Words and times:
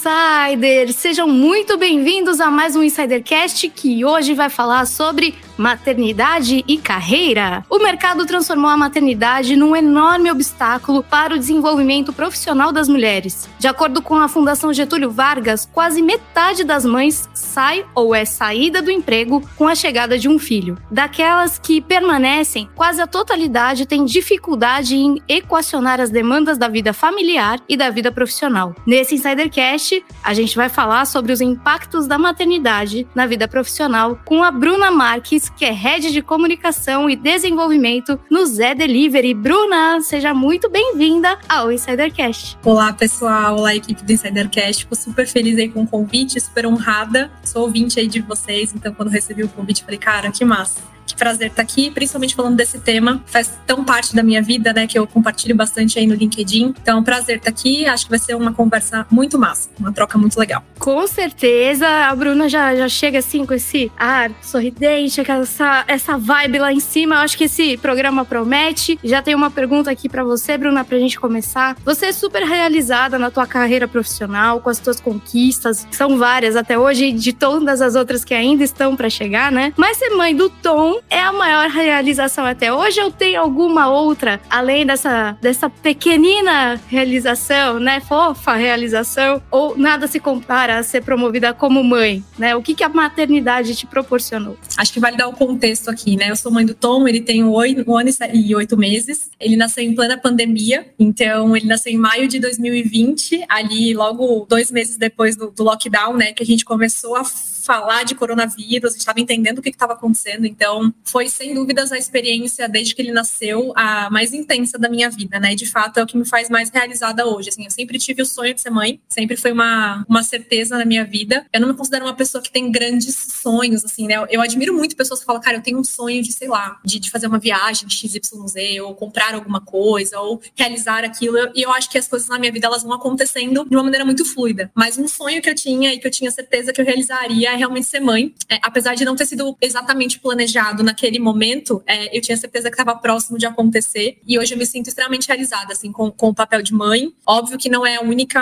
Insiders! 0.00 0.96
Sejam 0.96 1.28
muito 1.28 1.76
bem-vindos 1.76 2.40
a 2.40 2.50
mais 2.50 2.74
um 2.74 2.82
Insidercast 2.82 3.68
que 3.68 4.02
hoje 4.02 4.32
vai 4.32 4.48
falar 4.48 4.86
sobre 4.86 5.34
maternidade 5.60 6.64
e 6.66 6.78
carreira. 6.78 7.62
O 7.68 7.78
mercado 7.78 8.24
transformou 8.24 8.70
a 8.70 8.78
maternidade 8.78 9.54
num 9.56 9.76
enorme 9.76 10.30
obstáculo 10.30 11.02
para 11.02 11.34
o 11.34 11.38
desenvolvimento 11.38 12.14
profissional 12.14 12.72
das 12.72 12.88
mulheres. 12.88 13.46
De 13.58 13.68
acordo 13.68 14.00
com 14.00 14.14
a 14.14 14.26
Fundação 14.26 14.72
Getúlio 14.72 15.10
Vargas, 15.10 15.68
quase 15.70 16.00
metade 16.00 16.64
das 16.64 16.86
mães 16.86 17.28
sai 17.34 17.84
ou 17.94 18.14
é 18.14 18.24
saída 18.24 18.80
do 18.80 18.90
emprego 18.90 19.46
com 19.54 19.68
a 19.68 19.74
chegada 19.74 20.18
de 20.18 20.30
um 20.30 20.38
filho. 20.38 20.78
Daquelas 20.90 21.58
que 21.58 21.78
permanecem, 21.82 22.70
quase 22.74 23.02
a 23.02 23.06
totalidade 23.06 23.84
tem 23.84 24.06
dificuldade 24.06 24.96
em 24.96 25.20
equacionar 25.28 26.00
as 26.00 26.08
demandas 26.08 26.56
da 26.56 26.68
vida 26.68 26.94
familiar 26.94 27.60
e 27.68 27.76
da 27.76 27.90
vida 27.90 28.10
profissional. 28.10 28.74
Nesse 28.86 29.16
Insidercast, 29.16 30.02
a 30.24 30.32
gente 30.32 30.56
vai 30.56 30.70
falar 30.70 31.04
sobre 31.04 31.32
os 31.32 31.42
impactos 31.42 32.06
da 32.06 32.16
maternidade 32.16 33.06
na 33.14 33.26
vida 33.26 33.46
profissional 33.46 34.18
com 34.24 34.42
a 34.42 34.50
Bruna 34.50 34.90
Marques, 34.90 35.49
que 35.56 35.64
é 35.64 35.72
Head 35.72 36.12
de 36.12 36.22
Comunicação 36.22 37.08
e 37.08 37.16
Desenvolvimento 37.16 38.18
no 38.30 38.46
Zé 38.46 38.74
Delivery. 38.74 39.34
Bruna, 39.34 40.00
seja 40.00 40.32
muito 40.32 40.70
bem-vinda 40.70 41.38
ao 41.48 41.70
Insidercast. 41.70 42.58
Olá, 42.64 42.92
pessoal. 42.92 43.58
Olá, 43.58 43.74
equipe 43.74 44.02
do 44.02 44.12
Insidercast. 44.12 44.84
Fico 44.84 44.96
super 44.96 45.26
feliz 45.26 45.58
aí 45.58 45.68
com 45.68 45.82
o 45.82 45.86
convite, 45.86 46.40
super 46.40 46.66
honrada. 46.66 47.30
Sou 47.44 47.62
ouvinte 47.62 47.98
aí 47.98 48.06
de 48.06 48.20
vocês, 48.20 48.74
então 48.74 48.92
quando 48.94 49.08
recebi 49.08 49.42
o 49.42 49.48
convite, 49.48 49.84
falei, 49.84 49.98
cara, 49.98 50.30
que 50.30 50.44
massa. 50.44 50.80
Que 51.10 51.16
prazer 51.16 51.48
estar 51.48 51.62
aqui, 51.62 51.90
principalmente 51.90 52.34
falando 52.34 52.56
desse 52.56 52.78
tema. 52.78 53.22
Faz 53.26 53.58
tão 53.66 53.84
parte 53.84 54.14
da 54.14 54.22
minha 54.22 54.42
vida, 54.42 54.72
né, 54.72 54.86
que 54.86 54.98
eu 54.98 55.06
compartilho 55.06 55.54
bastante 55.54 55.98
aí 55.98 56.06
no 56.06 56.14
LinkedIn. 56.14 56.74
Então, 56.80 57.02
prazer 57.02 57.38
estar 57.38 57.50
aqui. 57.50 57.86
Acho 57.86 58.04
que 58.04 58.10
vai 58.10 58.18
ser 58.18 58.34
uma 58.34 58.52
conversa 58.52 59.06
muito 59.10 59.38
massa, 59.38 59.68
uma 59.78 59.92
troca 59.92 60.16
muito 60.16 60.38
legal. 60.38 60.62
Com 60.78 61.06
certeza, 61.06 61.86
a 61.86 62.14
Bruna 62.14 62.48
já, 62.48 62.74
já 62.76 62.88
chega 62.88 63.18
assim 63.18 63.44
com 63.44 63.54
esse 63.54 63.90
ar 63.98 64.30
sorridente, 64.42 65.20
essa, 65.20 65.84
essa 65.86 66.16
vibe 66.16 66.58
lá 66.58 66.72
em 66.72 66.80
cima. 66.80 67.16
Eu 67.16 67.20
acho 67.20 67.36
que 67.36 67.44
esse 67.44 67.76
programa 67.76 68.24
promete. 68.24 68.98
Já 69.02 69.20
tem 69.20 69.34
uma 69.34 69.50
pergunta 69.50 69.90
aqui 69.90 70.08
para 70.08 70.22
você, 70.22 70.56
Bruna, 70.56 70.84
pra 70.84 70.98
gente 70.98 71.18
começar. 71.18 71.76
Você 71.84 72.06
é 72.06 72.12
super 72.12 72.42
realizada 72.42 73.18
na 73.18 73.30
tua 73.30 73.46
carreira 73.46 73.88
profissional, 73.88 74.60
com 74.60 74.70
as 74.70 74.78
tuas 74.78 75.00
conquistas, 75.00 75.86
são 75.90 76.18
várias 76.18 76.56
até 76.56 76.78
hoje, 76.78 77.12
de 77.12 77.32
todas 77.32 77.80
as 77.80 77.94
outras 77.94 78.24
que 78.24 78.34
ainda 78.34 78.62
estão 78.62 78.94
para 78.94 79.10
chegar, 79.10 79.50
né? 79.50 79.72
Mas 79.76 79.96
ser 79.96 80.10
mãe 80.10 80.34
do 80.34 80.48
Tom 80.48 80.99
é 81.08 81.20
a 81.20 81.32
maior 81.32 81.68
realização 81.68 82.44
até 82.44 82.72
hoje 82.72 83.00
ou 83.00 83.10
tem 83.10 83.36
alguma 83.36 83.88
outra, 83.88 84.40
além 84.48 84.84
dessa, 84.84 85.36
dessa 85.40 85.70
pequenina 85.70 86.80
realização, 86.88 87.78
né? 87.78 88.00
Fofa 88.00 88.54
realização, 88.54 89.42
ou 89.50 89.76
nada 89.76 90.06
se 90.06 90.20
compara 90.20 90.78
a 90.78 90.82
ser 90.82 91.02
promovida 91.02 91.52
como 91.54 91.82
mãe, 91.82 92.24
né? 92.38 92.54
O 92.56 92.62
que, 92.62 92.74
que 92.74 92.84
a 92.84 92.88
maternidade 92.88 93.74
te 93.74 93.86
proporcionou? 93.86 94.58
Acho 94.76 94.92
que 94.92 95.00
vale 95.00 95.16
dar 95.16 95.28
o 95.28 95.32
contexto 95.32 95.88
aqui, 95.90 96.16
né? 96.16 96.30
Eu 96.30 96.36
sou 96.36 96.50
mãe 96.50 96.64
do 96.64 96.74
Tom, 96.74 97.06
ele 97.06 97.20
tem 97.20 97.44
oito, 97.44 97.88
um 97.90 97.96
ano 97.96 98.10
e 98.32 98.54
oito 98.54 98.76
meses. 98.76 99.30
Ele 99.38 99.56
nasceu 99.56 99.84
em 99.84 99.94
plena 99.94 100.18
pandemia, 100.18 100.86
então 100.98 101.56
ele 101.56 101.66
nasceu 101.66 101.92
em 101.92 101.96
maio 101.96 102.28
de 102.28 102.38
2020, 102.38 103.44
ali 103.48 103.94
logo 103.94 104.46
dois 104.48 104.70
meses 104.70 104.96
depois 104.96 105.36
do, 105.36 105.50
do 105.50 105.64
lockdown, 105.64 106.16
né? 106.16 106.32
Que 106.32 106.42
a 106.42 106.46
gente 106.46 106.64
começou 106.64 107.16
a 107.16 107.24
falar 107.60 108.04
de 108.04 108.14
coronavírus, 108.14 108.90
a 108.90 108.92
gente 108.92 109.00
estava 109.00 109.20
entendendo 109.20 109.58
o 109.58 109.62
que 109.62 109.68
estava 109.68 109.92
acontecendo, 109.92 110.46
então 110.46 110.92
foi 111.04 111.28
sem 111.28 111.54
dúvidas 111.54 111.92
a 111.92 111.98
experiência 111.98 112.68
desde 112.68 112.94
que 112.94 113.02
ele 113.02 113.12
nasceu 113.12 113.72
a 113.76 114.10
mais 114.10 114.32
intensa 114.32 114.78
da 114.78 114.88
minha 114.88 115.10
vida, 115.10 115.38
né? 115.38 115.52
E 115.52 115.56
de 115.56 115.66
fato 115.66 115.98
é 115.98 116.02
o 116.02 116.06
que 116.06 116.16
me 116.16 116.24
faz 116.24 116.48
mais 116.48 116.70
realizada 116.70 117.26
hoje. 117.26 117.50
Assim, 117.50 117.64
eu 117.64 117.70
sempre 117.70 117.98
tive 117.98 118.22
o 118.22 118.26
sonho 118.26 118.54
de 118.54 118.60
ser 118.60 118.70
mãe, 118.70 119.00
sempre 119.08 119.36
foi 119.36 119.52
uma, 119.52 120.04
uma 120.08 120.22
certeza 120.22 120.78
na 120.78 120.84
minha 120.84 121.04
vida. 121.04 121.46
Eu 121.52 121.60
não 121.60 121.68
me 121.68 121.74
considero 121.74 122.04
uma 122.04 122.14
pessoa 122.14 122.42
que 122.42 122.50
tem 122.50 122.70
grandes 122.70 123.16
sonhos, 123.42 123.84
assim, 123.84 124.06
né? 124.06 124.14
Eu, 124.30 124.40
admiro 124.40 124.74
muito 124.74 124.96
pessoas 124.96 125.20
que 125.20 125.26
falam, 125.26 125.40
cara, 125.40 125.58
eu 125.58 125.62
tenho 125.62 125.78
um 125.78 125.84
sonho 125.84 126.22
de, 126.22 126.32
sei 126.32 126.48
lá, 126.48 126.80
de, 126.84 126.98
de 126.98 127.10
fazer 127.10 127.26
uma 127.26 127.38
viagem 127.38 127.86
de 127.86 127.94
XYZ, 127.94 128.80
ou 128.82 128.94
comprar 128.94 129.34
alguma 129.34 129.60
coisa, 129.60 130.18
ou 130.20 130.40
realizar 130.56 131.04
aquilo. 131.04 131.36
E 131.54 131.62
eu 131.62 131.70
acho 131.72 131.90
que 131.90 131.98
as 131.98 132.08
coisas 132.08 132.28
na 132.28 132.38
minha 132.38 132.52
vida 132.52 132.66
elas 132.66 132.82
vão 132.82 132.92
acontecendo 132.92 133.64
de 133.64 133.76
uma 133.76 133.82
maneira 133.82 134.04
muito 134.04 134.24
fluida. 134.24 134.70
Mas 134.74 134.98
um 134.98 135.06
sonho 135.06 135.42
que 135.42 135.50
eu 135.50 135.54
tinha 135.54 135.92
e 135.92 135.98
que 135.98 136.06
eu 136.06 136.10
tinha 136.10 136.30
certeza 136.30 136.72
que 136.72 136.80
eu 136.80 136.84
realizaria 136.84 137.49
é 137.52 137.56
realmente 137.56 137.86
ser 137.86 138.00
mãe. 138.00 138.34
É, 138.48 138.58
apesar 138.62 138.94
de 138.94 139.04
não 139.04 139.16
ter 139.16 139.26
sido 139.26 139.56
exatamente 139.60 140.18
planejado 140.18 140.82
naquele 140.82 141.18
momento, 141.18 141.82
é, 141.86 142.16
eu 142.16 142.20
tinha 142.20 142.36
certeza 142.36 142.70
que 142.70 142.74
estava 142.80 142.98
próximo 142.98 143.38
de 143.38 143.46
acontecer. 143.46 144.18
E 144.26 144.38
hoje 144.38 144.54
eu 144.54 144.58
me 144.58 144.66
sinto 144.66 144.88
extremamente 144.88 145.28
realizada, 145.28 145.72
assim, 145.72 145.92
com, 145.92 146.10
com 146.10 146.28
o 146.28 146.34
papel 146.34 146.62
de 146.62 146.72
mãe. 146.72 147.12
Óbvio 147.26 147.58
que 147.58 147.68
não 147.68 147.86
é 147.86 147.96
a 147.96 148.00
única, 148.02 148.40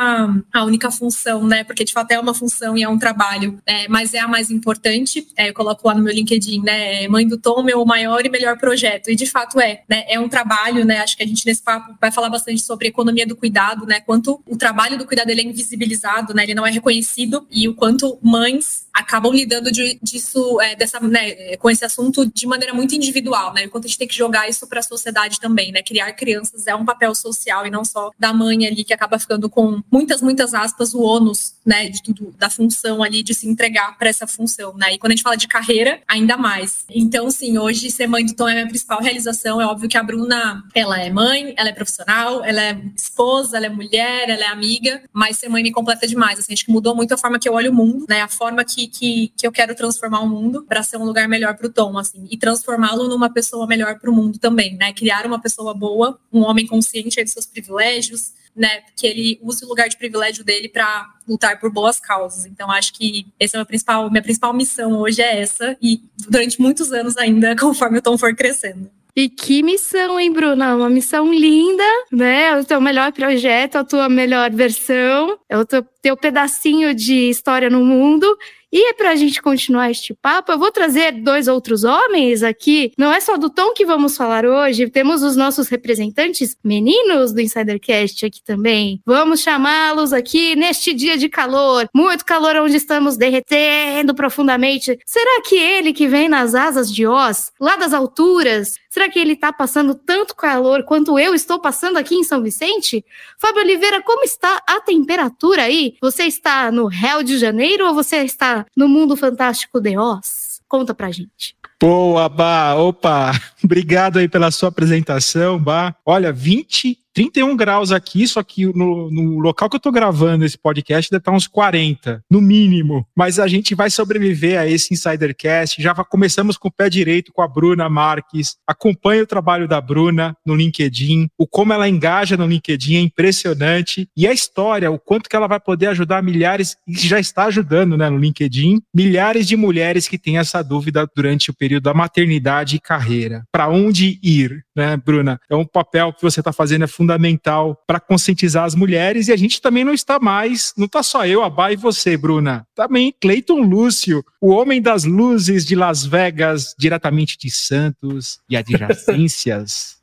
a 0.52 0.64
única 0.64 0.90
função, 0.90 1.46
né? 1.46 1.64
Porque 1.64 1.84
de 1.84 1.92
fato 1.92 2.12
é 2.12 2.18
uma 2.18 2.34
função 2.34 2.76
e 2.76 2.82
é 2.82 2.88
um 2.88 2.98
trabalho, 2.98 3.60
é, 3.66 3.88
mas 3.88 4.14
é 4.14 4.18
a 4.18 4.28
mais 4.28 4.50
importante. 4.50 5.26
É, 5.36 5.48
eu 5.48 5.54
coloco 5.54 5.86
lá 5.86 5.94
no 5.94 6.02
meu 6.02 6.12
LinkedIn, 6.12 6.62
né? 6.62 7.08
Mãe 7.08 7.26
do 7.26 7.38
Tom, 7.38 7.62
meu 7.62 7.84
maior 7.84 8.24
e 8.24 8.28
melhor 8.28 8.58
projeto. 8.58 9.10
E 9.10 9.16
de 9.16 9.26
fato 9.26 9.60
é, 9.60 9.82
né? 9.88 10.04
É 10.08 10.18
um 10.18 10.28
trabalho, 10.28 10.84
né? 10.84 11.00
Acho 11.00 11.16
que 11.16 11.22
a 11.22 11.26
gente 11.26 11.46
nesse 11.46 11.62
papo 11.62 11.94
vai 12.00 12.10
falar 12.10 12.30
bastante 12.30 12.62
sobre 12.62 12.88
economia 12.88 13.26
do 13.26 13.36
cuidado, 13.36 13.86
né? 13.86 14.00
Quanto 14.00 14.40
o 14.46 14.56
trabalho 14.56 14.98
do 14.98 15.06
cuidado 15.06 15.30
ele 15.30 15.40
é 15.40 15.44
invisibilizado, 15.44 16.34
né? 16.34 16.42
Ele 16.44 16.54
não 16.54 16.66
é 16.66 16.70
reconhecido 16.70 17.46
e 17.50 17.68
o 17.68 17.74
quanto 17.74 18.18
mães 18.22 18.86
acabam 18.98 19.32
lidando 19.32 19.70
de, 19.70 19.98
disso, 20.02 20.60
é, 20.60 20.74
dessa, 20.74 20.98
né, 20.98 21.56
com 21.56 21.70
esse 21.70 21.84
assunto 21.84 22.26
de 22.26 22.46
maneira 22.46 22.74
muito 22.74 22.96
individual, 22.96 23.54
né? 23.54 23.64
Enquanto 23.64 23.84
a 23.84 23.88
gente 23.88 23.98
tem 23.98 24.08
que 24.08 24.16
jogar 24.16 24.48
isso 24.48 24.66
para 24.66 24.80
a 24.80 24.82
sociedade 24.82 25.38
também, 25.38 25.70
né? 25.70 25.82
Criar 25.82 26.12
crianças 26.12 26.66
é 26.66 26.74
um 26.74 26.84
papel 26.84 27.14
social 27.14 27.64
e 27.64 27.70
não 27.70 27.84
só 27.84 28.10
da 28.18 28.32
mãe 28.32 28.66
ali 28.66 28.82
que 28.82 28.92
acaba 28.92 29.18
ficando 29.18 29.48
com 29.48 29.80
muitas, 29.90 30.20
muitas 30.20 30.52
aspas 30.52 30.94
o 30.94 31.00
ônus, 31.00 31.54
né, 31.64 31.88
de 31.88 32.02
tudo 32.02 32.34
da 32.36 32.50
função 32.50 33.02
ali 33.02 33.22
de 33.22 33.34
se 33.34 33.48
entregar 33.48 33.96
para 33.96 34.08
essa 34.08 34.26
função, 34.26 34.74
né? 34.76 34.94
E 34.94 34.98
quando 34.98 35.12
a 35.12 35.14
gente 35.14 35.22
fala 35.22 35.36
de 35.36 35.46
carreira, 35.46 36.00
ainda 36.08 36.36
mais. 36.36 36.84
Então, 36.90 37.30
sim, 37.30 37.56
hoje 37.56 37.90
ser 37.92 38.08
mãe 38.08 38.26
do 38.26 38.34
Tom 38.34 38.48
é 38.48 38.52
a 38.52 38.54
minha 38.56 38.68
principal 38.68 39.00
realização. 39.00 39.60
É 39.60 39.66
óbvio 39.66 39.88
que 39.88 39.96
a 39.96 40.02
Bruna, 40.02 40.64
ela 40.74 41.00
é 41.00 41.08
mãe, 41.08 41.54
ela 41.56 41.68
é 41.68 41.72
profissional, 41.72 42.44
ela 42.44 42.60
é 42.60 42.80
esposa, 42.96 43.56
ela 43.56 43.66
é 43.66 43.68
mulher, 43.68 44.28
ela 44.28 44.42
é 44.42 44.48
amiga, 44.48 45.02
mas 45.12 45.38
ser 45.38 45.48
mãe 45.48 45.62
me 45.62 45.70
completa 45.70 46.06
demais. 46.06 46.40
Assim, 46.40 46.52
acho 46.52 46.64
que 46.64 46.72
mudou 46.72 46.96
muito 46.96 47.14
a 47.14 47.16
forma 47.16 47.38
que 47.38 47.48
eu 47.48 47.52
olho 47.52 47.70
o 47.70 47.74
mundo, 47.74 48.04
né? 48.08 48.22
A 48.22 48.28
forma 48.28 48.64
que 48.64 48.87
que, 48.88 49.32
que 49.36 49.46
eu 49.46 49.52
quero 49.52 49.74
transformar 49.74 50.20
o 50.20 50.28
mundo 50.28 50.64
para 50.64 50.82
ser 50.82 50.96
um 50.96 51.04
lugar 51.04 51.28
melhor 51.28 51.56
para 51.56 51.66
o 51.66 51.70
Tom, 51.70 51.96
assim, 51.98 52.26
e 52.30 52.36
transformá-lo 52.36 53.08
numa 53.08 53.30
pessoa 53.30 53.66
melhor 53.66 53.98
para 53.98 54.10
o 54.10 54.14
mundo 54.14 54.38
também, 54.38 54.76
né? 54.76 54.92
Criar 54.92 55.26
uma 55.26 55.40
pessoa 55.40 55.74
boa, 55.74 56.18
um 56.32 56.40
homem 56.40 56.66
consciente 56.66 57.22
de 57.22 57.30
seus 57.30 57.46
privilégios, 57.46 58.32
né? 58.54 58.82
Que 58.96 59.06
ele 59.06 59.38
use 59.42 59.64
o 59.64 59.68
lugar 59.68 59.88
de 59.88 59.96
privilégio 59.96 60.44
dele 60.44 60.68
para 60.68 61.08
lutar 61.26 61.60
por 61.60 61.70
boas 61.70 62.00
causas. 62.00 62.46
Então, 62.46 62.70
acho 62.70 62.92
que 62.92 63.26
essa 63.38 63.56
é 63.56 63.58
a 63.58 63.60
minha 63.60 63.66
principal, 63.66 64.10
minha 64.10 64.22
principal 64.22 64.52
missão 64.52 64.98
hoje 64.98 65.22
é 65.22 65.40
essa, 65.40 65.76
e 65.80 66.02
durante 66.28 66.60
muitos 66.60 66.92
anos 66.92 67.16
ainda, 67.16 67.54
conforme 67.60 67.98
o 67.98 68.02
Tom 68.02 68.18
for 68.18 68.34
crescendo. 68.34 68.90
E 69.18 69.28
que 69.28 69.64
missão, 69.64 70.20
hein, 70.20 70.32
Bruna? 70.32 70.76
Uma 70.76 70.88
missão 70.88 71.34
linda, 71.34 71.82
né? 72.12 72.50
É 72.50 72.56
o 72.56 72.64
teu 72.64 72.80
melhor 72.80 73.10
projeto, 73.10 73.74
a 73.74 73.82
tua 73.82 74.08
melhor 74.08 74.48
versão, 74.52 75.36
é 75.48 75.58
o 75.58 75.66
teu, 75.66 75.84
teu 76.00 76.16
pedacinho 76.16 76.94
de 76.94 77.28
história 77.28 77.68
no 77.68 77.84
mundo. 77.84 78.26
E 78.70 78.92
para 78.94 79.10
a 79.10 79.16
gente 79.16 79.40
continuar 79.40 79.90
este 79.90 80.14
papo, 80.14 80.52
eu 80.52 80.58
vou 80.58 80.70
trazer 80.70 81.12
dois 81.12 81.48
outros 81.48 81.84
homens 81.84 82.42
aqui. 82.42 82.92
Não 82.98 83.12
é 83.12 83.20
só 83.20 83.38
do 83.38 83.48
Tom 83.48 83.72
que 83.72 83.86
vamos 83.86 84.16
falar 84.16 84.44
hoje, 84.44 84.90
temos 84.90 85.22
os 85.22 85.36
nossos 85.36 85.68
representantes 85.68 86.56
meninos 86.62 87.32
do 87.32 87.40
Insidercast 87.40 88.26
aqui 88.26 88.42
também. 88.44 89.00
Vamos 89.06 89.40
chamá-los 89.40 90.12
aqui 90.12 90.54
neste 90.54 90.92
dia 90.92 91.16
de 91.16 91.28
calor, 91.28 91.88
muito 91.94 92.24
calor 92.24 92.56
onde 92.56 92.76
estamos 92.76 93.16
derretendo 93.16 94.14
profundamente. 94.14 94.98
Será 95.06 95.42
que 95.42 95.56
ele 95.56 95.92
que 95.92 96.06
vem 96.06 96.28
nas 96.28 96.54
asas 96.54 96.92
de 96.92 97.06
Oz, 97.06 97.50
lá 97.58 97.76
das 97.76 97.94
alturas, 97.94 98.74
será 98.88 99.08
que 99.08 99.18
ele 99.18 99.32
está 99.32 99.52
passando 99.52 99.94
tanto 99.94 100.34
calor 100.34 100.84
quanto 100.84 101.18
eu 101.18 101.34
estou 101.34 101.60
passando 101.60 101.96
aqui 101.96 102.14
em 102.14 102.24
São 102.24 102.42
Vicente? 102.42 103.04
Fábio 103.38 103.62
Oliveira, 103.62 104.02
como 104.02 104.24
está 104.24 104.62
a 104.66 104.80
temperatura 104.80 105.62
aí? 105.62 105.96
Você 106.00 106.24
está 106.24 106.70
no 106.70 106.86
Rio 106.86 107.22
de 107.22 107.38
Janeiro 107.38 107.86
ou 107.86 107.94
você 107.94 108.18
está 108.18 108.66
no 108.76 108.88
mundo 108.88 109.16
fantástico 109.16 109.80
de 109.80 109.96
Oz? 109.96 110.60
Conta 110.68 110.94
pra 110.94 111.10
gente. 111.10 111.56
Boa, 111.80 112.28
Bá. 112.28 112.74
Opa, 112.74 113.30
obrigado 113.64 114.18
aí 114.18 114.28
pela 114.28 114.50
sua 114.50 114.68
apresentação, 114.68 115.58
Bá. 115.58 115.94
Olha, 116.04 116.32
20 116.32 116.98
31 117.18 117.56
graus 117.56 117.90
aqui, 117.90 118.28
só 118.28 118.44
que 118.44 118.66
no, 118.66 119.10
no 119.10 119.40
local 119.40 119.68
que 119.68 119.74
eu 119.74 119.80
tô 119.80 119.90
gravando 119.90 120.44
esse 120.44 120.56
podcast 120.56 121.10
deve 121.10 121.20
estar 121.20 121.32
uns 121.32 121.48
40, 121.48 122.22
no 122.30 122.40
mínimo. 122.40 123.04
Mas 123.16 123.40
a 123.40 123.48
gente 123.48 123.74
vai 123.74 123.90
sobreviver 123.90 124.56
a 124.56 124.68
esse 124.68 124.94
Insidercast. 124.94 125.82
Já 125.82 125.92
começamos 125.94 126.56
com 126.56 126.68
o 126.68 126.72
pé 126.72 126.88
direito 126.88 127.32
com 127.32 127.42
a 127.42 127.48
Bruna 127.48 127.88
Marques. 127.88 128.56
Acompanhe 128.64 129.22
o 129.22 129.26
trabalho 129.26 129.66
da 129.66 129.80
Bruna 129.80 130.36
no 130.46 130.54
LinkedIn. 130.54 131.28
O 131.36 131.44
como 131.44 131.72
ela 131.72 131.88
engaja 131.88 132.36
no 132.36 132.46
LinkedIn 132.46 132.94
é 132.94 133.00
impressionante. 133.00 134.08
E 134.16 134.24
a 134.24 134.32
história, 134.32 134.88
o 134.88 134.98
quanto 134.98 135.28
que 135.28 135.34
ela 135.34 135.48
vai 135.48 135.58
poder 135.58 135.88
ajudar 135.88 136.22
milhares, 136.22 136.76
e 136.86 136.96
já 136.96 137.18
está 137.18 137.46
ajudando 137.46 137.96
né, 137.96 138.08
no 138.08 138.18
LinkedIn, 138.18 138.80
milhares 138.94 139.48
de 139.48 139.56
mulheres 139.56 140.06
que 140.06 140.18
têm 140.18 140.38
essa 140.38 140.62
dúvida 140.62 141.04
durante 141.16 141.50
o 141.50 141.54
período 141.54 141.82
da 141.82 141.94
maternidade 141.94 142.76
e 142.76 142.80
carreira. 142.80 143.44
Para 143.58 143.68
onde 143.68 144.20
ir, 144.22 144.64
né, 144.72 144.96
Bruna? 144.96 145.40
É 145.50 145.56
um 145.56 145.64
papel 145.64 146.12
que 146.12 146.22
você 146.22 146.40
está 146.40 146.52
fazendo 146.52 146.84
é 146.84 146.86
fundamental 146.86 147.76
para 147.88 147.98
conscientizar 147.98 148.62
as 148.62 148.76
mulheres 148.76 149.26
e 149.26 149.32
a 149.32 149.36
gente 149.36 149.60
também 149.60 149.82
não 149.82 149.92
está 149.92 150.20
mais, 150.20 150.72
não 150.76 150.86
está 150.86 151.02
só 151.02 151.26
eu, 151.26 151.42
a 151.42 151.50
Bá 151.50 151.72
e 151.72 151.76
você, 151.76 152.16
Bruna. 152.16 152.64
Também 152.72 153.12
Cleiton 153.20 153.60
Lúcio, 153.62 154.22
o 154.40 154.50
homem 154.50 154.80
das 154.80 155.02
luzes 155.02 155.64
de 155.64 155.74
Las 155.74 156.06
Vegas, 156.06 156.72
diretamente 156.78 157.36
de 157.36 157.50
Santos 157.50 158.38
e 158.48 158.56
adjacências. 158.56 159.97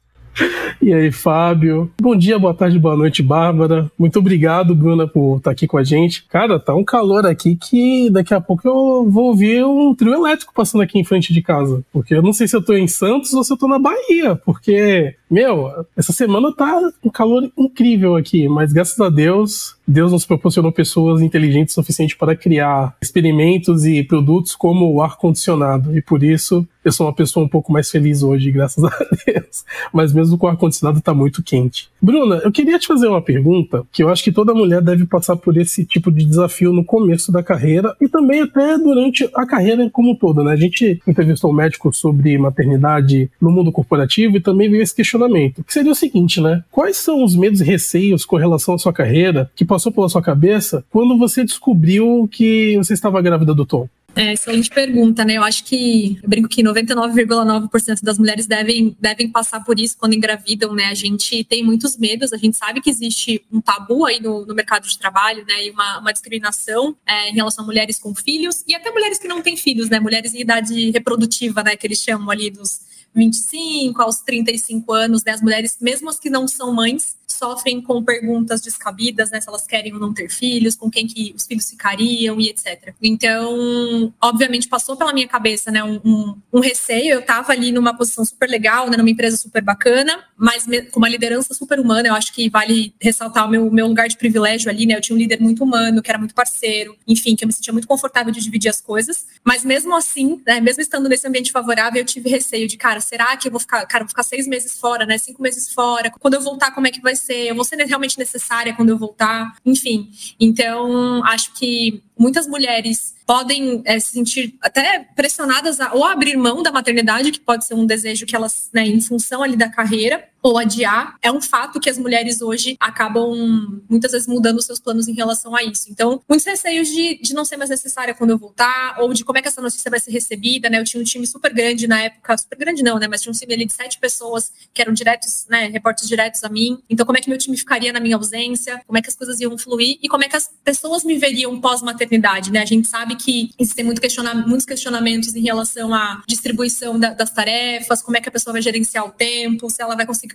E 0.82 0.94
aí, 0.94 1.12
Fábio? 1.12 1.92
Bom 2.00 2.16
dia, 2.16 2.38
boa 2.38 2.54
tarde, 2.54 2.78
boa 2.78 2.96
noite, 2.96 3.24
Bárbara. 3.24 3.90
Muito 3.98 4.20
obrigado, 4.20 4.76
Bruna, 4.76 5.08
por 5.08 5.38
estar 5.38 5.52
aqui 5.52 5.66
com 5.66 5.78
a 5.78 5.84
gente. 5.84 6.26
Cara, 6.28 6.60
tá 6.60 6.76
um 6.76 6.84
calor 6.84 7.26
aqui 7.26 7.56
que 7.56 8.10
daqui 8.10 8.34
a 8.34 8.42
pouco 8.42 8.68
eu 8.68 9.10
vou 9.10 9.26
ouvir 9.26 9.66
um 9.66 9.96
trio 9.96 10.14
elétrico 10.14 10.54
passando 10.54 10.82
aqui 10.82 11.00
em 11.00 11.04
frente 11.04 11.34
de 11.34 11.42
casa. 11.42 11.84
Porque 11.92 12.14
eu 12.14 12.22
não 12.22 12.34
sei 12.34 12.48
se 12.48 12.56
eu 12.56 12.64
tô 12.64 12.74
em 12.74 12.88
Santos 12.88 13.34
ou 13.34 13.44
se 13.44 13.52
eu 13.52 13.58
tô 13.58 13.68
na 13.68 13.80
Bahia. 13.80 14.36
Porque, 14.36 15.16
meu, 15.30 15.86
essa 15.96 16.14
semana 16.14 16.54
tá 16.54 16.92
um 17.04 17.10
calor 17.10 17.50
incrível 17.58 18.16
aqui. 18.16 18.48
Mas 18.48 18.74
graças 18.74 19.00
a 19.00 19.10
Deus, 19.10 19.75
Deus 19.88 20.12
nos 20.12 20.26
proporcionou 20.26 20.72
pessoas 20.72 21.22
inteligentes 21.22 21.74
o 21.74 21.82
suficiente 21.82 22.18
para 22.18 22.36
criar 22.36 22.96
experimentos 23.02 23.86
e 23.86 24.04
produtos 24.04 24.56
como 24.56 24.92
o 24.92 25.02
ar-condicionado. 25.02 25.96
E 25.98 26.02
por 26.02 26.24
isso 26.24 26.68
eu 26.86 26.92
sou 26.92 27.08
uma 27.08 27.14
pessoa 27.14 27.44
um 27.44 27.50
pouco 27.50 27.74
mais 27.74 27.90
feliz 27.90 28.22
hoje, 28.22 28.52
graças 28.52 28.84
a 28.84 28.90
Deus. 29.26 29.66
Mas 29.92 30.14
mesmo 30.14 30.38
com 30.38 30.46
o 30.46 30.50
ar-condicionado 30.50 31.02
tá 31.02 31.16
muito 31.16 31.42
quente. 31.42 31.90
Bruna, 32.00 32.36
eu 32.44 32.52
queria 32.52 32.78
te 32.78 32.86
fazer 32.86 33.08
uma 33.08 33.24
pergunta 33.24 33.84
que 33.92 34.04
eu 34.04 34.10
acho 34.10 34.24
que 34.24 34.32
toda 34.32 34.54
mulher 34.54 34.82
deve 34.82 35.08
passar 35.08 35.36
por 35.36 35.58
esse 35.58 35.84
tipo 35.84 36.12
de 36.12 36.24
desafio 36.24 36.72
no 36.72 36.86
começo 36.86 37.31
da 37.31 37.42
carreira 37.42 37.96
e 38.00 38.08
também 38.08 38.42
até 38.42 38.78
durante 38.78 39.28
a 39.34 39.48
carreira 39.48 39.90
como 39.90 40.12
um 40.12 40.16
todo, 40.16 40.44
né? 40.44 40.52
A 40.52 40.56
gente 40.56 41.02
entrevistou 41.08 41.52
um 41.52 41.56
médico 41.56 41.92
sobre 41.92 42.38
maternidade 42.38 43.31
no 43.42 43.50
mundo 43.50 43.72
corporativo 43.72 44.38
e 44.38 44.42
também 44.42 44.70
veio 44.70 44.84
esse 44.84 44.94
questionamento, 44.94 45.64
que 45.64 45.74
seria 45.74 45.92
o 45.92 45.96
seguinte, 45.96 46.40
né? 46.40 46.64
Quais 46.72 46.98
são 46.98 47.24
os 47.24 47.36
medos 47.36 47.62
e 47.62 47.64
receios 47.64 48.26
com 48.26 48.36
relação 48.36 48.76
à 48.76 48.78
sua 48.78 48.94
carreira 48.94 49.50
que 49.56 49.66
passou 49.75 49.92
pela 49.92 50.07
sua 50.07 50.22
cabeça 50.22 50.86
quando 50.89 51.18
você 51.18 51.44
descobriu 51.44 52.30
que 52.31 52.77
você 52.77 52.94
estava 52.94 53.22
grávida 53.22 53.54
do 53.54 53.66
Tom? 53.66 53.89
É, 54.16 54.31
excelente 54.31 54.69
pergunta, 54.69 55.25
né? 55.25 55.33
Eu 55.33 55.44
acho 55.44 55.66
que, 55.66 56.18
eu 56.24 56.30
brinco 56.30 56.48
que 56.48 56.63
99,9% 56.63 58.01
das 58.01 58.18
mulheres 58.18 58.48
devem, 58.48 58.95
devem 58.98 59.30
passar 59.30 59.62
por 59.66 59.77
isso 59.77 59.98
quando 60.00 60.13
engravidam, 60.13 60.74
né? 60.74 60.86
A 60.86 60.94
gente 60.94 61.44
tem 61.44 61.62
muitos 61.62 61.98
medos, 61.98 62.31
a 62.31 62.38
gente 62.38 62.56
sabe 62.56 62.80
que 62.80 62.89
existe 62.89 63.44
um 63.51 63.60
tabu 63.60 64.06
aí 64.06 64.22
no, 64.22 64.45
no 64.45 64.56
mercado 64.56 64.88
de 64.88 64.98
trabalho, 64.98 65.44
né? 65.45 65.66
E 65.66 65.72
uma, 65.72 66.00
uma 66.00 66.13
discriminação 66.13 66.95
é, 67.06 67.30
em 67.30 67.33
relação 67.33 67.66
a 67.66 67.68
mulheres 67.68 68.00
com 68.00 68.16
filhos 68.16 68.63
e 68.66 68.74
até 68.74 68.89
mulheres 68.89 69.19
que 69.19 69.28
não 69.28 69.42
têm 69.42 69.57
filhos, 69.57 69.89
né? 69.89 70.00
Mulheres 70.00 70.33
em 70.33 70.39
idade 70.39 70.92
reprodutiva, 70.92 71.62
né? 71.62 71.75
Que 71.75 71.86
eles 71.86 72.01
chamam 72.01 72.31
ali 72.31 72.50
dos 72.50 72.80
25 73.13 74.01
aos 74.01 74.19
35 74.19 74.94
anos, 74.94 75.25
né? 75.25 75.33
As 75.33 75.42
mulheres, 75.42 75.75
mesmo 75.81 76.10
as 76.10 76.18
que 76.18 76.30
não 76.30 76.48
são 76.48 76.74
mães, 76.74 77.18
sofrem 77.36 77.82
com 77.82 78.04
perguntas 78.04 78.62
descabidas, 78.62 79.32
né? 79.32 79.42
Se 79.42 79.48
elas 79.48 79.66
querem 79.66 79.94
ou 79.94 80.00
não 80.00 80.14
ter 80.14 80.30
filhos, 80.30 80.76
com 80.76 80.90
quem 80.90 81.06
que 81.08 81.34
os 81.36 81.46
filhos 81.46 81.70
ficariam 81.70 82.40
e 82.40 82.50
etc. 82.50 82.94
Então, 83.02 84.14
obviamente, 84.22 84.68
passou 84.68 84.96
pela 84.96 85.14
minha 85.14 85.28
cabeça, 85.28 85.72
né? 85.72 85.84
Um, 85.84 86.00
um, 86.04 86.42
um 86.54 86.60
receio. 86.60 87.14
Eu 87.14 87.20
estava 87.20 87.52
ali 87.52 87.72
numa 87.72 87.96
posição 87.96 88.24
super 88.26 88.50
legal, 88.50 88.90
né? 88.90 88.98
Numa 88.98 89.10
empresa 89.10 89.38
super 89.38 89.62
bacana, 89.62 90.24
mas 90.38 90.66
com 90.92 91.00
uma 91.00 91.10
liderança 91.10 91.54
super 91.54 91.80
humana. 91.80 92.08
Eu 92.08 92.16
acho 92.16 92.34
que 92.34 92.50
vale 92.50 92.94
ressaltar 93.00 93.46
o 93.48 93.50
meu, 93.50 93.70
meu 93.72 93.88
lugar 93.88 94.08
de 94.08 94.18
privilégio 94.18 94.70
ali, 94.70 94.86
né? 94.86 94.96
Eu 94.96 95.02
tinha 95.02 95.16
um 95.16 95.20
líder 95.20 95.40
muito 95.42 95.64
humano, 95.64 96.02
que 96.02 96.10
era 96.10 96.18
muito 96.18 96.34
parceiro, 96.34 96.98
enfim, 97.08 97.36
que 97.36 97.44
eu 97.44 97.48
me 97.48 97.54
sentia 97.54 97.74
muito 97.74 97.88
confortável 97.88 98.31
de 98.31 98.42
dividir 98.42 98.70
as 98.70 98.81
coisas. 98.81 99.26
Mas 99.44 99.64
mesmo 99.64 99.96
assim, 99.96 100.42
né? 100.46 100.60
Mesmo 100.60 100.81
estando 100.81 101.10
nesse 101.10 101.28
ambiente 101.28 101.52
favorável, 101.52 102.02
eu 102.02 102.06
tive 102.06 102.30
receio 102.30 102.68
de, 102.68 102.78
cara, 102.78 103.00
será 103.00 103.36
que 103.38 103.48
eu 103.48 103.52
vou 103.52 103.60
ficar, 103.60 103.86
cara, 103.86 104.04
vou 104.04 104.10
ficar 104.10 104.24
seis 104.24 104.48
meses 104.48 104.78
fora, 104.78 105.06
né? 105.06 105.18
Cinco 105.18 105.42
meses 105.42 105.72
fora. 105.72 106.12
Quando 106.20 106.36
eu 106.36 106.42
voltar, 106.42 106.72
como 106.72 106.88
é 106.88 106.92
que 106.92 107.02
vai 107.02 107.16
ser? 107.16 107.25
Eu 107.33 107.56
vou 107.56 107.63
ser 107.63 107.77
realmente 107.86 108.18
necessária 108.18 108.74
quando 108.74 108.89
eu 108.89 108.98
voltar? 108.98 109.56
Enfim. 109.66 110.10
Então, 110.39 111.24
acho 111.25 111.54
que 111.54 112.04
muitas 112.18 112.48
mulheres 112.48 113.16
podem 113.25 113.81
é, 113.86 114.00
se 114.00 114.13
sentir 114.13 114.56
até 114.62 115.00
pressionadas 115.16 115.80
a 115.80 115.94
ou 115.94 116.06
abrir 116.06 116.38
mão 116.38 116.62
da 116.62 116.72
maternidade, 116.72 117.31
que 117.31 117.39
pode 117.39 117.66
ser 117.66 117.74
um 117.74 117.86
desejo 117.86 118.25
que 118.25 118.36
elas, 118.36 118.69
né, 118.74 118.86
em 118.86 119.01
função 119.01 119.42
ali 119.42 119.57
da 119.57 119.69
carreira, 119.69 120.24
ou 120.45 120.59
adiar. 120.59 121.18
É 121.24 121.31
um 121.31 121.42
fato 121.42 121.80
que 121.80 121.89
as 121.89 121.97
mulheres 121.97 122.39
hoje 122.39 122.75
acabam 122.80 123.81
muitas 123.89 124.12
vezes 124.12 124.27
mudando 124.27 124.62
seus 124.62 124.80
planos 124.80 125.07
em 125.07 125.13
relação 125.13 125.56
a 125.56 125.63
isso. 125.63 125.88
Então, 125.89 126.21
muitos 126.30 126.45
receios 126.45 126.88
de, 126.88 127.19
de 127.19 127.33
não 127.33 127.44
ser 127.44 127.57
mais 127.57 127.71
necessária 127.71 128.13
quando 128.13 128.30
eu 128.30 128.38
voltar, 128.38 128.97
ou 129.00 129.12
de 129.12 129.25
como 129.25 129.39
é 129.39 129.42
que 129.42 129.47
essa 129.47 129.59
notícia 129.59 129.89
vai 129.89 130.00
ser 130.00 130.12
recebida, 130.12 130.69
né? 130.69 130.80
Eu 130.80 130.83
tinha 130.83 131.01
um 131.01 131.03
time 131.03 131.25
super 131.25 131.51
grande 131.51 131.88
na 131.88 132.00
época, 132.00 132.38
super 132.38 132.59
grande 132.59 132.83
não, 132.83 133.00
né? 133.00 133.07
Mas 133.07 133.24
tinha 133.24 133.31
um 133.31 133.36
time 133.36 133.56
ali 133.56 133.65
de 133.65 133.74
sete 133.74 133.97
pessoas 133.97 134.51
que 134.71 134.83
eram 134.83 134.94
diretos, 134.94 135.47
né? 135.50 135.65
Repórteres 135.65 136.07
diretos 136.07 136.44
a 136.44 136.50
mim. 136.50 136.77
Então, 136.88 137.07
como 137.07 137.18
é 137.18 137.21
que 137.21 137.27
meu 137.27 137.39
time 137.39 137.57
ficaria 137.57 137.92
na 137.92 138.00
minha 138.00 138.15
ausência? 138.15 138.80
Como 138.86 139.00
é 139.00 139.01
que 139.01 139.09
as 139.09 139.15
coisas 139.15 139.39
iam 139.39 139.57
fluir? 139.57 139.97
E 140.00 140.07
como 140.07 140.24
é 140.24 140.30
que 140.30 140.36
as 140.36 140.47
pessoas 140.63 141.03
me 141.03 141.18
veriam 141.18 141.59
pós-maternidade, 141.59 142.51
né? 142.51 142.62
A 142.62 142.65
gente 142.65 142.88
sabe 142.88 143.15
que 143.15 143.50
existem 143.57 143.83
muito 143.83 144.00
questiona 144.00 144.36
muitos 144.36 144.68
questionamentos 144.68 145.33
em 145.33 145.42
relação 145.42 145.92
à 145.92 146.21
distribuição 146.27 147.00
da, 147.00 147.15
das 147.15 147.31
tarefas, 147.31 148.03
como 148.03 148.15
é 148.15 148.21
que 148.21 148.30
a 148.30 148.31
pessoa 148.31 148.53
vai 148.53 148.62
gerenciar 148.62 149.03
o 149.07 149.09
tempo, 149.09 149.68
se 149.71 149.81
ela 149.81 149.95
vai 149.95 150.06
conseguir 150.06 150.35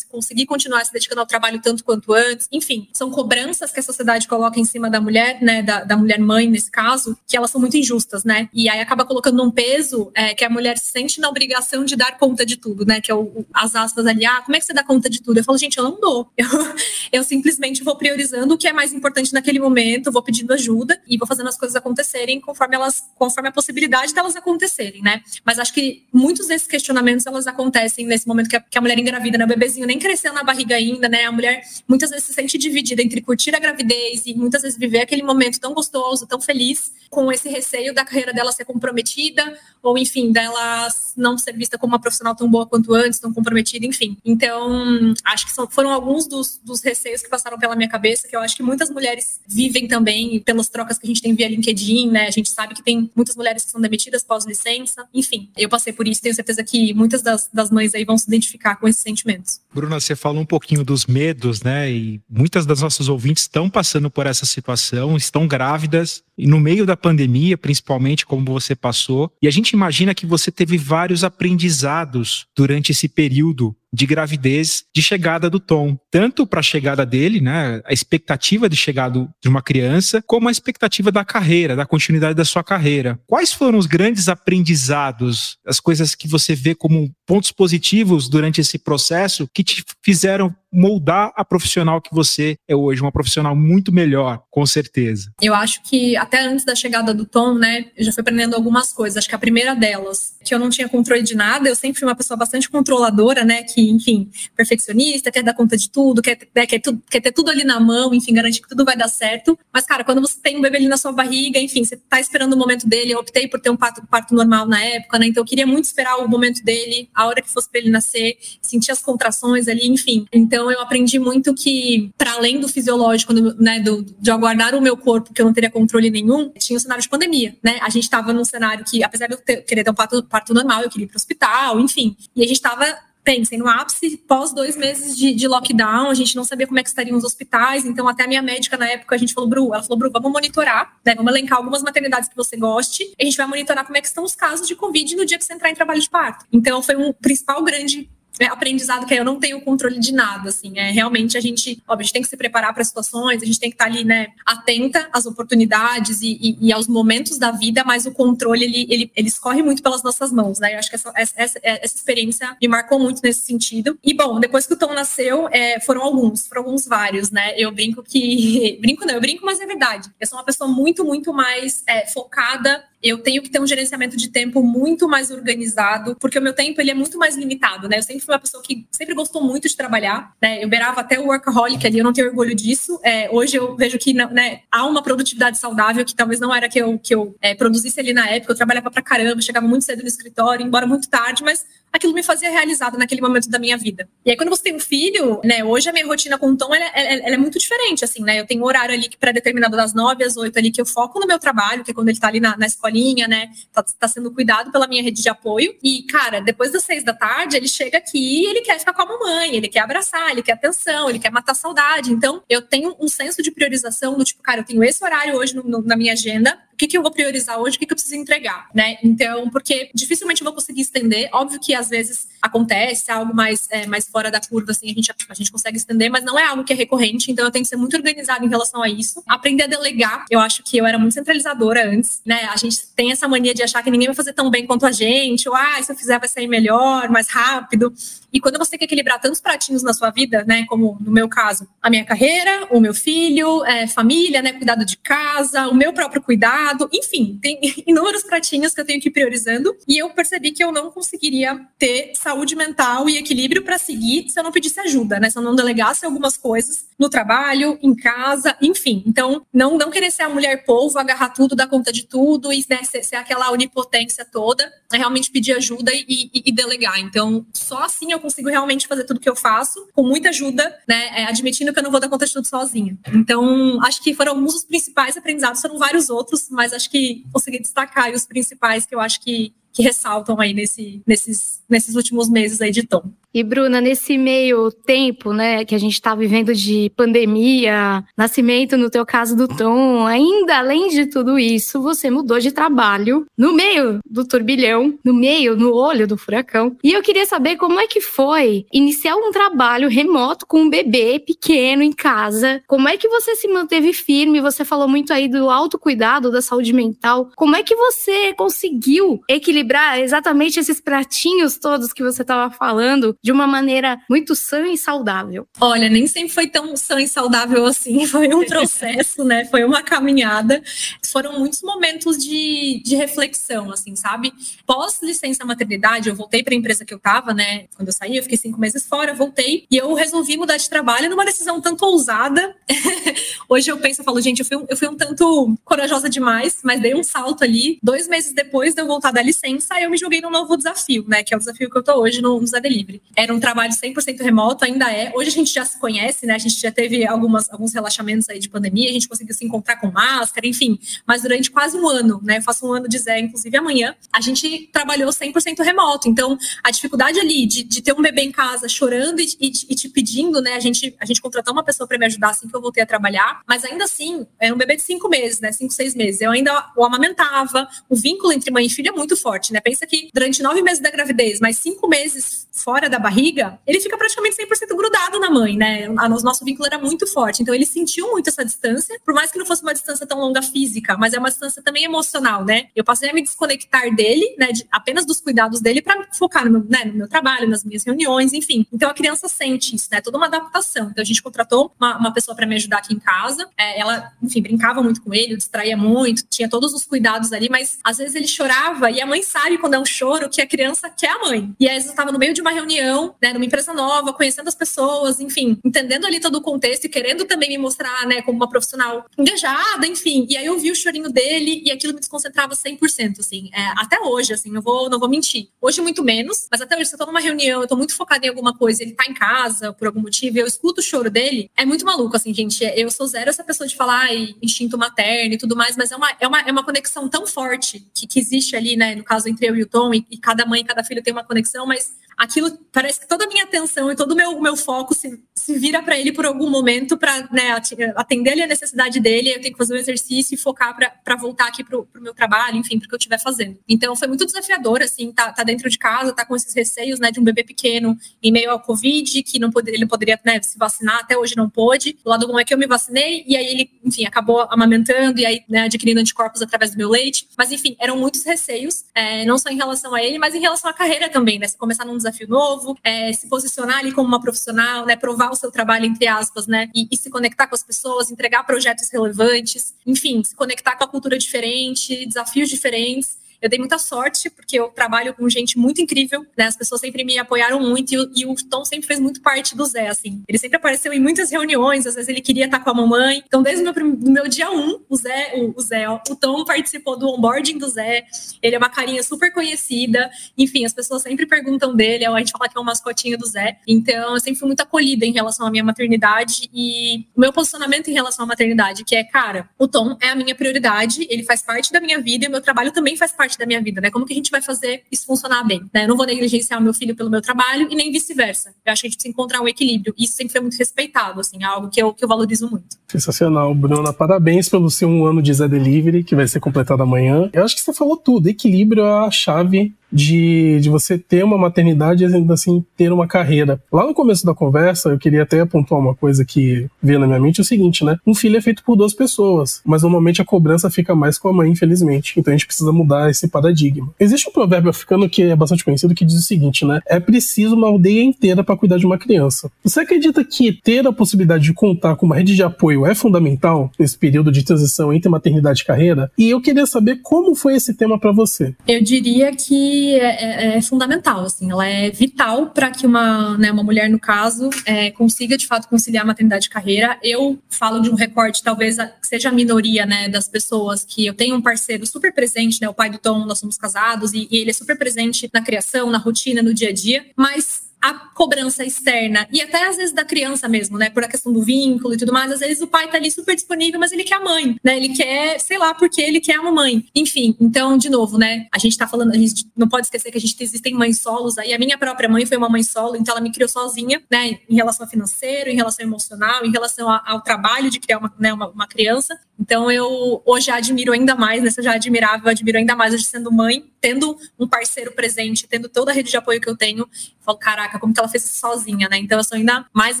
conseguir 0.10 0.46
continuar 0.46 0.84
se 0.84 0.92
dedicando 0.92 1.20
ao 1.20 1.26
trabalho 1.26 1.60
tanto 1.60 1.84
quanto 1.84 2.12
antes. 2.12 2.48
Enfim, 2.50 2.88
são 2.92 3.10
cobranças 3.10 3.72
que 3.72 3.80
a 3.80 3.82
sociedade 3.82 4.26
coloca 4.28 4.58
em 4.58 4.64
cima 4.64 4.90
da 4.90 5.00
mulher, 5.00 5.40
né, 5.42 5.62
da, 5.62 5.84
da 5.84 5.96
mulher 5.96 6.18
mãe 6.18 6.48
nesse 6.48 6.70
caso, 6.70 7.16
que 7.26 7.36
elas 7.36 7.50
são 7.50 7.60
muito 7.60 7.76
injustas, 7.76 8.24
né? 8.24 8.48
E 8.52 8.68
aí 8.68 8.80
acaba 8.80 9.04
colocando 9.04 9.42
um 9.42 9.50
peso 9.50 10.10
é, 10.14 10.34
que 10.34 10.44
a 10.44 10.50
mulher 10.50 10.78
se 10.78 10.90
sente 10.90 11.20
na 11.20 11.28
obrigação 11.28 11.84
de 11.84 11.96
dar 11.96 12.18
conta 12.18 12.44
de 12.44 12.56
tudo, 12.56 12.84
né? 12.84 13.00
Que 13.00 13.10
é 13.10 13.14
o, 13.14 13.44
as 13.52 13.74
aspas 13.74 14.06
ali, 14.06 14.24
ah, 14.24 14.42
como 14.42 14.56
é 14.56 14.60
que 14.60 14.66
você 14.66 14.72
dá 14.72 14.82
conta 14.84 15.08
de 15.08 15.22
tudo? 15.22 15.38
Eu 15.38 15.44
falo, 15.44 15.58
gente, 15.58 15.78
eu 15.78 15.84
não 15.84 16.00
dou. 16.00 16.30
Eu, 16.40 17.20
eu 17.20 17.24
simplesmente 17.24 17.84
vou 17.84 17.96
priorizando 17.96 18.54
o 18.54 18.58
que 18.58 18.66
é 18.66 18.72
mais 18.72 18.92
importante 18.92 19.32
naquele 19.32 19.58
momento, 19.58 20.10
vou 20.10 20.22
pedindo 20.22 20.52
ajuda 20.52 21.00
e 21.06 21.16
vou 21.16 21.26
fazendo 21.26 21.48
as 21.48 21.56
coisas 21.56 21.76
acontecerem 21.76 22.40
conforme 22.40 22.76
elas, 22.76 23.02
conforme 23.16 23.48
a 23.48 23.52
possibilidade 23.52 24.14
delas 24.14 24.36
acontecerem, 24.36 25.02
né? 25.02 25.22
Mas 25.44 25.58
acho 25.58 25.72
que 25.72 26.06
muitos 26.12 26.46
desses 26.48 26.66
questionamentos 26.66 27.26
elas 27.26 27.46
acontecem 27.46 28.06
nesse 28.06 28.26
momento 28.26 28.48
que 28.48 28.56
a, 28.56 28.60
que 28.60 28.78
a 28.78 28.80
mulher 28.80 28.98
engravida, 28.98 29.38
né? 29.38 29.46
Bebezinho 29.50 29.86
nem 29.86 29.98
cresceu 29.98 30.32
na 30.32 30.42
barriga 30.42 30.76
ainda, 30.76 31.08
né? 31.08 31.24
A 31.24 31.32
mulher 31.32 31.62
muitas 31.86 32.10
vezes 32.10 32.24
se 32.24 32.32
sente 32.32 32.56
dividida 32.56 33.02
entre 33.02 33.20
curtir 33.20 33.54
a 33.54 33.58
gravidez 33.58 34.22
e 34.26 34.34
muitas 34.34 34.62
vezes 34.62 34.78
viver 34.78 35.00
aquele 35.00 35.22
momento 35.22 35.60
tão 35.60 35.74
gostoso, 35.74 36.26
tão 36.26 36.40
feliz, 36.40 36.92
com 37.10 37.30
esse 37.32 37.48
receio 37.48 37.92
da 37.92 38.04
carreira 38.04 38.32
dela 38.32 38.52
ser 38.52 38.64
comprometida, 38.64 39.58
ou 39.82 39.98
enfim, 39.98 40.30
dela 40.30 40.88
não 41.16 41.36
ser 41.36 41.56
vista 41.56 41.76
como 41.76 41.92
uma 41.92 41.98
profissional 41.98 42.36
tão 42.36 42.48
boa 42.48 42.66
quanto 42.66 42.94
antes, 42.94 43.18
tão 43.18 43.34
comprometida, 43.34 43.84
enfim. 43.84 44.16
Então, 44.24 45.12
acho 45.24 45.46
que 45.46 45.52
são, 45.52 45.68
foram 45.68 45.90
alguns 45.90 46.28
dos, 46.28 46.60
dos 46.62 46.80
receios 46.82 47.20
que 47.20 47.28
passaram 47.28 47.58
pela 47.58 47.74
minha 47.74 47.88
cabeça, 47.88 48.28
que 48.28 48.36
eu 48.36 48.40
acho 48.40 48.56
que 48.56 48.62
muitas 48.62 48.88
mulheres 48.90 49.40
vivem 49.44 49.88
também, 49.88 50.40
pelas 50.40 50.68
trocas 50.68 50.98
que 50.98 51.06
a 51.06 51.08
gente 51.08 51.20
tem 51.20 51.34
via 51.34 51.48
LinkedIn, 51.48 52.10
né? 52.10 52.28
A 52.28 52.30
gente 52.30 52.48
sabe 52.48 52.74
que 52.74 52.82
tem 52.82 53.10
muitas 53.14 53.34
mulheres 53.34 53.64
que 53.64 53.72
são 53.72 53.80
demitidas 53.80 54.22
pós-licença, 54.22 55.04
enfim. 55.12 55.50
Eu 55.56 55.68
passei 55.68 55.92
por 55.92 56.06
isso, 56.06 56.22
tenho 56.22 56.34
certeza 56.34 56.62
que 56.62 56.94
muitas 56.94 57.22
das, 57.22 57.50
das 57.52 57.70
mães 57.70 57.92
aí 57.92 58.04
vão 58.04 58.16
se 58.16 58.28
identificar 58.28 58.76
com 58.76 58.86
esses 58.86 59.02
sentimentos. 59.02 59.60
Bruna, 59.72 60.00
você 60.00 60.16
falou 60.16 60.42
um 60.42 60.46
pouquinho 60.46 60.84
dos 60.84 61.06
medos, 61.06 61.62
né? 61.62 61.90
E 61.90 62.20
muitas 62.28 62.66
das 62.66 62.80
nossas 62.80 63.08
ouvintes 63.08 63.44
estão 63.44 63.70
passando 63.70 64.10
por 64.10 64.26
essa 64.26 64.44
situação, 64.44 65.16
estão 65.16 65.46
grávidas, 65.46 66.22
e 66.36 66.46
no 66.46 66.58
meio 66.58 66.84
da 66.84 66.96
pandemia, 66.96 67.56
principalmente, 67.56 68.26
como 68.26 68.44
você 68.52 68.74
passou. 68.74 69.32
E 69.40 69.46
a 69.46 69.50
gente 69.50 69.70
imagina 69.70 70.14
que 70.14 70.26
você 70.26 70.50
teve 70.50 70.76
vários 70.76 71.22
aprendizados 71.22 72.46
durante 72.56 72.92
esse 72.92 73.08
período 73.08 73.76
de 73.92 74.06
gravidez 74.06 74.84
de 74.94 75.02
chegada 75.02 75.50
do 75.50 75.58
Tom, 75.58 75.98
tanto 76.10 76.46
para 76.46 76.60
a 76.60 76.62
chegada 76.62 77.04
dele, 77.04 77.40
né, 77.40 77.80
a 77.84 77.92
expectativa 77.92 78.68
de 78.68 78.76
chegada 78.76 79.28
de 79.42 79.48
uma 79.48 79.62
criança, 79.62 80.22
como 80.26 80.48
a 80.48 80.52
expectativa 80.52 81.10
da 81.10 81.24
carreira, 81.24 81.74
da 81.74 81.86
continuidade 81.86 82.34
da 82.34 82.44
sua 82.44 82.62
carreira. 82.62 83.18
Quais 83.26 83.52
foram 83.52 83.78
os 83.78 83.86
grandes 83.86 84.28
aprendizados, 84.28 85.58
as 85.66 85.80
coisas 85.80 86.14
que 86.14 86.28
você 86.28 86.54
vê 86.54 86.74
como 86.74 87.12
pontos 87.26 87.50
positivos 87.50 88.28
durante 88.28 88.60
esse 88.60 88.78
processo 88.78 89.48
que 89.52 89.64
te 89.64 89.84
fizeram 90.02 90.54
moldar 90.72 91.32
a 91.36 91.44
profissional 91.44 92.00
que 92.00 92.14
você 92.14 92.56
é 92.68 92.74
hoje, 92.74 93.00
uma 93.00 93.12
profissional 93.12 93.54
muito 93.56 93.92
melhor, 93.92 94.42
com 94.50 94.64
certeza. 94.64 95.32
Eu 95.40 95.54
acho 95.54 95.82
que 95.82 96.16
até 96.16 96.40
antes 96.46 96.64
da 96.64 96.74
chegada 96.74 97.12
do 97.12 97.24
Tom, 97.24 97.54
né, 97.54 97.86
eu 97.96 98.04
já 98.04 98.12
fui 98.12 98.20
aprendendo 98.20 98.54
algumas 98.54 98.92
coisas. 98.92 99.16
Acho 99.16 99.28
que 99.28 99.34
a 99.34 99.38
primeira 99.38 99.74
delas, 99.74 100.36
que 100.44 100.54
eu 100.54 100.58
não 100.58 100.70
tinha 100.70 100.88
controle 100.88 101.22
de 101.22 101.34
nada, 101.34 101.68
eu 101.68 101.74
sempre 101.74 101.98
fui 101.98 102.08
uma 102.08 102.14
pessoa 102.14 102.36
bastante 102.36 102.68
controladora, 102.68 103.44
né, 103.44 103.62
que, 103.62 103.90
enfim, 103.90 104.30
perfeccionista, 104.56 105.30
quer 105.30 105.42
dar 105.42 105.54
conta 105.54 105.76
de 105.76 105.90
tudo, 105.90 106.22
quer, 106.22 106.38
né, 106.54 106.66
quer, 106.66 106.80
tudo, 106.80 107.02
quer 107.10 107.20
ter 107.20 107.32
tudo 107.32 107.50
ali 107.50 107.64
na 107.64 107.80
mão, 107.80 108.14
enfim, 108.14 108.32
garantir 108.32 108.62
que 108.62 108.68
tudo 108.68 108.84
vai 108.84 108.96
dar 108.96 109.08
certo. 109.08 109.58
Mas, 109.72 109.84
cara, 109.84 110.04
quando 110.04 110.20
você 110.20 110.38
tem 110.40 110.56
um 110.56 110.60
bebê 110.60 110.78
ali 110.78 110.88
na 110.88 110.96
sua 110.96 111.12
barriga, 111.12 111.58
enfim, 111.58 111.84
você 111.84 111.96
tá 111.96 112.20
esperando 112.20 112.52
o 112.52 112.56
momento 112.56 112.86
dele, 112.88 113.12
eu 113.12 113.18
optei 113.18 113.48
por 113.48 113.60
ter 113.60 113.70
um 113.70 113.76
parto, 113.76 114.06
parto 114.06 114.34
normal 114.34 114.66
na 114.66 114.82
época, 114.82 115.18
né, 115.18 115.26
então 115.26 115.42
eu 115.42 115.46
queria 115.46 115.66
muito 115.66 115.84
esperar 115.84 116.16
o 116.18 116.28
momento 116.28 116.62
dele, 116.64 117.08
a 117.14 117.26
hora 117.26 117.42
que 117.42 117.50
fosse 117.50 117.68
para 117.68 117.80
ele 117.80 117.90
nascer, 117.90 118.36
sentir 118.62 118.92
as 118.92 119.00
contrações 119.00 119.68
ali, 119.68 119.86
enfim. 119.86 120.26
Então, 120.32 120.59
Então 120.60 120.70
eu 120.70 120.80
aprendi 120.82 121.18
muito 121.18 121.54
que, 121.54 122.12
para 122.18 122.34
além 122.34 122.60
do 122.60 122.68
fisiológico, 122.68 123.32
né, 123.32 123.80
do, 123.80 124.02
de 124.02 124.30
aguardar 124.30 124.74
o 124.74 124.80
meu 124.80 124.94
corpo, 124.94 125.32
que 125.32 125.40
eu 125.40 125.46
não 125.46 125.54
teria 125.54 125.70
controle 125.70 126.10
nenhum, 126.10 126.50
tinha 126.50 126.76
o 126.76 126.80
cenário 126.80 127.02
de 127.02 127.08
pandemia, 127.08 127.56
né? 127.62 127.78
A 127.80 127.88
gente 127.88 128.02
estava 128.02 128.30
num 128.34 128.44
cenário 128.44 128.84
que, 128.84 129.02
apesar 129.02 129.26
de 129.26 129.32
eu 129.32 129.38
ter, 129.38 129.62
querer 129.62 129.84
ter 129.84 129.90
um 129.90 129.94
parto, 129.94 130.22
parto 130.22 130.52
normal, 130.52 130.82
eu 130.82 130.90
queria 130.90 131.06
ir 131.06 131.08
para 131.08 131.14
o 131.14 131.16
hospital, 131.16 131.80
enfim. 131.80 132.14
E 132.36 132.42
a 132.42 132.46
gente 132.46 132.56
estava 132.56 132.84
pensem, 133.24 133.58
no 133.58 133.68
ápice, 133.68 134.18
pós 134.28 134.52
dois 134.52 134.76
meses 134.76 135.16
de, 135.16 135.34
de, 135.34 135.48
lockdown, 135.48 136.10
a 136.10 136.14
gente 136.14 136.36
não 136.36 136.44
sabia 136.44 136.66
como 136.66 136.78
é 136.78 136.82
que 136.82 136.88
estariam 136.88 137.16
os 137.16 137.24
hospitais, 137.24 137.84
então 137.84 138.08
até 138.08 138.24
a 138.24 138.26
minha 138.26 138.42
médica 138.42 138.76
na 138.76 138.88
época, 138.88 139.14
a 139.14 139.18
gente 139.18 139.34
falou, 139.34 139.48
Bru, 139.48 139.74
ela 139.74 139.82
falou, 139.82 139.98
Bru, 139.98 140.10
vamos 140.10 140.32
monitorar, 140.32 140.98
né, 141.04 141.14
vamos 141.14 141.30
elencar 141.30 141.58
algumas 141.58 141.82
maternidades 141.82 142.30
que 142.30 142.36
você 142.36 142.56
goste, 142.56 143.02
e 143.02 143.22
a 143.22 143.24
gente 143.24 143.36
vai 143.36 143.46
monitorar 143.46 143.84
como 143.84 143.96
é 143.96 144.00
que 144.00 144.06
estão 144.06 144.24
os 144.24 144.34
casos 144.34 144.66
de 144.66 144.74
Covid 144.74 145.16
no 145.16 145.26
dia 145.26 145.38
que 145.38 145.44
você 145.44 145.52
entrar 145.52 145.70
em 145.70 145.74
trabalho 145.74 146.00
de 146.00 146.08
parto. 146.08 146.46
Então 146.50 146.82
foi 146.82 146.96
um 146.96 147.12
principal 147.12 147.62
grande 147.62 148.10
aprendizado 148.46 149.06
que 149.06 149.14
eu 149.14 149.24
não 149.24 149.38
tenho 149.38 149.60
controle 149.60 149.98
de 149.98 150.12
nada, 150.12 150.48
assim, 150.48 150.78
é 150.78 150.90
realmente 150.90 151.36
a 151.36 151.40
gente, 151.40 151.82
óbvio, 151.86 152.02
a 152.02 152.04
gente 152.04 152.12
tem 152.12 152.22
que 152.22 152.28
se 152.28 152.36
preparar 152.36 152.72
para 152.72 152.84
situações, 152.84 153.42
a 153.42 153.46
gente 153.46 153.58
tem 153.58 153.70
que 153.70 153.74
estar 153.74 153.86
ali, 153.86 154.04
né, 154.04 154.28
atenta 154.46 155.08
às 155.12 155.26
oportunidades 155.26 156.20
e, 156.22 156.38
e, 156.40 156.68
e, 156.68 156.72
aos 156.72 156.86
momentos 156.86 157.38
da 157.38 157.50
vida, 157.50 157.84
mas 157.84 158.06
o 158.06 158.12
controle, 158.12 158.64
ele, 158.64 158.86
ele, 158.88 159.12
ele 159.14 159.28
escorre 159.28 159.62
muito 159.62 159.82
pelas 159.82 160.02
nossas 160.02 160.32
mãos, 160.32 160.58
né, 160.58 160.74
eu 160.74 160.78
acho 160.78 160.88
que 160.88 160.96
essa, 160.96 161.12
essa, 161.14 161.60
essa 161.62 161.96
experiência 161.96 162.56
me 162.60 162.68
marcou 162.68 162.98
muito 162.98 163.20
nesse 163.22 163.40
sentido, 163.40 163.98
e 164.02 164.14
bom, 164.14 164.40
depois 164.40 164.66
que 164.66 164.74
o 164.74 164.76
Tom 164.76 164.94
nasceu, 164.94 165.48
é, 165.50 165.80
foram 165.80 166.02
alguns, 166.02 166.46
foram 166.46 166.62
alguns 166.62 166.86
vários, 166.86 167.30
né, 167.30 167.54
eu 167.56 167.70
brinco 167.70 168.02
que, 168.02 168.78
brinco 168.82 169.06
não, 169.06 169.14
eu 169.14 169.20
brinco, 169.20 169.44
mas 169.44 169.60
é 169.60 169.66
verdade, 169.66 170.10
eu 170.18 170.26
sou 170.26 170.38
uma 170.38 170.44
pessoa 170.44 170.68
muito, 170.68 171.04
muito 171.04 171.32
mais 171.32 171.82
é, 171.86 172.06
focada 172.06 172.84
eu 173.02 173.18
tenho 173.18 173.42
que 173.42 173.50
ter 173.50 173.60
um 173.60 173.66
gerenciamento 173.66 174.16
de 174.16 174.28
tempo 174.28 174.62
muito 174.62 175.08
mais 175.08 175.30
organizado, 175.30 176.16
porque 176.20 176.38
o 176.38 176.42
meu 176.42 176.52
tempo 176.52 176.80
ele 176.80 176.90
é 176.90 176.94
muito 176.94 177.18
mais 177.18 177.36
limitado, 177.36 177.88
né? 177.88 177.98
Eu 177.98 178.02
sempre 178.02 178.20
fui 178.20 178.34
uma 178.34 178.40
pessoa 178.40 178.62
que 178.62 178.86
sempre 178.90 179.14
gostou 179.14 179.42
muito 179.42 179.68
de 179.68 179.76
trabalhar, 179.76 180.34
né? 180.40 180.62
Eu 180.62 180.68
beirava 180.68 181.00
até 181.00 181.18
o 181.18 181.26
workaholic 181.26 181.86
ali, 181.86 181.98
eu 181.98 182.04
não 182.04 182.12
tenho 182.12 182.28
orgulho 182.28 182.54
disso. 182.54 183.00
É, 183.02 183.30
hoje 183.30 183.56
eu 183.56 183.74
vejo 183.76 183.98
que 183.98 184.12
né, 184.12 184.60
há 184.70 184.86
uma 184.86 185.02
produtividade 185.02 185.58
saudável 185.58 186.04
que 186.04 186.14
talvez 186.14 186.40
não 186.40 186.54
era 186.54 186.68
que 186.68 186.78
eu, 186.78 186.98
que 186.98 187.14
eu 187.14 187.34
é, 187.40 187.54
produzisse 187.54 187.98
ali 187.98 188.12
na 188.12 188.28
época. 188.28 188.52
Eu 188.52 188.56
trabalhava 188.56 188.90
pra 188.90 189.02
caramba, 189.02 189.40
chegava 189.40 189.66
muito 189.66 189.84
cedo 189.84 190.02
no 190.02 190.08
escritório, 190.08 190.66
embora 190.66 190.86
muito 190.86 191.08
tarde, 191.08 191.42
mas 191.42 191.64
aquilo 191.92 192.12
me 192.12 192.22
fazia 192.22 192.50
realizado 192.50 192.96
naquele 192.96 193.20
momento 193.20 193.48
da 193.48 193.58
minha 193.58 193.76
vida. 193.76 194.08
E 194.24 194.30
aí, 194.30 194.36
quando 194.36 194.48
você 194.48 194.62
tem 194.62 194.76
um 194.76 194.80
filho, 194.80 195.40
né, 195.44 195.64
hoje 195.64 195.88
a 195.88 195.92
minha 195.92 196.06
rotina 196.06 196.38
com 196.38 196.50
o 196.50 196.56
Tom, 196.56 196.74
ela, 196.74 196.86
ela, 196.94 197.22
ela 197.26 197.34
é 197.34 197.36
muito 197.36 197.58
diferente, 197.58 198.04
assim, 198.04 198.22
né, 198.22 198.38
eu 198.40 198.46
tenho 198.46 198.62
um 198.62 198.64
horário 198.64 198.94
ali 198.94 199.08
que 199.08 199.16
pré-determinado 199.16 199.76
das 199.76 199.92
nove 199.92 200.24
às 200.24 200.36
oito 200.36 200.58
ali, 200.58 200.70
que 200.70 200.80
eu 200.80 200.86
foco 200.86 201.18
no 201.18 201.26
meu 201.26 201.38
trabalho, 201.38 201.84
que 201.84 201.90
é 201.90 201.94
quando 201.94 202.08
ele 202.08 202.18
tá 202.18 202.28
ali 202.28 202.40
na, 202.40 202.56
na 202.56 202.66
escolinha, 202.66 203.26
né, 203.26 203.50
tá, 203.72 203.82
tá, 203.82 204.08
sendo 204.08 204.30
cuidado 204.32 204.70
pela 204.70 204.86
minha 204.86 205.02
rede 205.02 205.22
de 205.22 205.28
apoio, 205.28 205.76
e, 205.82 206.02
cara, 206.04 206.40
depois 206.40 206.72
das 206.72 206.84
seis 206.84 207.02
da 207.02 207.12
tarde, 207.12 207.56
ele 207.56 207.68
chega 207.68 207.98
aqui 207.98 208.42
e 208.42 208.46
ele 208.46 208.60
quer 208.60 208.78
ficar 208.78 208.92
com 208.92 209.02
a 209.02 209.06
mamãe, 209.06 209.56
ele 209.56 209.68
quer 209.68 209.80
abraçar, 209.80 210.30
ele 210.30 210.42
quer 210.42 210.52
atenção, 210.52 211.10
ele 211.10 211.18
quer 211.18 211.30
matar 211.30 211.54
saudade, 211.54 212.12
então, 212.12 212.42
eu 212.48 212.62
tenho 212.62 212.94
um 213.00 213.08
senso 213.08 213.42
de 213.42 213.50
priorização 213.50 214.16
do 214.16 214.24
tipo, 214.24 214.42
cara, 214.42 214.60
eu 214.60 214.64
tenho 214.64 214.82
esse 214.84 215.02
horário 215.04 215.36
hoje 215.36 215.54
no, 215.54 215.62
no, 215.62 215.82
na 215.82 215.96
minha 215.96 216.12
agenda, 216.12 216.58
que, 216.80 216.86
que 216.86 216.96
eu 216.96 217.02
vou 217.02 217.10
priorizar 217.10 217.60
hoje, 217.60 217.76
o 217.76 217.78
que, 217.78 217.84
que 217.84 217.92
eu 217.92 217.96
preciso 217.96 218.16
entregar, 218.16 218.68
né? 218.74 218.96
Então, 219.02 219.50
porque 219.50 219.90
dificilmente 219.94 220.40
eu 220.40 220.46
vou 220.46 220.54
conseguir 220.54 220.80
estender. 220.80 221.28
Óbvio 221.32 221.60
que 221.60 221.74
às 221.80 221.88
vezes 221.88 222.28
acontece 222.40 223.10
algo 223.10 223.34
mais, 223.34 223.66
é, 223.70 223.86
mais 223.86 224.08
fora 224.08 224.30
da 224.30 224.40
curva, 224.40 224.70
assim, 224.70 224.90
a 224.90 224.94
gente, 224.94 225.12
a 225.28 225.34
gente 225.34 225.52
consegue 225.52 225.76
estender, 225.76 226.10
mas 226.10 226.24
não 226.24 226.38
é 226.38 226.44
algo 226.44 226.64
que 226.64 226.72
é 226.72 226.76
recorrente, 226.76 227.30
então 227.30 227.44
eu 227.44 227.50
tenho 227.50 227.64
que 227.64 227.68
ser 227.68 227.76
muito 227.76 227.96
organizado 227.96 228.44
em 228.44 228.48
relação 228.48 228.82
a 228.82 228.88
isso. 228.88 229.22
Aprender 229.26 229.64
a 229.64 229.66
delegar, 229.66 230.24
eu 230.30 230.40
acho 230.40 230.62
que 230.62 230.78
eu 230.78 230.86
era 230.86 230.98
muito 230.98 231.12
centralizadora 231.12 231.88
antes, 231.88 232.20
né? 232.24 232.44
A 232.52 232.56
gente 232.56 232.86
tem 232.94 233.12
essa 233.12 233.28
mania 233.28 233.52
de 233.52 233.62
achar 233.62 233.82
que 233.82 233.90
ninguém 233.90 234.08
vai 234.08 234.14
fazer 234.14 234.32
tão 234.32 234.50
bem 234.50 234.66
quanto 234.66 234.86
a 234.86 234.92
gente, 234.92 235.48
ou 235.48 235.54
ah, 235.54 235.82
se 235.82 235.92
eu 235.92 235.96
fizer 235.96 236.18
vai 236.18 236.28
sair 236.28 236.46
melhor, 236.46 237.08
mais 237.08 237.28
rápido. 237.28 237.92
E 238.32 238.40
quando 238.40 238.58
você 238.58 238.70
tem 238.70 238.78
que 238.78 238.84
equilibrar 238.84 239.20
tantos 239.20 239.40
pratinhos 239.40 239.82
na 239.82 239.92
sua 239.92 240.10
vida, 240.10 240.44
né, 240.46 240.64
como 240.68 240.96
no 241.00 241.10
meu 241.10 241.28
caso, 241.28 241.68
a 241.80 241.90
minha 241.90 242.04
carreira, 242.04 242.66
o 242.70 242.80
meu 242.80 242.94
filho, 242.94 243.64
é, 243.64 243.86
família, 243.86 244.42
né, 244.42 244.52
cuidado 244.52 244.84
de 244.84 244.96
casa, 244.96 245.68
o 245.68 245.74
meu 245.74 245.92
próprio 245.92 246.22
cuidado, 246.22 246.88
enfim, 246.92 247.38
tem 247.40 247.58
inúmeros 247.86 248.22
pratinhos 248.22 248.74
que 248.74 248.80
eu 248.80 248.84
tenho 248.84 249.00
que 249.00 249.08
ir 249.08 249.12
priorizando. 249.12 249.76
E 249.86 249.98
eu 249.98 250.10
percebi 250.10 250.52
que 250.52 250.62
eu 250.62 250.72
não 250.72 250.90
conseguiria 250.90 251.60
ter 251.78 252.12
saúde 252.14 252.54
mental 252.54 253.08
e 253.08 253.18
equilíbrio 253.18 253.62
para 253.62 253.78
seguir 253.78 254.28
se 254.28 254.38
eu 254.38 254.44
não 254.44 254.52
pedisse 254.52 254.80
ajuda, 254.80 255.18
né, 255.18 255.30
se 255.30 255.38
eu 255.38 255.42
não 255.42 255.54
delegasse 255.54 256.04
algumas 256.04 256.36
coisas 256.36 256.86
no 256.98 257.08
trabalho, 257.08 257.78
em 257.82 257.94
casa, 257.94 258.56
enfim. 258.60 259.02
Então, 259.06 259.42
não, 259.52 259.76
não 259.76 259.90
querer 259.90 260.10
ser 260.10 260.22
a 260.22 260.28
mulher 260.28 260.64
polvo, 260.64 260.98
agarrar 260.98 261.30
tudo, 261.30 261.56
dar 261.56 261.66
conta 261.66 261.92
de 261.92 262.06
tudo 262.06 262.52
e 262.52 262.64
né, 262.68 262.82
ser, 262.84 263.02
ser, 263.02 263.16
aquela 263.16 263.50
onipotência 263.50 264.24
toda, 264.24 264.70
é 264.92 264.96
realmente 264.96 265.30
pedir 265.30 265.52
ajuda 265.52 265.92
e, 265.92 266.04
e, 266.08 266.42
e 266.46 266.52
delegar. 266.52 267.00
Então, 267.00 267.46
só 267.54 267.84
assim 267.84 268.12
eu 268.12 268.19
eu 268.20 268.22
consigo 268.22 268.48
realmente 268.48 268.86
fazer 268.86 269.04
tudo 269.04 269.18
que 269.18 269.28
eu 269.28 269.34
faço, 269.34 269.88
com 269.92 270.02
muita 270.02 270.28
ajuda, 270.28 270.78
né? 270.86 271.22
É, 271.22 271.24
admitindo 271.24 271.72
que 271.72 271.78
eu 271.78 271.82
não 271.82 271.90
vou 271.90 271.98
dar 271.98 272.08
conta 272.08 272.26
de 272.26 272.32
tudo 272.32 272.46
sozinha. 272.46 272.96
Então, 273.12 273.82
acho 273.82 274.02
que 274.02 274.14
foram 274.14 274.32
alguns 274.32 274.52
dos 274.52 274.64
principais 274.64 275.16
aprendizados, 275.16 275.60
foram 275.60 275.78
vários 275.78 276.10
outros, 276.10 276.48
mas 276.50 276.72
acho 276.72 276.90
que 276.90 277.24
consegui 277.32 277.60
destacar 277.60 278.12
os 278.12 278.26
principais 278.26 278.84
que 278.86 278.94
eu 278.94 279.00
acho 279.00 279.20
que, 279.20 279.52
que 279.72 279.82
ressaltam 279.82 280.38
aí 280.40 280.52
nesse, 280.52 281.02
nesses, 281.06 281.62
nesses 281.68 281.96
últimos 281.96 282.28
meses 282.28 282.60
aí 282.60 282.70
de 282.70 282.86
tom. 282.86 283.10
E 283.32 283.44
Bruna, 283.44 283.80
nesse 283.80 284.18
meio 284.18 284.72
tempo, 284.72 285.32
né, 285.32 285.64
que 285.64 285.74
a 285.74 285.78
gente 285.78 285.92
está 285.92 286.14
vivendo 286.14 286.52
de 286.52 286.90
pandemia, 286.96 288.04
nascimento 288.16 288.76
no 288.76 288.90
teu 288.90 289.06
caso 289.06 289.36
do 289.36 289.46
Tom, 289.46 290.04
ainda 290.04 290.58
além 290.58 290.88
de 290.88 291.06
tudo 291.06 291.38
isso, 291.38 291.80
você 291.80 292.10
mudou 292.10 292.40
de 292.40 292.50
trabalho 292.50 293.26
no 293.38 293.52
meio 293.52 294.00
do 294.04 294.26
turbilhão, 294.26 294.98
no 295.04 295.14
meio, 295.14 295.56
no 295.56 295.72
olho 295.72 296.08
do 296.08 296.16
furacão. 296.16 296.76
E 296.82 296.92
eu 296.92 297.02
queria 297.02 297.24
saber 297.24 297.56
como 297.56 297.78
é 297.78 297.86
que 297.86 298.00
foi 298.00 298.66
iniciar 298.72 299.14
um 299.14 299.30
trabalho 299.30 299.88
remoto 299.88 300.46
com 300.46 300.62
um 300.62 300.70
bebê 300.70 301.18
pequeno 301.18 301.82
em 301.82 301.92
casa. 301.92 302.62
Como 302.66 302.88
é 302.88 302.96
que 302.96 303.08
você 303.08 303.36
se 303.36 303.46
manteve 303.46 303.92
firme? 303.92 304.40
Você 304.40 304.64
falou 304.64 304.88
muito 304.88 305.12
aí 305.12 305.28
do 305.28 305.48
autocuidado, 305.48 306.32
da 306.32 306.42
saúde 306.42 306.72
mental. 306.72 307.30
Como 307.36 307.54
é 307.54 307.62
que 307.62 307.76
você 307.76 308.34
conseguiu 308.34 309.20
equilibrar 309.28 310.00
exatamente 310.00 310.58
esses 310.58 310.80
pratinhos 310.80 311.58
todos 311.58 311.92
que 311.92 312.02
você 312.02 312.22
estava 312.22 312.50
falando 312.50 313.16
de 313.22 313.32
uma 313.32 313.46
maneira 313.46 314.00
muito 314.08 314.34
sã 314.34 314.66
e 314.68 314.76
saudável? 314.76 315.46
Olha, 315.60 315.88
nem 315.88 316.06
sempre 316.06 316.30
foi 316.30 316.46
tão 316.46 316.76
sã 316.76 317.00
e 317.00 317.08
saudável 317.08 317.66
assim. 317.66 318.06
Foi 318.10 318.32
um 318.34 318.44
processo, 318.44 319.24
né? 319.24 319.44
Foi 319.44 319.64
uma 319.64 319.82
caminhada. 319.82 320.62
Foram 321.10 321.38
muitos 321.38 321.62
momentos 321.62 322.16
de, 322.18 322.82
de 322.84 322.96
reflexão, 322.96 323.70
assim, 323.70 323.94
sabe? 323.94 324.32
Pós 324.66 325.00
licença 325.02 325.44
maternidade, 325.44 326.08
eu 326.08 326.14
voltei 326.14 326.42
para 326.42 326.54
a 326.54 326.56
empresa 326.56 326.84
que 326.84 326.92
eu 326.92 326.98
estava, 326.98 327.32
né? 327.32 327.66
Quando 327.76 327.88
eu 327.88 327.92
saí, 327.92 328.16
eu 328.16 328.22
fiquei 328.22 328.38
cinco 328.38 328.58
meses 328.60 328.86
fora, 328.86 329.14
voltei 329.14 329.66
e 329.70 329.76
eu 329.76 329.92
resolvi 329.94 330.36
mudar 330.36 330.56
de 330.56 330.68
trabalho 330.68 331.08
numa 331.08 331.24
decisão 331.24 331.60
tanto 331.60 331.84
ousada. 331.84 332.54
Hoje 333.48 333.70
eu 333.70 333.78
penso, 333.78 334.00
eu 334.00 334.04
falo, 334.04 334.20
gente, 334.20 334.40
eu 334.40 334.44
fui, 334.46 334.56
um, 334.56 334.66
eu 334.68 334.76
fui 334.76 334.88
um 334.88 334.96
tanto 334.96 335.56
corajosa 335.64 336.08
demais, 336.08 336.60
mas 336.62 336.80
dei 336.80 336.94
um 336.94 337.02
salto 337.02 337.44
ali. 337.44 337.78
Dois 337.82 338.08
meses 338.08 338.32
depois 338.32 338.74
de 338.74 338.82
eu 338.82 338.86
voltar 338.86 339.12
da 339.12 339.22
licença, 339.22 339.80
eu 339.80 339.90
me 339.90 339.96
joguei 339.96 340.20
num 340.20 340.30
novo 340.30 340.56
desafio, 340.56 341.04
né? 341.08 341.22
Que 341.22 341.34
é 341.34 341.36
o 341.36 341.40
desafio 341.40 341.70
que 341.70 341.76
eu 341.76 341.82
tô 341.82 342.00
hoje 342.00 342.22
no, 342.22 342.40
no 342.40 342.46
Zé 342.46 342.60
Delivery. 342.60 343.02
Era 343.16 343.34
um 343.34 343.40
trabalho 343.40 343.72
100% 343.72 344.20
remoto, 344.20 344.64
ainda 344.64 344.90
é. 344.92 345.12
Hoje 345.14 345.28
a 345.28 345.32
gente 345.32 345.52
já 345.52 345.64
se 345.64 345.78
conhece, 345.78 346.26
né? 346.26 346.34
A 346.34 346.38
gente 346.38 346.60
já 346.60 346.70
teve 346.70 347.06
algumas, 347.06 347.50
alguns 347.50 347.74
relaxamentos 347.74 348.28
aí 348.28 348.38
de 348.38 348.48
pandemia, 348.48 348.88
a 348.88 348.92
gente 348.92 349.08
conseguiu 349.08 349.34
se 349.34 349.44
encontrar 349.44 349.76
com 349.76 349.90
máscara, 349.90 350.46
enfim. 350.46 350.78
Mas 351.06 351.22
durante 351.22 351.50
quase 351.50 351.76
um 351.76 351.88
ano, 351.88 352.20
né? 352.22 352.38
Eu 352.38 352.42
faço 352.42 352.66
um 352.66 352.72
ano 352.72 352.88
de 352.88 352.98
Zé, 352.98 353.20
inclusive 353.20 353.56
amanhã, 353.56 353.94
a 354.12 354.20
gente 354.20 354.68
trabalhou 354.72 355.10
100% 355.10 355.62
remoto. 355.62 356.08
Então, 356.08 356.38
a 356.62 356.70
dificuldade 356.70 357.18
ali 357.18 357.46
de, 357.46 357.64
de 357.64 357.82
ter 357.82 357.92
um 357.92 358.02
bebê 358.02 358.22
em 358.22 358.32
casa 358.32 358.68
chorando 358.68 359.20
e, 359.20 359.26
e, 359.40 359.52
e 359.68 359.74
te 359.74 359.88
pedindo, 359.88 360.40
né? 360.40 360.54
A 360.54 360.60
gente, 360.60 360.94
a 361.00 361.04
gente 361.04 361.20
contratou 361.20 361.52
uma 361.52 361.64
pessoa 361.64 361.86
para 361.86 361.98
me 361.98 362.06
ajudar 362.06 362.30
assim 362.30 362.48
que 362.48 362.54
eu 362.54 362.60
voltei 362.60 362.82
a 362.82 362.86
trabalhar, 362.86 363.42
mas 363.46 363.64
ainda 363.64 363.84
assim, 363.84 364.26
é 364.38 364.52
um 364.52 364.56
bebê 364.56 364.76
de 364.76 364.82
cinco 364.82 365.08
meses, 365.08 365.40
né? 365.40 365.52
Cinco, 365.52 365.72
seis 365.72 365.94
meses. 365.94 366.20
Eu 366.20 366.30
ainda 366.30 366.70
o 366.76 366.84
amamentava, 366.84 367.68
o 367.88 367.96
vínculo 367.96 368.32
entre 368.32 368.50
mãe 368.50 368.66
e 368.66 368.70
filho 368.70 368.88
é 368.88 368.92
muito 368.92 369.16
forte, 369.16 369.52
né? 369.52 369.60
Pensa 369.60 369.86
que 369.86 370.10
durante 370.14 370.42
nove 370.42 370.62
meses 370.62 370.80
da 370.80 370.90
gravidez, 370.90 371.40
mais 371.40 371.58
cinco 371.58 371.88
meses 371.88 372.48
fora 372.52 372.88
da 372.88 372.99
barriga, 373.00 373.58
ele 373.66 373.80
fica 373.80 373.96
praticamente 373.96 374.36
100% 374.36 374.76
grudado 374.76 375.18
na 375.18 375.30
mãe, 375.30 375.56
né? 375.56 375.88
O 375.88 376.22
nosso 376.22 376.44
vínculo 376.44 376.66
era 376.66 376.78
muito 376.78 377.06
forte, 377.06 377.42
então 377.42 377.54
ele 377.54 377.66
sentiu 377.66 378.10
muito 378.10 378.28
essa 378.28 378.44
distância, 378.44 378.98
por 379.04 379.14
mais 379.14 379.30
que 379.30 379.38
não 379.38 379.46
fosse 379.46 379.62
uma 379.62 379.72
distância 379.72 380.06
tão 380.06 380.18
longa 380.20 380.42
física, 380.42 380.96
mas 380.96 381.12
é 381.12 381.18
uma 381.18 381.28
distância 381.28 381.62
também 381.62 381.84
emocional, 381.84 382.44
né? 382.44 382.66
Eu 382.74 382.84
passei 382.84 383.10
a 383.10 383.12
me 383.12 383.22
desconectar 383.22 383.94
dele, 383.94 384.36
né, 384.38 384.52
de, 384.52 384.66
apenas 384.70 385.04
dos 385.04 385.20
cuidados 385.20 385.60
dele 385.60 385.82
para 385.82 386.06
focar 386.12 386.44
no 386.44 386.50
meu, 386.50 386.64
né, 386.68 386.84
no 386.84 386.94
meu 386.94 387.08
trabalho, 387.08 387.48
nas 387.48 387.64
minhas 387.64 387.84
reuniões, 387.84 388.32
enfim. 388.32 388.66
Então 388.72 388.88
a 388.88 388.94
criança 388.94 389.28
sente 389.28 389.74
isso, 389.74 389.88
né? 389.90 390.00
Toda 390.00 390.16
uma 390.16 390.26
adaptação. 390.26 390.90
Então 390.90 391.02
a 391.02 391.04
gente 391.04 391.22
contratou 391.22 391.72
uma, 391.78 391.98
uma 391.98 392.12
pessoa 392.12 392.34
para 392.34 392.46
me 392.46 392.54
ajudar 392.56 392.78
aqui 392.78 392.94
em 392.94 392.98
casa. 392.98 393.48
É, 393.58 393.80
ela, 393.80 394.12
enfim, 394.22 394.42
brincava 394.42 394.82
muito 394.82 395.02
com 395.02 395.12
ele, 395.14 395.36
distraía 395.36 395.76
muito, 395.76 396.24
tinha 396.28 396.48
todos 396.48 396.72
os 396.74 396.84
cuidados 396.84 397.32
ali, 397.32 397.48
mas 397.48 397.78
às 397.82 397.98
vezes 397.98 398.14
ele 398.14 398.28
chorava 398.28 398.90
e 398.90 399.00
a 399.00 399.06
mãe 399.06 399.22
sabe 399.22 399.58
quando 399.58 399.74
é 399.74 399.78
um 399.78 399.86
choro 399.86 400.28
que 400.28 400.40
a 400.40 400.46
criança 400.46 400.90
quer 400.90 401.10
a 401.10 401.18
mãe. 401.18 401.54
E 401.58 401.68
vezes 401.80 401.86
eu 401.86 401.92
estava 401.92 402.12
no 402.12 402.18
meio 402.18 402.34
de 402.34 402.40
uma 402.40 402.50
reunião 402.50 402.89
né, 403.22 403.32
numa 403.32 403.44
empresa 403.44 403.72
nova, 403.72 404.12
conhecendo 404.12 404.48
as 404.48 404.54
pessoas, 404.54 405.20
enfim, 405.20 405.58
entendendo 405.64 406.06
ali 406.06 406.20
todo 406.20 406.36
o 406.36 406.42
contexto 406.42 406.84
e 406.84 406.88
querendo 406.88 407.24
também 407.24 407.48
me 407.48 407.58
mostrar, 407.58 408.06
né, 408.06 408.22
como 408.22 408.36
uma 408.36 408.48
profissional 408.48 409.06
engajada, 409.16 409.86
enfim. 409.86 410.26
E 410.28 410.36
aí 410.36 410.46
eu 410.46 410.58
vi 410.58 410.70
o 410.70 410.74
chorinho 410.74 411.10
dele 411.10 411.62
e 411.64 411.70
aquilo 411.70 411.94
me 411.94 412.00
desconcentrava 412.00 412.54
100%, 412.54 413.20
assim. 413.20 413.50
É, 413.52 413.60
até 413.78 414.00
hoje, 414.00 414.32
assim, 414.32 414.50
não 414.50 414.60
vou, 414.60 414.90
não 414.90 414.98
vou 414.98 415.08
mentir. 415.08 415.48
Hoje 415.60 415.80
muito 415.80 416.02
menos, 416.02 416.46
mas 416.50 416.60
até 416.60 416.76
hoje, 416.76 416.86
se 416.86 416.94
eu 416.94 416.98
tô 416.98 417.06
numa 417.06 417.20
reunião, 417.20 417.62
eu 417.62 417.68
tô 417.68 417.76
muito 417.76 417.94
focada 417.94 418.26
em 418.26 418.28
alguma 418.28 418.56
coisa, 418.56 418.82
ele 418.82 418.92
tá 418.92 419.04
em 419.08 419.14
casa 419.14 419.72
por 419.72 419.86
algum 419.86 420.00
motivo, 420.00 420.36
e 420.36 420.40
eu 420.40 420.46
escuto 420.46 420.80
o 420.80 420.82
choro 420.82 421.10
dele, 421.10 421.50
é 421.56 421.64
muito 421.64 421.84
maluco, 421.84 422.16
assim, 422.16 422.32
gente. 422.34 422.64
Eu 422.76 422.90
sou 422.90 423.06
zero 423.06 423.30
essa 423.30 423.44
pessoa 423.44 423.66
de 423.66 423.76
falar 423.76 424.00
ai, 424.00 424.34
instinto 424.42 424.78
materno 424.78 425.34
e 425.34 425.38
tudo 425.38 425.56
mais, 425.56 425.76
mas 425.76 425.92
é 425.92 425.96
uma, 425.96 426.10
é 426.18 426.26
uma, 426.26 426.40
é 426.40 426.52
uma 426.52 426.64
conexão 426.64 427.08
tão 427.08 427.26
forte 427.26 427.86
que, 427.94 428.06
que 428.06 428.18
existe 428.18 428.56
ali, 428.56 428.76
né, 428.76 428.94
no 428.94 429.04
caso 429.04 429.28
entre 429.28 429.46
eu 429.46 429.56
e 429.56 429.62
o 429.62 429.66
Tom, 429.66 429.92
e, 429.94 430.04
e 430.10 430.18
cada 430.18 430.46
mãe 430.46 430.60
e 430.60 430.64
cada 430.64 430.82
filho 430.82 431.02
tem 431.02 431.12
uma 431.12 431.24
conexão, 431.24 431.66
mas 431.66 431.92
aquilo 432.20 432.50
parece 432.70 433.00
que 433.00 433.08
toda 433.08 433.24
a 433.24 433.26
minha 433.26 433.44
atenção 433.44 433.90
e 433.90 433.96
todo 433.96 434.12
o 434.12 434.14
meu, 434.14 434.38
meu 434.40 434.54
foco 434.54 434.94
se, 434.94 435.18
se 435.34 435.58
vira 435.58 435.82
para 435.82 435.98
ele 435.98 436.12
por 436.12 436.26
algum 436.26 436.50
momento 436.50 436.98
para 436.98 437.26
né, 437.32 437.58
atender 437.96 438.32
ali 438.32 438.42
a 438.42 438.46
necessidade 438.46 439.00
dele. 439.00 439.30
Eu 439.30 439.40
tenho 439.40 439.54
que 439.54 439.58
fazer 439.58 439.72
um 439.72 439.78
exercício 439.78 440.34
e 440.34 440.36
focar 440.36 440.76
para 441.02 441.16
voltar 441.16 441.48
aqui 441.48 441.64
para 441.64 441.78
o 441.78 441.88
meu 441.94 442.12
trabalho, 442.12 442.56
enfim, 442.56 442.78
para 442.78 442.84
o 442.84 442.88
que 442.90 442.94
eu 442.94 442.98
estiver 442.98 443.18
fazendo. 443.18 443.58
Então 443.66 443.96
foi 443.96 444.06
muito 444.06 444.26
desafiador, 444.26 444.82
assim, 444.82 445.10
tá, 445.12 445.32
tá, 445.32 445.42
dentro 445.42 445.70
de 445.70 445.78
casa, 445.78 446.12
tá 446.12 446.26
com 446.26 446.36
esses 446.36 446.54
receios 446.54 447.00
né, 447.00 447.10
de 447.10 447.18
um 447.18 447.24
bebê 447.24 447.42
pequeno 447.42 447.96
em 448.22 448.30
meio 448.30 448.50
ao 448.50 448.60
Covid, 448.60 449.22
que 449.22 449.38
não 449.38 449.50
poderia, 449.50 449.78
ele 449.78 449.86
poderia 449.86 450.20
né, 450.22 450.42
se 450.42 450.58
vacinar, 450.58 451.00
até 451.00 451.16
hoje 451.16 451.34
não 451.34 451.48
pôde. 451.48 451.96
Do 452.04 452.10
lado 452.10 452.26
bom 452.28 452.38
é 452.38 452.44
que 452.44 452.52
eu 452.52 452.58
me 452.58 452.66
vacinei 452.66 453.24
e 453.26 453.34
aí 453.34 453.46
ele, 453.46 453.70
enfim, 453.82 454.04
acabou 454.04 454.46
amamentando 454.50 455.18
e 455.18 455.24
aí 455.24 455.42
né, 455.48 455.62
adquirindo 455.62 455.98
anticorpos 455.98 456.42
através 456.42 456.72
do 456.72 456.76
meu 456.76 456.90
leite. 456.90 457.26
Mas 457.36 457.50
enfim, 457.50 457.76
eram 457.80 457.96
muitos 457.96 458.24
receios, 458.26 458.84
é, 458.94 459.24
não 459.24 459.38
só 459.38 459.48
em 459.48 459.56
relação 459.56 459.94
a 459.94 460.02
ele, 460.02 460.18
mas 460.18 460.34
em 460.34 460.40
relação 460.40 460.70
à 460.70 460.74
carreira 460.74 461.08
também, 461.08 461.38
né? 461.38 461.48
Se 461.48 461.56
começar 461.56 461.86
num 461.86 461.96
desafio 461.96 462.09
desafio 462.10 462.28
novo, 462.28 462.76
é, 462.82 463.12
se 463.12 463.28
posicionar 463.28 463.78
ali 463.78 463.92
como 463.92 464.08
uma 464.08 464.20
profissional, 464.20 464.84
né, 464.84 464.96
provar 464.96 465.30
o 465.30 465.36
seu 465.36 465.50
trabalho, 465.50 465.86
entre 465.86 466.06
aspas, 466.06 466.46
né, 466.46 466.68
e, 466.74 466.88
e, 466.90 466.96
se 466.96 467.10
conectar 467.10 467.46
com 467.46 467.54
as 467.54 467.62
pessoas, 467.62 468.10
entregar 468.10 468.44
projetos 468.44 468.90
relevantes, 468.90 469.74
enfim, 469.86 470.22
se 470.24 470.34
conectar 470.34 470.76
com 470.76 470.84
a 470.84 470.88
cultura 470.88 471.18
diferente, 471.18 472.06
desafios 472.06 472.48
diferentes. 472.48 473.19
Eu 473.40 473.48
dei 473.48 473.58
muita 473.58 473.78
sorte, 473.78 474.28
porque 474.30 474.58
eu 474.58 474.68
trabalho 474.68 475.14
com 475.14 475.28
gente 475.28 475.58
muito 475.58 475.80
incrível, 475.80 476.24
né? 476.36 476.46
As 476.46 476.56
pessoas 476.56 476.80
sempre 476.80 477.04
me 477.04 477.18
apoiaram 477.18 477.60
muito 477.60 477.92
e 477.92 477.98
o, 477.98 478.10
e 478.14 478.26
o 478.26 478.34
Tom 478.48 478.64
sempre 478.64 478.86
fez 478.86 479.00
muito 479.00 479.20
parte 479.22 479.56
do 479.56 479.64
Zé, 479.64 479.88
assim. 479.88 480.22
Ele 480.28 480.38
sempre 480.38 480.56
apareceu 480.56 480.92
em 480.92 481.00
muitas 481.00 481.30
reuniões, 481.30 481.86
às 481.86 481.94
vezes 481.94 482.08
ele 482.08 482.20
queria 482.20 482.46
estar 482.46 482.60
com 482.60 482.70
a 482.70 482.74
mamãe. 482.74 483.22
Então, 483.26 483.42
desde 483.42 483.66
o 483.66 483.72
meu, 483.72 483.96
meu 483.98 484.28
dia 484.28 484.50
um, 484.50 484.80
o 484.88 484.96
Zé, 484.96 485.32
o, 485.36 485.54
o 485.56 485.60
Zé, 485.60 485.88
ó, 485.88 486.00
o 486.08 486.16
Tom 486.16 486.44
participou 486.44 486.98
do 486.98 487.08
onboarding 487.08 487.58
do 487.58 487.68
Zé. 487.68 488.04
Ele 488.42 488.54
é 488.54 488.58
uma 488.58 488.68
carinha 488.68 489.02
super 489.02 489.32
conhecida. 489.32 490.10
Enfim, 490.36 490.64
as 490.64 490.72
pessoas 490.72 491.02
sempre 491.02 491.26
perguntam 491.26 491.74
dele, 491.74 492.04
a 492.04 492.18
gente 492.18 492.32
fala 492.32 492.48
que 492.48 492.56
é 492.56 492.60
um 492.60 492.64
mascotinho 492.64 493.16
do 493.16 493.26
Zé. 493.26 493.58
Então, 493.66 494.14
eu 494.14 494.20
sempre 494.20 494.38
fui 494.38 494.46
muito 494.46 494.60
acolhida 494.60 495.06
em 495.06 495.12
relação 495.12 495.46
à 495.46 495.50
minha 495.50 495.64
maternidade 495.64 496.48
e 496.52 497.06
o 497.16 497.20
meu 497.20 497.32
posicionamento 497.32 497.88
em 497.88 497.94
relação 497.94 498.24
à 498.24 498.28
maternidade, 498.28 498.84
que 498.84 498.94
é, 498.94 499.04
cara, 499.04 499.48
o 499.58 499.66
Tom 499.66 499.96
é 500.00 500.08
a 500.08 500.14
minha 500.14 500.34
prioridade, 500.34 501.06
ele 501.10 501.22
faz 501.22 501.42
parte 501.42 501.72
da 501.72 501.80
minha 501.80 502.00
vida 502.00 502.24
e 502.24 502.28
o 502.28 502.30
meu 502.30 502.40
trabalho 502.40 502.72
também 502.72 502.96
faz 502.96 503.12
parte 503.12 503.29
parte 503.30 503.38
da 503.38 503.46
minha 503.46 503.62
vida, 503.62 503.80
né? 503.80 503.90
Como 503.90 504.04
que 504.04 504.12
a 504.12 504.16
gente 504.16 504.30
vai 504.30 504.42
fazer 504.42 504.82
isso 504.90 505.06
funcionar 505.06 505.44
bem? 505.44 505.62
Né? 505.72 505.84
Eu 505.84 505.88
não 505.88 505.96
vou 505.96 506.06
negligenciar 506.06 506.58
o 506.58 506.62
meu 506.62 506.74
filho 506.74 506.94
pelo 506.96 507.08
meu 507.08 507.20
trabalho 507.20 507.68
e 507.70 507.74
nem 507.74 507.92
vice-versa. 507.92 508.52
Eu 508.64 508.72
acho 508.72 508.82
que 508.82 508.88
a 508.88 508.90
gente 508.90 508.96
precisa 508.96 509.12
encontrar 509.12 509.40
um 509.40 509.48
equilíbrio. 509.48 509.94
E 509.96 510.04
isso 510.04 510.14
sempre 510.14 510.32
foi 510.32 510.40
muito 510.40 510.56
respeitado, 510.56 511.20
assim, 511.20 511.42
é 511.42 511.44
algo 511.44 511.68
que 511.68 511.80
eu, 511.80 511.92
que 511.92 512.04
eu 512.04 512.08
valorizo 512.08 512.50
muito. 512.50 512.76
Sensacional, 512.88 513.54
Bruna. 513.54 513.92
Parabéns 513.92 514.48
pelo 514.48 514.70
seu 514.70 514.88
um 514.88 515.06
ano 515.06 515.22
de 515.22 515.32
Zé 515.32 515.46
Delivery, 515.46 516.02
que 516.02 516.16
vai 516.16 516.26
ser 516.26 516.40
completado 516.40 516.82
amanhã. 516.82 517.30
Eu 517.32 517.44
acho 517.44 517.54
que 517.54 517.62
você 517.62 517.72
falou 517.72 517.96
tudo. 517.96 518.28
Equilíbrio 518.28 518.84
é 518.84 519.06
a 519.06 519.10
chave 519.10 519.72
de, 519.92 520.58
de 520.60 520.68
você 520.68 520.98
ter 520.98 521.24
uma 521.24 521.38
maternidade 521.38 522.04
e 522.04 522.06
ainda 522.06 522.34
assim 522.34 522.64
ter 522.76 522.92
uma 522.92 523.06
carreira. 523.06 523.60
Lá 523.72 523.86
no 523.86 523.94
começo 523.94 524.24
da 524.24 524.34
conversa, 524.34 524.90
eu 524.90 524.98
queria 524.98 525.22
até 525.22 525.40
apontar 525.40 525.78
uma 525.78 525.94
coisa 525.94 526.24
que 526.24 526.66
veio 526.82 526.98
na 526.98 527.06
minha 527.06 527.20
mente: 527.20 527.40
é 527.40 527.42
o 527.42 527.46
seguinte, 527.46 527.84
né? 527.84 527.96
Um 528.06 528.14
filho 528.14 528.36
é 528.36 528.40
feito 528.40 528.62
por 528.64 528.76
duas 528.76 528.94
pessoas, 528.94 529.60
mas 529.64 529.82
normalmente 529.82 530.22
a 530.22 530.24
cobrança 530.24 530.70
fica 530.70 530.94
mais 530.94 531.18
com 531.18 531.28
a 531.28 531.32
mãe, 531.32 531.50
infelizmente. 531.50 532.14
Então 532.18 532.32
a 532.32 532.36
gente 532.36 532.46
precisa 532.46 532.72
mudar 532.72 533.10
esse 533.10 533.28
paradigma. 533.28 533.92
Existe 533.98 534.28
um 534.28 534.32
provérbio 534.32 534.70
africano 534.70 535.08
que 535.08 535.22
é 535.22 535.36
bastante 535.36 535.64
conhecido 535.64 535.94
que 535.94 536.04
diz 536.04 536.16
o 536.16 536.22
seguinte, 536.22 536.64
né? 536.64 536.80
É 536.86 537.00
preciso 537.00 537.54
uma 537.54 537.68
aldeia 537.68 538.02
inteira 538.02 538.44
para 538.44 538.56
cuidar 538.56 538.78
de 538.78 538.86
uma 538.86 538.98
criança. 538.98 539.50
Você 539.62 539.80
acredita 539.80 540.24
que 540.24 540.52
ter 540.52 540.86
a 540.86 540.92
possibilidade 540.92 541.44
de 541.44 541.52
contar 541.52 541.96
com 541.96 542.06
uma 542.06 542.16
rede 542.16 542.34
de 542.34 542.42
apoio 542.42 542.86
é 542.86 542.94
fundamental 542.94 543.70
nesse 543.78 543.96
período 543.96 544.30
de 544.30 544.44
transição 544.44 544.92
entre 544.92 545.08
maternidade 545.08 545.62
e 545.62 545.64
carreira? 545.64 546.10
E 546.16 546.30
eu 546.30 546.40
queria 546.40 546.66
saber 546.66 547.00
como 547.02 547.34
foi 547.34 547.54
esse 547.54 547.74
tema 547.74 547.98
para 547.98 548.12
você. 548.12 548.54
Eu 548.66 548.82
diria 548.82 549.32
que 549.34 549.79
é, 549.88 550.54
é, 550.54 550.58
é 550.58 550.62
fundamental, 550.62 551.24
assim, 551.24 551.50
ela 551.50 551.66
é 551.66 551.90
vital 551.90 552.48
para 552.48 552.70
que 552.70 552.86
uma, 552.86 553.36
né, 553.38 553.50
uma 553.50 553.62
mulher, 553.62 553.88
no 553.88 553.98
caso, 553.98 554.50
é, 554.64 554.90
consiga 554.90 555.36
de 555.36 555.46
fato 555.46 555.68
conciliar 555.68 556.04
maternidade 556.04 556.46
e 556.46 556.50
carreira. 556.50 556.98
Eu 557.02 557.38
falo 557.48 557.80
de 557.80 557.90
um 557.90 557.94
recorte, 557.94 558.42
talvez 558.42 558.76
seja 559.02 559.28
a 559.28 559.32
minoria 559.32 559.86
né, 559.86 560.08
das 560.08 560.28
pessoas 560.28 560.84
que 560.84 561.06
eu 561.06 561.14
tenho 561.14 561.36
um 561.36 561.42
parceiro 561.42 561.86
super 561.86 562.12
presente, 562.12 562.60
né, 562.60 562.68
o 562.68 562.74
pai 562.74 562.90
do 562.90 562.98
Tom, 562.98 563.24
nós 563.24 563.38
somos 563.38 563.56
casados, 563.56 564.12
e, 564.12 564.28
e 564.30 564.38
ele 564.38 564.50
é 564.50 564.54
super 564.54 564.76
presente 564.76 565.28
na 565.32 565.42
criação, 565.42 565.90
na 565.90 565.98
rotina, 565.98 566.42
no 566.42 566.54
dia 566.54 566.70
a 566.70 566.72
dia, 566.72 567.06
mas 567.16 567.59
a 567.80 567.94
cobrança 567.94 568.64
externa 568.64 569.26
e 569.32 569.40
até 569.40 569.68
às 569.68 569.76
vezes 569.76 569.92
da 569.92 570.04
criança 570.04 570.48
mesmo, 570.48 570.76
né, 570.78 570.90
por 570.90 571.04
a 571.04 571.08
questão 571.08 571.32
do 571.32 571.42
vínculo 571.42 571.94
e 571.94 571.96
tudo 571.96 572.12
mais, 572.12 572.30
às 572.30 572.40
vezes 572.40 572.62
o 572.62 572.66
pai 572.66 572.88
tá 572.88 572.96
ali 572.96 573.10
super 573.10 573.34
disponível, 573.34 573.80
mas 573.80 573.92
ele 573.92 574.04
quer 574.04 574.16
a 574.16 574.20
mãe, 574.20 574.56
né? 574.62 574.76
Ele 574.76 574.90
quer, 574.90 575.38
sei 575.40 575.58
lá, 575.58 575.74
porque 575.74 576.00
ele 576.00 576.20
quer 576.20 576.36
a 576.36 576.42
mamãe. 576.42 576.86
Enfim, 576.94 577.36
então, 577.40 577.76
de 577.78 577.88
novo, 577.88 578.18
né, 578.18 578.46
a 578.52 578.58
gente 578.58 578.76
tá 578.76 578.86
falando, 578.86 579.12
a 579.12 579.16
gente 579.16 579.46
não 579.56 579.68
pode 579.68 579.86
esquecer 579.86 580.10
que 580.10 580.18
a 580.18 580.20
gente 580.20 580.36
existem 580.42 580.74
mães 580.74 581.00
solos 581.00 581.38
aí. 581.38 581.52
A 581.52 581.58
minha 581.58 581.78
própria 581.78 582.08
mãe 582.08 582.26
foi 582.26 582.36
uma 582.36 582.48
mãe 582.48 582.62
solo, 582.62 582.96
então 582.96 583.12
ela 583.12 583.20
me 583.20 583.32
criou 583.32 583.48
sozinha, 583.48 584.02
né, 584.10 584.38
em 584.48 584.54
relação 584.54 584.86
financeiro, 584.86 585.50
em 585.50 585.56
relação 585.56 585.84
emocional, 585.84 586.44
em 586.44 586.50
relação 586.50 586.88
ao 586.90 587.20
trabalho 587.22 587.70
de 587.70 587.80
criar 587.80 587.98
uma, 587.98 588.12
né, 588.18 588.32
uma, 588.32 588.48
uma 588.48 588.66
criança. 588.66 589.18
Então 589.40 589.70
eu 589.70 590.22
hoje 590.26 590.50
admiro 590.50 590.92
ainda 590.92 591.14
mais, 591.14 591.42
né? 591.42 591.50
Se 591.50 591.60
eu 591.60 591.64
já 591.64 591.72
admirava, 591.72 592.26
eu 592.26 592.30
admiro 592.30 592.58
ainda 592.58 592.76
mais 592.76 592.92
hoje 592.92 593.04
sendo 593.04 593.32
mãe, 593.32 593.64
tendo 593.80 594.16
um 594.38 594.46
parceiro 594.46 594.92
presente, 594.92 595.48
tendo 595.48 595.66
toda 595.68 595.90
a 595.90 595.94
rede 595.94 596.10
de 596.10 596.16
apoio 596.16 596.40
que 596.40 596.48
eu 596.48 596.56
tenho. 596.56 596.80
Eu 596.80 596.88
falo, 597.20 597.38
caraca, 597.38 597.69
como 597.78 597.92
que 597.92 598.00
ela 598.00 598.08
fez 598.08 598.24
sozinha, 598.24 598.88
né? 598.88 598.98
Então 598.98 599.18
eu 599.18 599.24
sou 599.24 599.36
ainda 599.36 599.64
mais 599.72 600.00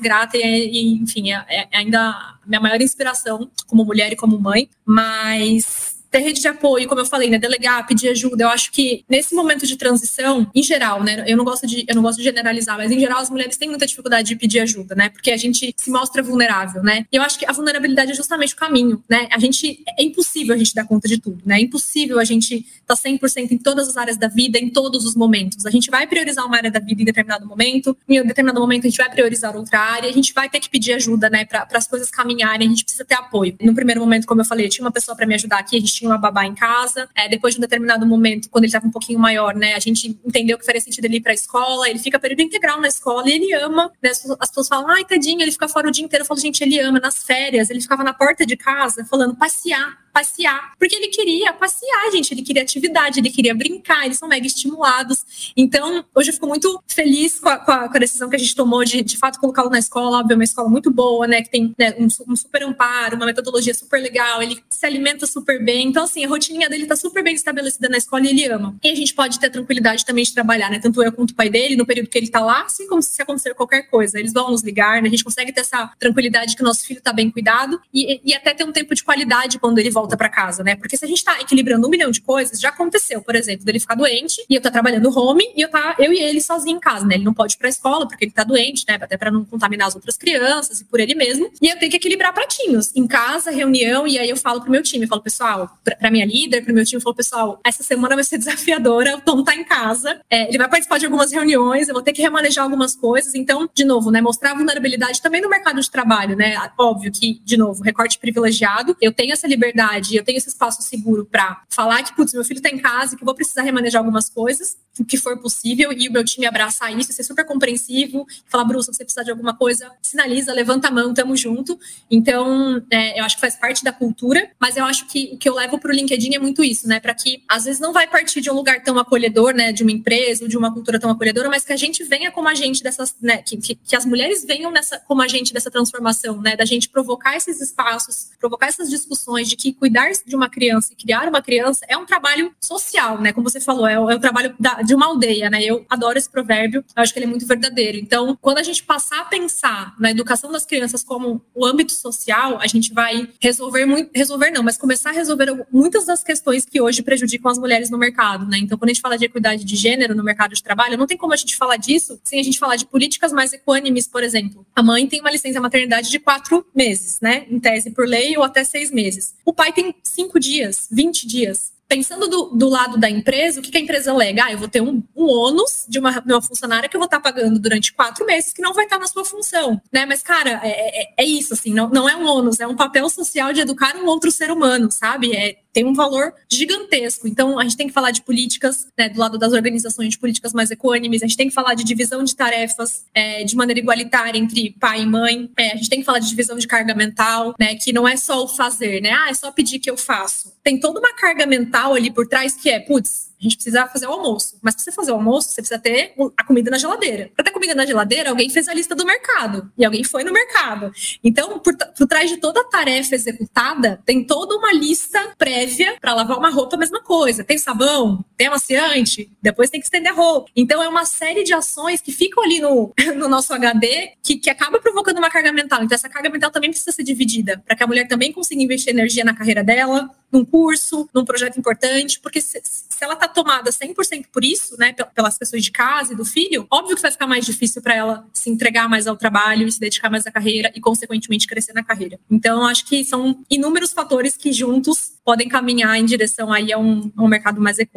grata 0.00 0.36
e, 0.36 0.40
e 0.40 0.94
enfim, 0.94 1.32
é, 1.32 1.44
é 1.48 1.76
ainda 1.76 2.36
minha 2.46 2.60
maior 2.60 2.80
inspiração 2.80 3.50
como 3.66 3.84
mulher 3.84 4.12
e 4.12 4.16
como 4.16 4.38
mãe. 4.38 4.68
Mas 4.84 5.89
ter 6.10 6.18
rede 6.18 6.40
de 6.40 6.48
apoio, 6.48 6.88
como 6.88 7.00
eu 7.00 7.06
falei, 7.06 7.30
né, 7.30 7.38
delegar, 7.38 7.86
pedir 7.86 8.08
ajuda. 8.08 8.44
Eu 8.44 8.48
acho 8.48 8.72
que 8.72 9.04
nesse 9.08 9.34
momento 9.34 9.66
de 9.66 9.76
transição, 9.76 10.50
em 10.54 10.62
geral, 10.62 11.02
né, 11.02 11.24
eu 11.26 11.36
não 11.36 11.44
gosto 11.44 11.66
de 11.66 11.84
eu 11.88 11.94
não 11.94 12.02
gosto 12.02 12.18
de 12.18 12.24
generalizar, 12.24 12.76
mas 12.76 12.90
em 12.90 12.98
geral 12.98 13.18
as 13.18 13.30
mulheres 13.30 13.56
têm 13.56 13.68
muita 13.68 13.86
dificuldade 13.86 14.28
de 14.28 14.36
pedir 14.36 14.60
ajuda, 14.60 14.94
né? 14.94 15.08
Porque 15.08 15.30
a 15.30 15.36
gente 15.36 15.74
se 15.76 15.90
mostra 15.90 16.22
vulnerável, 16.22 16.82
né? 16.82 17.06
E 17.10 17.16
eu 17.16 17.22
acho 17.22 17.38
que 17.38 17.46
a 17.46 17.52
vulnerabilidade 17.52 18.12
é 18.12 18.14
justamente 18.14 18.54
o 18.54 18.56
caminho, 18.56 19.02
né? 19.08 19.28
A 19.32 19.38
gente 19.38 19.82
é 19.98 20.02
impossível 20.02 20.54
a 20.54 20.58
gente 20.58 20.74
dar 20.74 20.86
conta 20.86 21.08
de 21.08 21.18
tudo, 21.18 21.40
né? 21.44 21.58
É 21.58 21.62
impossível 21.62 22.18
a 22.18 22.24
gente 22.24 22.56
estar 22.56 22.96
tá 22.96 22.96
100% 22.96 23.52
em 23.52 23.58
todas 23.58 23.88
as 23.88 23.96
áreas 23.96 24.16
da 24.16 24.28
vida, 24.28 24.58
em 24.58 24.68
todos 24.68 25.04
os 25.04 25.14
momentos. 25.14 25.66
A 25.66 25.70
gente 25.70 25.90
vai 25.90 26.06
priorizar 26.06 26.46
uma 26.46 26.56
área 26.56 26.70
da 26.70 26.80
vida 26.80 27.02
em 27.02 27.04
determinado 27.04 27.46
momento, 27.46 27.96
em 28.08 28.22
determinado 28.24 28.60
momento 28.60 28.86
a 28.86 28.90
gente 28.90 28.98
vai 28.98 29.10
priorizar 29.10 29.56
outra 29.56 29.78
área, 29.78 30.08
a 30.08 30.12
gente 30.12 30.32
vai 30.32 30.48
ter 30.48 30.60
que 30.60 30.68
pedir 30.68 30.92
ajuda, 30.92 31.30
né, 31.30 31.44
para 31.44 31.66
as 31.72 31.86
coisas 31.86 32.10
caminharem, 32.10 32.66
a 32.66 32.70
gente 32.70 32.84
precisa 32.84 33.04
ter 33.04 33.14
apoio. 33.14 33.56
No 33.60 33.74
primeiro 33.74 34.00
momento, 34.00 34.26
como 34.26 34.40
eu 34.40 34.44
falei, 34.44 34.66
eu 34.66 34.70
tinha 34.70 34.84
uma 34.84 34.92
pessoa 34.92 35.16
para 35.16 35.26
me 35.26 35.34
ajudar 35.34 35.58
aqui, 35.58 35.76
a 35.76 35.80
gente 35.80 35.99
tinha 36.00 36.10
uma 36.10 36.18
babá 36.18 36.44
em 36.46 36.54
casa. 36.54 37.08
É, 37.14 37.28
depois 37.28 37.54
de 37.54 37.60
um 37.60 37.62
determinado 37.62 38.06
momento, 38.06 38.48
quando 38.50 38.64
ele 38.64 38.70
estava 38.70 38.86
um 38.86 38.90
pouquinho 38.90 39.18
maior, 39.18 39.54
né, 39.54 39.74
a 39.74 39.78
gente 39.78 40.18
entendeu 40.24 40.58
que 40.58 40.64
faria 40.64 40.80
sentido 40.80 41.04
ele 41.04 41.18
ir 41.18 41.20
para 41.20 41.32
a 41.32 41.34
escola. 41.34 41.88
Ele 41.88 41.98
fica 41.98 42.18
período 42.18 42.40
integral 42.40 42.80
na 42.80 42.88
escola 42.88 43.28
e 43.28 43.32
ele 43.32 43.52
ama. 43.54 43.92
Né, 44.02 44.10
as, 44.10 44.28
as 44.38 44.48
pessoas 44.48 44.68
falam, 44.68 44.88
ai, 44.88 45.04
tadinho, 45.04 45.42
ele 45.42 45.52
fica 45.52 45.68
fora 45.68 45.88
o 45.88 45.90
dia 45.90 46.04
inteiro. 46.04 46.22
Eu 46.22 46.26
falo, 46.26 46.40
gente, 46.40 46.62
ele 46.62 46.78
ama. 46.80 46.98
Nas 47.00 47.22
férias, 47.22 47.70
ele 47.70 47.80
ficava 47.80 48.02
na 48.02 48.12
porta 48.12 48.44
de 48.44 48.56
casa 48.56 49.04
falando, 49.04 49.34
passear 49.36 49.98
passear, 50.12 50.72
porque 50.78 50.94
ele 50.94 51.08
queria 51.08 51.52
passear, 51.52 52.10
gente, 52.12 52.32
ele 52.32 52.42
queria 52.42 52.62
atividade, 52.62 53.20
ele 53.20 53.30
queria 53.30 53.54
brincar, 53.54 54.04
eles 54.04 54.18
são 54.18 54.28
mega 54.28 54.46
estimulados. 54.46 55.24
Então, 55.56 56.04
hoje 56.14 56.30
eu 56.30 56.34
fico 56.34 56.46
muito 56.46 56.82
feliz 56.86 57.38
com 57.38 57.48
a, 57.48 57.58
com 57.58 57.70
a, 57.70 57.88
com 57.88 57.96
a 57.96 58.00
decisão 58.00 58.28
que 58.28 58.36
a 58.36 58.38
gente 58.38 58.54
tomou 58.54 58.84
de, 58.84 59.02
de 59.02 59.16
fato, 59.16 59.38
colocá-lo 59.38 59.70
na 59.70 59.78
escola, 59.78 60.18
óbvio, 60.18 60.34
é 60.34 60.36
uma 60.36 60.44
escola 60.44 60.68
muito 60.68 60.90
boa, 60.90 61.26
né, 61.26 61.42
que 61.42 61.50
tem 61.50 61.74
né, 61.78 61.94
um, 61.98 62.08
um, 62.30 62.36
super 62.36 62.62
amparo, 62.62 63.16
uma 63.16 63.26
metodologia 63.26 63.74
super 63.74 64.00
legal, 64.00 64.42
ele 64.42 64.62
se 64.68 64.84
alimenta 64.84 65.26
super 65.26 65.62
bem, 65.64 65.88
então, 65.88 66.04
assim, 66.04 66.24
a 66.24 66.28
rotininha 66.28 66.68
dele 66.68 66.86
tá 66.86 66.96
super 66.96 67.22
bem 67.22 67.34
estabelecida 67.34 67.88
na 67.88 67.96
escola 67.96 68.24
e 68.26 68.28
ele 68.28 68.46
ama. 68.46 68.76
E 68.82 68.90
a 68.90 68.94
gente 68.94 69.14
pode 69.14 69.38
ter 69.38 69.50
tranquilidade 69.50 70.04
também 70.04 70.24
de 70.24 70.34
trabalhar, 70.34 70.70
né, 70.70 70.78
tanto 70.78 71.02
eu 71.02 71.12
quanto 71.12 71.30
o 71.30 71.34
pai 71.34 71.48
dele, 71.48 71.76
no 71.76 71.86
período 71.86 72.08
que 72.08 72.18
ele 72.18 72.28
tá 72.28 72.40
lá, 72.40 72.64
assim 72.64 72.86
como 72.86 73.02
se 73.02 73.20
acontecer 73.22 73.54
qualquer 73.54 73.82
coisa, 73.82 74.18
eles 74.18 74.32
vão 74.32 74.50
nos 74.50 74.62
ligar, 74.62 75.00
né, 75.00 75.08
a 75.08 75.10
gente 75.10 75.24
consegue 75.24 75.52
ter 75.52 75.60
essa 75.60 75.90
tranquilidade 75.98 76.56
que 76.56 76.62
o 76.62 76.64
nosso 76.64 76.84
filho 76.84 77.00
tá 77.00 77.12
bem 77.12 77.30
cuidado 77.30 77.80
e, 77.92 78.20
e 78.24 78.34
até 78.34 78.54
ter 78.54 78.64
um 78.64 78.72
tempo 78.72 78.94
de 78.94 79.04
qualidade 79.04 79.58
quando 79.58 79.78
ele 79.78 79.90
volta 79.90 79.99
volta 80.00 80.16
para 80.16 80.28
casa, 80.28 80.64
né? 80.64 80.74
Porque 80.74 80.96
se 80.96 81.04
a 81.04 81.08
gente 81.08 81.22
tá 81.22 81.40
equilibrando 81.40 81.86
um 81.86 81.90
milhão 81.90 82.10
de 82.10 82.20
coisas, 82.20 82.58
já 82.58 82.70
aconteceu, 82.70 83.22
por 83.22 83.34
exemplo, 83.34 83.64
dele 83.64 83.78
ficar 83.78 83.94
doente 83.94 84.44
e 84.48 84.54
eu 84.54 84.60
tá 84.60 84.70
trabalhando 84.70 85.10
home 85.16 85.44
e 85.54 85.62
eu 85.62 85.68
tá 85.68 85.94
eu 85.98 86.12
e 86.12 86.18
ele 86.18 86.40
sozinho 86.40 86.76
em 86.76 86.80
casa, 86.80 87.06
né? 87.06 87.14
Ele 87.16 87.24
não 87.24 87.34
pode 87.34 87.54
ir 87.54 87.58
pra 87.58 87.68
escola 87.68 88.08
porque 88.08 88.24
ele 88.24 88.32
tá 88.32 88.44
doente, 88.44 88.84
né? 88.88 88.98
Até 89.00 89.16
para 89.16 89.30
não 89.30 89.44
contaminar 89.44 89.88
as 89.88 89.94
outras 89.94 90.16
crianças 90.16 90.80
e 90.80 90.84
por 90.84 91.00
ele 91.00 91.14
mesmo. 91.14 91.50
E 91.60 91.68
eu 91.68 91.78
tenho 91.78 91.90
que 91.90 91.96
equilibrar 91.96 92.32
pratinhos 92.32 92.94
em 92.96 93.06
casa, 93.06 93.50
reunião, 93.50 94.06
e 94.06 94.18
aí 94.18 94.30
eu 94.30 94.36
falo 94.36 94.60
pro 94.60 94.70
meu 94.70 94.82
time, 94.82 95.04
eu 95.04 95.08
falo, 95.08 95.22
pessoal, 95.22 95.70
pra, 95.84 95.96
pra 95.96 96.10
minha 96.10 96.24
líder, 96.24 96.62
pro 96.62 96.72
meu 96.72 96.84
time, 96.84 96.98
eu 96.98 97.02
falo, 97.02 97.14
pessoal, 97.14 97.60
essa 97.64 97.82
semana 97.82 98.14
vai 98.14 98.24
ser 98.24 98.38
desafiadora, 98.38 99.16
o 99.16 99.20
Tom 99.20 99.44
tá 99.44 99.54
em 99.54 99.64
casa, 99.64 100.20
é, 100.30 100.48
ele 100.48 100.58
vai 100.58 100.68
participar 100.68 100.98
de 100.98 101.06
algumas 101.06 101.32
reuniões, 101.32 101.88
eu 101.88 101.94
vou 101.94 102.02
ter 102.02 102.12
que 102.12 102.22
remanejar 102.22 102.64
algumas 102.64 102.94
coisas. 102.94 103.34
Então, 103.34 103.68
de 103.72 103.84
novo, 103.84 104.10
né? 104.10 104.20
Mostrar 104.20 104.54
vulnerabilidade 104.54 105.20
também 105.20 105.40
no 105.40 105.48
mercado 105.48 105.80
de 105.80 105.90
trabalho, 105.90 106.36
né? 106.36 106.56
Óbvio 106.78 107.12
que, 107.12 107.40
de 107.44 107.56
novo, 107.56 107.82
recorte 107.82 108.18
privilegiado, 108.18 108.96
eu 109.00 109.12
tenho 109.12 109.32
essa 109.32 109.46
liberdade, 109.46 109.89
eu 109.98 110.24
tenho 110.24 110.38
esse 110.38 110.48
espaço 110.48 110.82
seguro 110.82 111.24
para 111.24 111.62
falar 111.68 112.02
que, 112.02 112.14
putz, 112.14 112.32
meu 112.32 112.44
filho 112.44 112.60
tá 112.60 112.68
em 112.68 112.78
casa 112.78 113.14
e 113.14 113.16
que 113.16 113.22
eu 113.22 113.26
vou 113.26 113.34
precisar 113.34 113.62
remanejar 113.62 114.00
algumas 114.00 114.28
coisas, 114.28 114.76
o 114.98 115.04
que 115.04 115.16
for 115.16 115.38
possível, 115.38 115.92
e 115.92 116.08
o 116.08 116.12
meu 116.12 116.24
time 116.24 116.46
abraçar 116.46 116.96
isso, 116.96 117.12
ser 117.12 117.22
super 117.22 117.44
compreensivo, 117.44 118.26
falar, 118.46 118.64
Bruce, 118.64 118.86
se 118.86 118.96
você 118.96 119.04
precisar 119.04 119.22
de 119.22 119.30
alguma 119.30 119.54
coisa, 119.54 119.90
sinaliza, 120.02 120.52
levanta 120.52 120.88
a 120.88 120.90
mão, 120.90 121.14
tamo 121.14 121.36
junto. 121.36 121.78
Então, 122.10 122.82
é, 122.90 123.18
eu 123.18 123.24
acho 123.24 123.36
que 123.36 123.40
faz 123.40 123.56
parte 123.56 123.82
da 123.84 123.92
cultura, 123.92 124.50
mas 124.58 124.76
eu 124.76 124.84
acho 124.84 125.06
que 125.06 125.30
o 125.32 125.38
que 125.38 125.48
eu 125.48 125.54
levo 125.54 125.78
pro 125.78 125.92
LinkedIn 125.92 126.34
é 126.34 126.38
muito 126.38 126.62
isso, 126.62 126.86
né? 126.86 127.00
Para 127.00 127.14
que, 127.14 127.42
às 127.48 127.64
vezes, 127.64 127.80
não 127.80 127.92
vai 127.92 128.08
partir 128.08 128.40
de 128.40 128.50
um 128.50 128.54
lugar 128.54 128.82
tão 128.82 128.98
acolhedor, 128.98 129.54
né? 129.54 129.72
De 129.72 129.82
uma 129.82 129.92
empresa 129.92 130.44
ou 130.44 130.48
de 130.48 130.56
uma 130.56 130.72
cultura 130.72 130.98
tão 130.98 131.10
acolhedora, 131.10 131.48
mas 131.48 131.64
que 131.64 131.72
a 131.72 131.76
gente 131.76 132.04
venha 132.04 132.30
como 132.30 132.48
agente 132.48 132.82
dessas, 132.82 133.14
né? 133.20 133.38
Que, 133.38 133.56
que, 133.56 133.74
que 133.74 133.96
as 133.96 134.04
mulheres 134.04 134.44
venham 134.44 134.70
nessa, 134.70 134.98
como 134.98 135.22
agente 135.22 135.52
dessa 135.52 135.70
transformação, 135.70 136.40
né? 136.40 136.56
Da 136.56 136.64
gente 136.64 136.88
provocar 136.88 137.36
esses 137.36 137.60
espaços, 137.60 138.30
provocar 138.38 138.66
essas 138.66 138.90
discussões 138.90 139.48
de 139.48 139.56
que 139.56 139.72
cuidar 139.80 140.10
de 140.26 140.36
uma 140.36 140.50
criança 140.50 140.92
e 140.92 140.96
criar 140.96 141.26
uma 141.26 141.40
criança 141.40 141.86
é 141.88 141.96
um 141.96 142.04
trabalho 142.04 142.54
social, 142.60 143.18
né? 143.18 143.32
Como 143.32 143.48
você 143.48 143.60
falou, 143.60 143.86
é 143.86 143.98
o, 143.98 144.10
é 144.10 144.14
o 144.14 144.20
trabalho 144.20 144.54
da, 144.60 144.82
de 144.82 144.94
uma 144.94 145.06
aldeia, 145.06 145.48
né? 145.48 145.62
Eu 145.62 145.86
adoro 145.88 146.18
esse 146.18 146.28
provérbio, 146.28 146.84
eu 146.94 147.02
acho 147.02 147.12
que 147.12 147.18
ele 147.18 147.26
é 147.26 147.28
muito 147.28 147.46
verdadeiro. 147.46 147.96
Então, 147.96 148.38
quando 148.42 148.58
a 148.58 148.62
gente 148.62 148.82
passar 148.82 149.22
a 149.22 149.24
pensar 149.24 149.94
na 149.98 150.10
educação 150.10 150.52
das 150.52 150.66
crianças 150.66 151.02
como 151.02 151.40
o 151.54 151.64
âmbito 151.64 151.92
social, 151.92 152.58
a 152.60 152.66
gente 152.66 152.92
vai 152.92 153.26
resolver 153.40 153.86
muito, 153.86 154.10
resolver 154.14 154.50
não, 154.50 154.62
mas 154.62 154.76
começar 154.76 155.10
a 155.10 155.12
resolver 155.14 155.66
muitas 155.72 156.04
das 156.04 156.22
questões 156.22 156.66
que 156.66 156.80
hoje 156.80 157.02
prejudicam 157.02 157.50
as 157.50 157.58
mulheres 157.58 157.88
no 157.88 157.96
mercado, 157.96 158.46
né? 158.46 158.58
Então, 158.58 158.76
quando 158.76 158.90
a 158.90 158.92
gente 158.92 159.02
fala 159.02 159.16
de 159.16 159.24
equidade 159.24 159.64
de 159.64 159.76
gênero 159.76 160.14
no 160.14 160.22
mercado 160.22 160.54
de 160.54 160.62
trabalho, 160.62 160.98
não 160.98 161.06
tem 161.06 161.16
como 161.16 161.32
a 161.32 161.36
gente 161.36 161.56
falar 161.56 161.76
disso 161.76 162.20
sem 162.22 162.38
a 162.38 162.42
gente 162.42 162.58
falar 162.58 162.76
de 162.76 162.84
políticas 162.84 163.32
mais 163.32 163.52
equânimes, 163.54 164.06
por 164.06 164.22
exemplo. 164.22 164.66
A 164.76 164.82
mãe 164.82 165.06
tem 165.06 165.20
uma 165.20 165.30
licença 165.30 165.58
maternidade 165.60 166.10
de 166.10 166.18
quatro 166.18 166.66
meses, 166.74 167.18
né? 167.20 167.46
Em 167.48 167.58
tese 167.58 167.90
por 167.90 168.06
lei 168.06 168.36
ou 168.36 168.42
até 168.42 168.64
seis 168.64 168.90
meses. 168.90 169.34
O 169.44 169.52
pai 169.52 169.69
tem 169.72 169.94
cinco 170.02 170.38
dias, 170.38 170.88
20 170.90 171.26
dias 171.26 171.72
pensando 171.90 172.28
do, 172.28 172.50
do, 172.54 172.68
lado 172.68 172.96
da 172.96 173.10
empresa, 173.10 173.58
o 173.58 173.62
que, 173.62 173.72
que 173.72 173.76
a 173.76 173.80
empresa 173.80 174.12
alega? 174.12 174.44
Ah, 174.44 174.52
eu 174.52 174.58
vou 174.58 174.68
ter 174.68 174.80
um, 174.80 175.02
um 175.16 175.24
ônus 175.26 175.86
de 175.88 175.98
uma, 175.98 176.20
de 176.20 176.32
uma 176.32 176.40
funcionária 176.40 176.88
que 176.88 176.96
eu 176.96 177.00
vou 177.00 177.06
estar 177.06 177.18
pagando 177.18 177.58
durante 177.58 177.92
quatro 177.92 178.24
meses 178.24 178.52
que 178.52 178.62
não 178.62 178.72
vai 178.72 178.84
estar 178.84 178.96
na 178.96 179.08
sua 179.08 179.24
função, 179.24 179.82
né? 179.92 180.06
Mas, 180.06 180.22
cara, 180.22 180.60
é, 180.62 181.02
é, 181.02 181.14
é 181.18 181.24
isso, 181.24 181.52
assim, 181.52 181.74
não, 181.74 181.90
não 181.90 182.08
é 182.08 182.14
um 182.14 182.24
ônus, 182.24 182.60
é 182.60 182.66
um 182.66 182.76
papel 182.76 183.10
social 183.10 183.52
de 183.52 183.60
educar 183.60 183.96
um 183.96 184.06
outro 184.06 184.30
ser 184.30 184.52
humano, 184.52 184.88
sabe? 184.88 185.34
É, 185.34 185.56
tem 185.72 185.84
um 185.84 185.94
valor 185.94 186.32
gigantesco. 186.50 187.26
Então, 187.26 187.58
a 187.58 187.62
gente 187.64 187.76
tem 187.76 187.86
que 187.86 187.92
falar 187.92 188.10
de 188.10 188.22
políticas, 188.22 188.86
né, 188.98 189.08
do 189.08 189.18
lado 189.18 189.36
das 189.36 189.52
organizações 189.52 190.10
de 190.10 190.18
políticas 190.18 190.52
mais 190.52 190.70
econômicas, 190.70 190.80
a 191.22 191.26
gente 191.26 191.36
tem 191.36 191.48
que 191.48 191.54
falar 191.54 191.74
de 191.74 191.84
divisão 191.84 192.24
de 192.24 192.34
tarefas 192.34 193.04
é, 193.14 193.44
de 193.44 193.54
maneira 193.54 193.80
igualitária 193.80 194.38
entre 194.38 194.74
pai 194.80 195.02
e 195.02 195.06
mãe, 195.06 195.50
é, 195.56 195.72
a 195.72 195.76
gente 195.76 195.88
tem 195.88 196.00
que 196.00 196.04
falar 196.04 196.18
de 196.18 196.28
divisão 196.28 196.56
de 196.56 196.66
carga 196.66 196.94
mental, 196.94 197.54
né, 197.58 197.74
que 197.74 197.92
não 197.92 198.08
é 198.08 198.16
só 198.16 198.44
o 198.44 198.48
fazer, 198.48 199.00
né, 199.00 199.12
ah, 199.12 199.28
é 199.30 199.34
só 199.34 199.52
pedir 199.52 199.78
que 199.78 199.90
eu 199.90 199.96
faço. 199.96 200.52
Tem 200.62 200.78
toda 200.78 201.00
uma 201.00 201.14
carga 201.14 201.46
mental 201.46 201.79
ali 201.88 202.10
por 202.10 202.26
trás 202.26 202.54
que 202.54 202.70
é, 202.70 202.80
putz, 202.80 203.29
a 203.40 203.42
gente 203.42 203.56
precisa 203.56 203.86
fazer 203.86 204.06
o 204.06 204.12
almoço. 204.12 204.58
Mas 204.60 204.74
para 204.74 204.84
você 204.84 204.92
fazer 204.92 205.12
o 205.12 205.14
almoço, 205.14 205.48
você 205.48 205.62
precisa 205.62 205.80
ter 205.80 206.14
a 206.36 206.44
comida 206.44 206.70
na 206.70 206.76
geladeira. 206.76 207.30
Para 207.34 207.44
ter 207.44 207.50
comida 207.50 207.74
na 207.74 207.86
geladeira, 207.86 208.28
alguém 208.28 208.50
fez 208.50 208.68
a 208.68 208.74
lista 208.74 208.94
do 208.94 209.06
mercado. 209.06 209.72
E 209.78 209.84
alguém 209.84 210.04
foi 210.04 210.24
no 210.24 210.32
mercado. 210.32 210.92
Então, 211.24 211.58
por, 211.58 211.74
por 211.74 212.06
trás 212.06 212.28
de 212.28 212.36
toda 212.36 212.60
a 212.60 212.64
tarefa 212.64 213.14
executada, 213.14 214.00
tem 214.04 214.22
toda 214.22 214.54
uma 214.54 214.72
lista 214.74 215.34
prévia 215.38 215.96
para 215.98 216.14
lavar 216.14 216.36
uma 216.36 216.50
roupa, 216.50 216.76
a 216.76 216.78
mesma 216.78 217.00
coisa. 217.00 217.42
Tem 217.42 217.56
sabão, 217.56 218.22
tem 218.36 218.48
amaciante, 218.48 219.32
depois 219.40 219.70
tem 219.70 219.80
que 219.80 219.86
estender 219.86 220.12
a 220.12 220.14
roupa. 220.14 220.50
Então, 220.54 220.82
é 220.82 220.88
uma 220.88 221.06
série 221.06 221.42
de 221.42 221.54
ações 221.54 222.02
que 222.02 222.12
ficam 222.12 222.44
ali 222.44 222.60
no, 222.60 222.92
no 223.16 223.26
nosso 223.26 223.54
HD 223.54 224.12
que, 224.22 224.36
que 224.36 224.50
acaba 224.50 224.78
provocando 224.80 225.16
uma 225.16 225.30
carga 225.30 225.50
mental. 225.50 225.82
Então, 225.82 225.94
essa 225.94 226.10
carga 226.10 226.28
mental 226.28 226.50
também 226.50 226.70
precisa 226.70 226.92
ser 226.92 227.02
dividida 227.02 227.62
para 227.64 227.74
que 227.74 227.82
a 227.82 227.86
mulher 227.86 228.06
também 228.06 228.32
consiga 228.32 228.62
investir 228.62 228.92
energia 228.92 229.24
na 229.24 229.34
carreira 229.34 229.64
dela, 229.64 230.10
num 230.30 230.44
curso, 230.44 231.08
num 231.12 231.24
projeto 231.24 231.58
importante, 231.58 232.20
porque 232.20 232.40
se, 232.40 232.60
se 232.64 233.04
ela 233.04 233.14
está 233.14 233.26
tomada 233.30 233.70
100% 233.70 234.26
por 234.32 234.44
isso, 234.44 234.76
né, 234.78 234.94
pelas 235.14 235.38
questões 235.38 235.64
de 235.64 235.70
casa 235.70 236.12
e 236.12 236.16
do 236.16 236.24
filho, 236.24 236.66
óbvio 236.70 236.96
que 236.96 237.02
vai 237.02 237.10
ficar 237.10 237.26
mais 237.26 237.46
difícil 237.46 237.80
para 237.80 237.94
ela 237.94 238.26
se 238.32 238.50
entregar 238.50 238.88
mais 238.88 239.06
ao 239.06 239.16
trabalho 239.16 239.66
e 239.66 239.72
se 239.72 239.80
dedicar 239.80 240.10
mais 240.10 240.26
à 240.26 240.30
carreira 240.30 240.70
e, 240.74 240.80
consequentemente, 240.80 241.46
crescer 241.46 241.72
na 241.72 241.82
carreira. 241.82 242.18
Então, 242.30 242.66
acho 242.66 242.86
que 242.86 243.04
são 243.04 243.42
inúmeros 243.50 243.92
fatores 243.92 244.36
que 244.36 244.52
juntos 244.52 245.12
podem 245.24 245.48
caminhar 245.48 245.98
em 245.98 246.04
direção 246.04 246.52
aí 246.52 246.72
a 246.72 246.78
um, 246.78 247.10
a 247.16 247.22
um 247.22 247.28
mercado 247.28 247.60
mais 247.60 247.78
econômico. 247.78 247.90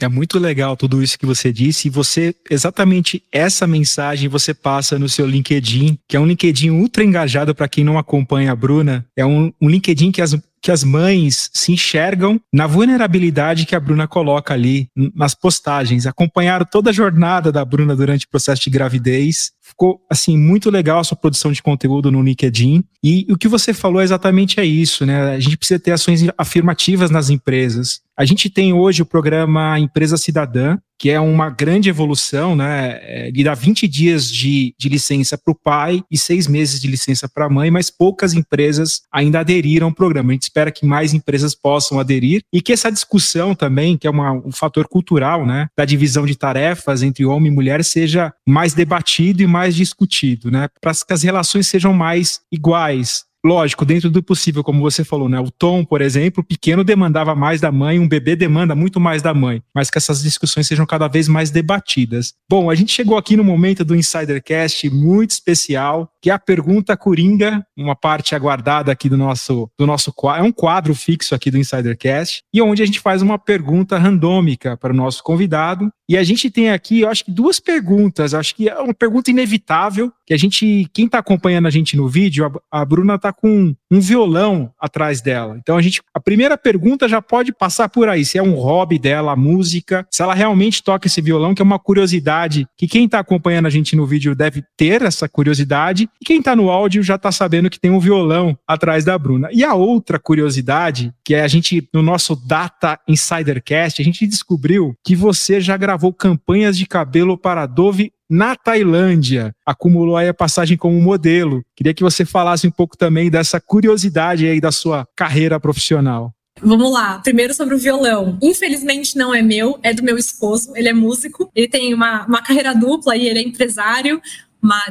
É 0.00 0.08
muito 0.08 0.38
legal 0.38 0.76
tudo 0.76 1.02
isso 1.02 1.18
que 1.18 1.26
você 1.26 1.52
disse 1.52 1.86
e 1.86 1.90
você, 1.90 2.34
exatamente 2.50 3.22
essa 3.30 3.66
mensagem 3.66 4.28
você 4.28 4.52
passa 4.52 4.98
no 4.98 5.08
seu 5.08 5.26
LinkedIn, 5.26 5.98
que 6.08 6.16
é 6.16 6.20
um 6.20 6.26
LinkedIn 6.26 6.70
ultra 6.70 7.04
engajado 7.04 7.54
para 7.54 7.68
quem 7.68 7.84
não 7.84 7.98
acompanha 7.98 8.50
a 8.52 8.56
Bruna, 8.56 9.06
é 9.16 9.24
um, 9.24 9.52
um 9.60 9.68
LinkedIn 9.68 10.10
que 10.10 10.22
as 10.22 10.34
que 10.62 10.70
as 10.70 10.84
mães 10.84 11.50
se 11.52 11.72
enxergam 11.72 12.40
na 12.52 12.68
vulnerabilidade 12.68 13.66
que 13.66 13.74
a 13.74 13.80
Bruna 13.80 14.06
coloca 14.06 14.54
ali 14.54 14.88
nas 15.12 15.34
postagens. 15.34 16.06
Acompanharam 16.06 16.64
toda 16.64 16.90
a 16.90 16.92
jornada 16.92 17.50
da 17.50 17.64
Bruna 17.64 17.96
durante 17.96 18.26
o 18.26 18.28
processo 18.28 18.62
de 18.62 18.70
gravidez. 18.70 19.50
Ficou, 19.62 20.00
assim, 20.10 20.36
muito 20.36 20.70
legal 20.70 20.98
a 20.98 21.04
sua 21.04 21.16
produção 21.16 21.52
de 21.52 21.62
conteúdo 21.62 22.10
no 22.10 22.20
LinkedIn. 22.20 22.82
E 23.02 23.26
o 23.30 23.38
que 23.38 23.46
você 23.46 23.72
falou 23.72 24.02
exatamente 24.02 24.58
é 24.58 24.64
isso, 24.64 25.06
né? 25.06 25.34
A 25.34 25.40
gente 25.40 25.56
precisa 25.56 25.78
ter 25.78 25.92
ações 25.92 26.24
afirmativas 26.36 27.10
nas 27.10 27.30
empresas. 27.30 28.00
A 28.16 28.24
gente 28.24 28.50
tem 28.50 28.72
hoje 28.72 29.02
o 29.02 29.06
programa 29.06 29.78
Empresa 29.78 30.16
Cidadã, 30.16 30.76
que 31.02 31.10
é 31.10 31.18
uma 31.18 31.50
grande 31.50 31.88
evolução, 31.88 32.54
né? 32.54 33.00
É, 33.02 33.28
ele 33.28 33.42
dá 33.42 33.54
20 33.54 33.88
dias 33.88 34.30
de, 34.30 34.72
de 34.78 34.88
licença 34.88 35.36
para 35.36 35.50
o 35.50 35.54
pai 35.54 36.00
e 36.08 36.16
seis 36.16 36.46
meses 36.46 36.80
de 36.80 36.86
licença 36.86 37.28
para 37.28 37.46
a 37.46 37.50
mãe, 37.50 37.72
mas 37.72 37.90
poucas 37.90 38.34
empresas 38.34 39.02
ainda 39.10 39.40
aderiram 39.40 39.88
ao 39.88 39.92
programa. 39.92 40.30
A 40.30 40.34
gente 40.34 40.44
espera 40.44 40.70
que 40.70 40.86
mais 40.86 41.12
empresas 41.12 41.56
possam 41.56 41.98
aderir 41.98 42.42
e 42.52 42.62
que 42.62 42.72
essa 42.72 42.88
discussão 42.88 43.52
também, 43.52 43.98
que 43.98 44.06
é 44.06 44.10
uma, 44.10 44.30
um 44.30 44.52
fator 44.52 44.86
cultural, 44.86 45.44
né? 45.44 45.66
Da 45.76 45.84
divisão 45.84 46.24
de 46.24 46.36
tarefas 46.36 47.02
entre 47.02 47.24
homem 47.24 47.50
e 47.50 47.54
mulher, 47.54 47.82
seja 47.82 48.32
mais 48.46 48.72
debatido 48.72 49.42
e 49.42 49.46
mais 49.52 49.76
discutido, 49.76 50.50
né? 50.50 50.68
Para 50.80 50.92
que 50.94 51.12
as 51.12 51.22
relações 51.22 51.66
sejam 51.66 51.92
mais 51.92 52.40
iguais, 52.50 53.24
Lógico, 53.44 53.84
dentro 53.84 54.08
do 54.08 54.22
possível, 54.22 54.62
como 54.62 54.80
você 54.80 55.02
falou, 55.02 55.28
né? 55.28 55.40
O 55.40 55.50
Tom, 55.50 55.84
por 55.84 56.00
exemplo, 56.00 56.44
pequeno 56.44 56.84
demandava 56.84 57.34
mais 57.34 57.60
da 57.60 57.72
mãe, 57.72 57.98
um 57.98 58.06
bebê 58.06 58.36
demanda 58.36 58.72
muito 58.72 59.00
mais 59.00 59.20
da 59.20 59.34
mãe, 59.34 59.60
mas 59.74 59.90
que 59.90 59.98
essas 59.98 60.22
discussões 60.22 60.68
sejam 60.68 60.86
cada 60.86 61.08
vez 61.08 61.26
mais 61.26 61.50
debatidas. 61.50 62.34
Bom, 62.48 62.70
a 62.70 62.74
gente 62.76 62.92
chegou 62.92 63.16
aqui 63.16 63.36
no 63.36 63.42
momento 63.42 63.84
do 63.84 63.96
Insidercast 63.96 64.88
muito 64.90 65.32
especial, 65.32 66.08
que 66.22 66.30
é 66.30 66.32
a 66.32 66.38
pergunta 66.38 66.96
coringa, 66.96 67.66
uma 67.76 67.96
parte 67.96 68.34
aguardada 68.34 68.92
aqui 68.92 69.08
do 69.08 69.16
nosso 69.16 69.68
do 69.76 69.84
nosso 69.84 70.14
é 70.36 70.42
um 70.42 70.52
quadro 70.52 70.94
fixo 70.94 71.34
aqui 71.34 71.50
do 71.50 71.58
Insidercast, 71.58 72.44
e 72.54 72.62
onde 72.62 72.80
a 72.80 72.86
gente 72.86 73.00
faz 73.00 73.20
uma 73.20 73.38
pergunta 73.38 73.98
randômica 73.98 74.76
para 74.76 74.92
o 74.92 74.96
nosso 74.96 75.22
convidado. 75.24 75.90
E 76.08 76.16
a 76.16 76.22
gente 76.22 76.50
tem 76.50 76.70
aqui, 76.70 77.00
eu 77.00 77.08
acho 77.08 77.24
que 77.24 77.30
duas 77.30 77.58
perguntas, 77.58 78.34
acho 78.34 78.54
que 78.54 78.68
é 78.68 78.78
uma 78.78 78.92
pergunta 78.92 79.30
inevitável, 79.30 80.12
que 80.26 80.34
a 80.34 80.36
gente, 80.36 80.86
quem 80.92 81.06
está 81.06 81.18
acompanhando 81.18 81.66
a 81.66 81.70
gente 81.70 81.96
no 81.96 82.06
vídeo, 82.06 82.60
a, 82.70 82.80
a 82.82 82.84
Bruna 82.84 83.14
está 83.14 83.32
com 83.32 83.74
um 83.90 84.00
violão 84.00 84.72
atrás 84.78 85.20
dela. 85.20 85.56
Então 85.58 85.76
a 85.76 85.82
gente, 85.82 86.02
a 86.14 86.20
primeira 86.20 86.56
pergunta 86.58 87.08
já 87.08 87.22
pode 87.22 87.52
passar 87.52 87.88
por 87.88 88.08
aí, 88.08 88.24
se 88.24 88.36
é 88.36 88.42
um 88.42 88.52
hobby 88.52 88.98
dela, 88.98 89.32
a 89.32 89.36
música, 89.36 90.06
se 90.10 90.22
ela 90.22 90.34
realmente 90.34 90.82
toca 90.82 91.06
esse 91.06 91.20
violão, 91.20 91.54
que 91.54 91.62
é 91.62 91.64
uma 91.64 91.78
curiosidade 91.78 92.66
que 92.76 92.86
quem 92.86 93.06
está 93.06 93.18
acompanhando 93.18 93.66
a 93.66 93.70
gente 93.70 93.96
no 93.96 94.06
vídeo 94.06 94.34
deve 94.34 94.62
ter 94.76 95.02
essa 95.02 95.28
curiosidade, 95.28 96.08
e 96.20 96.24
quem 96.24 96.38
está 96.38 96.54
no 96.54 96.70
áudio 96.70 97.02
já 97.02 97.16
está 97.16 97.32
sabendo 97.32 97.68
que 97.68 97.80
tem 97.80 97.90
um 97.90 97.98
violão 97.98 98.56
atrás 98.66 99.04
da 99.04 99.18
Bruna. 99.18 99.48
E 99.52 99.64
a 99.64 99.74
outra 99.74 100.18
curiosidade, 100.18 101.12
que 101.24 101.34
é 101.34 101.42
a 101.42 101.48
gente, 101.48 101.88
no 101.92 102.02
nosso 102.02 102.36
Data 102.36 102.98
Insidercast, 103.08 104.00
a 104.00 104.04
gente 104.04 104.26
descobriu 104.26 104.94
que 105.04 105.16
você 105.16 105.60
já 105.60 105.76
gravou 105.76 106.12
campanhas 106.12 106.78
de 106.78 106.86
cabelo 106.86 107.36
para 107.36 107.66
Dove 107.66 108.12
na 108.30 108.54
Tailândia. 108.54 109.52
Acumulou 109.66 110.16
aí 110.16 110.28
a 110.28 110.34
passagem 110.34 110.76
como 110.76 111.00
modelo. 111.00 111.62
Queria 111.76 111.92
que 111.92 112.02
você 112.02 112.24
falasse 112.24 112.66
um 112.66 112.70
pouco 112.70 112.96
também 112.96 113.30
dessa 113.30 113.60
curiosidade 113.60 114.46
aí 114.46 114.60
da 114.60 114.70
sua 114.72 115.06
carreira 115.16 115.58
profissional. 115.58 116.32
Vamos 116.60 116.92
lá. 116.92 117.18
Primeiro 117.18 117.52
sobre 117.52 117.74
o 117.74 117.78
violão. 117.78 118.38
Infelizmente 118.40 119.16
não 119.16 119.34
é 119.34 119.42
meu, 119.42 119.78
é 119.82 119.92
do 119.92 120.02
meu 120.02 120.16
esposo. 120.16 120.72
Ele 120.76 120.88
é 120.88 120.92
músico. 120.92 121.50
Ele 121.54 121.68
tem 121.68 121.92
uma, 121.92 122.24
uma 122.26 122.42
carreira 122.42 122.74
dupla 122.74 123.16
e 123.16 123.26
ele 123.26 123.40
é 123.40 123.42
empresário 123.42 124.20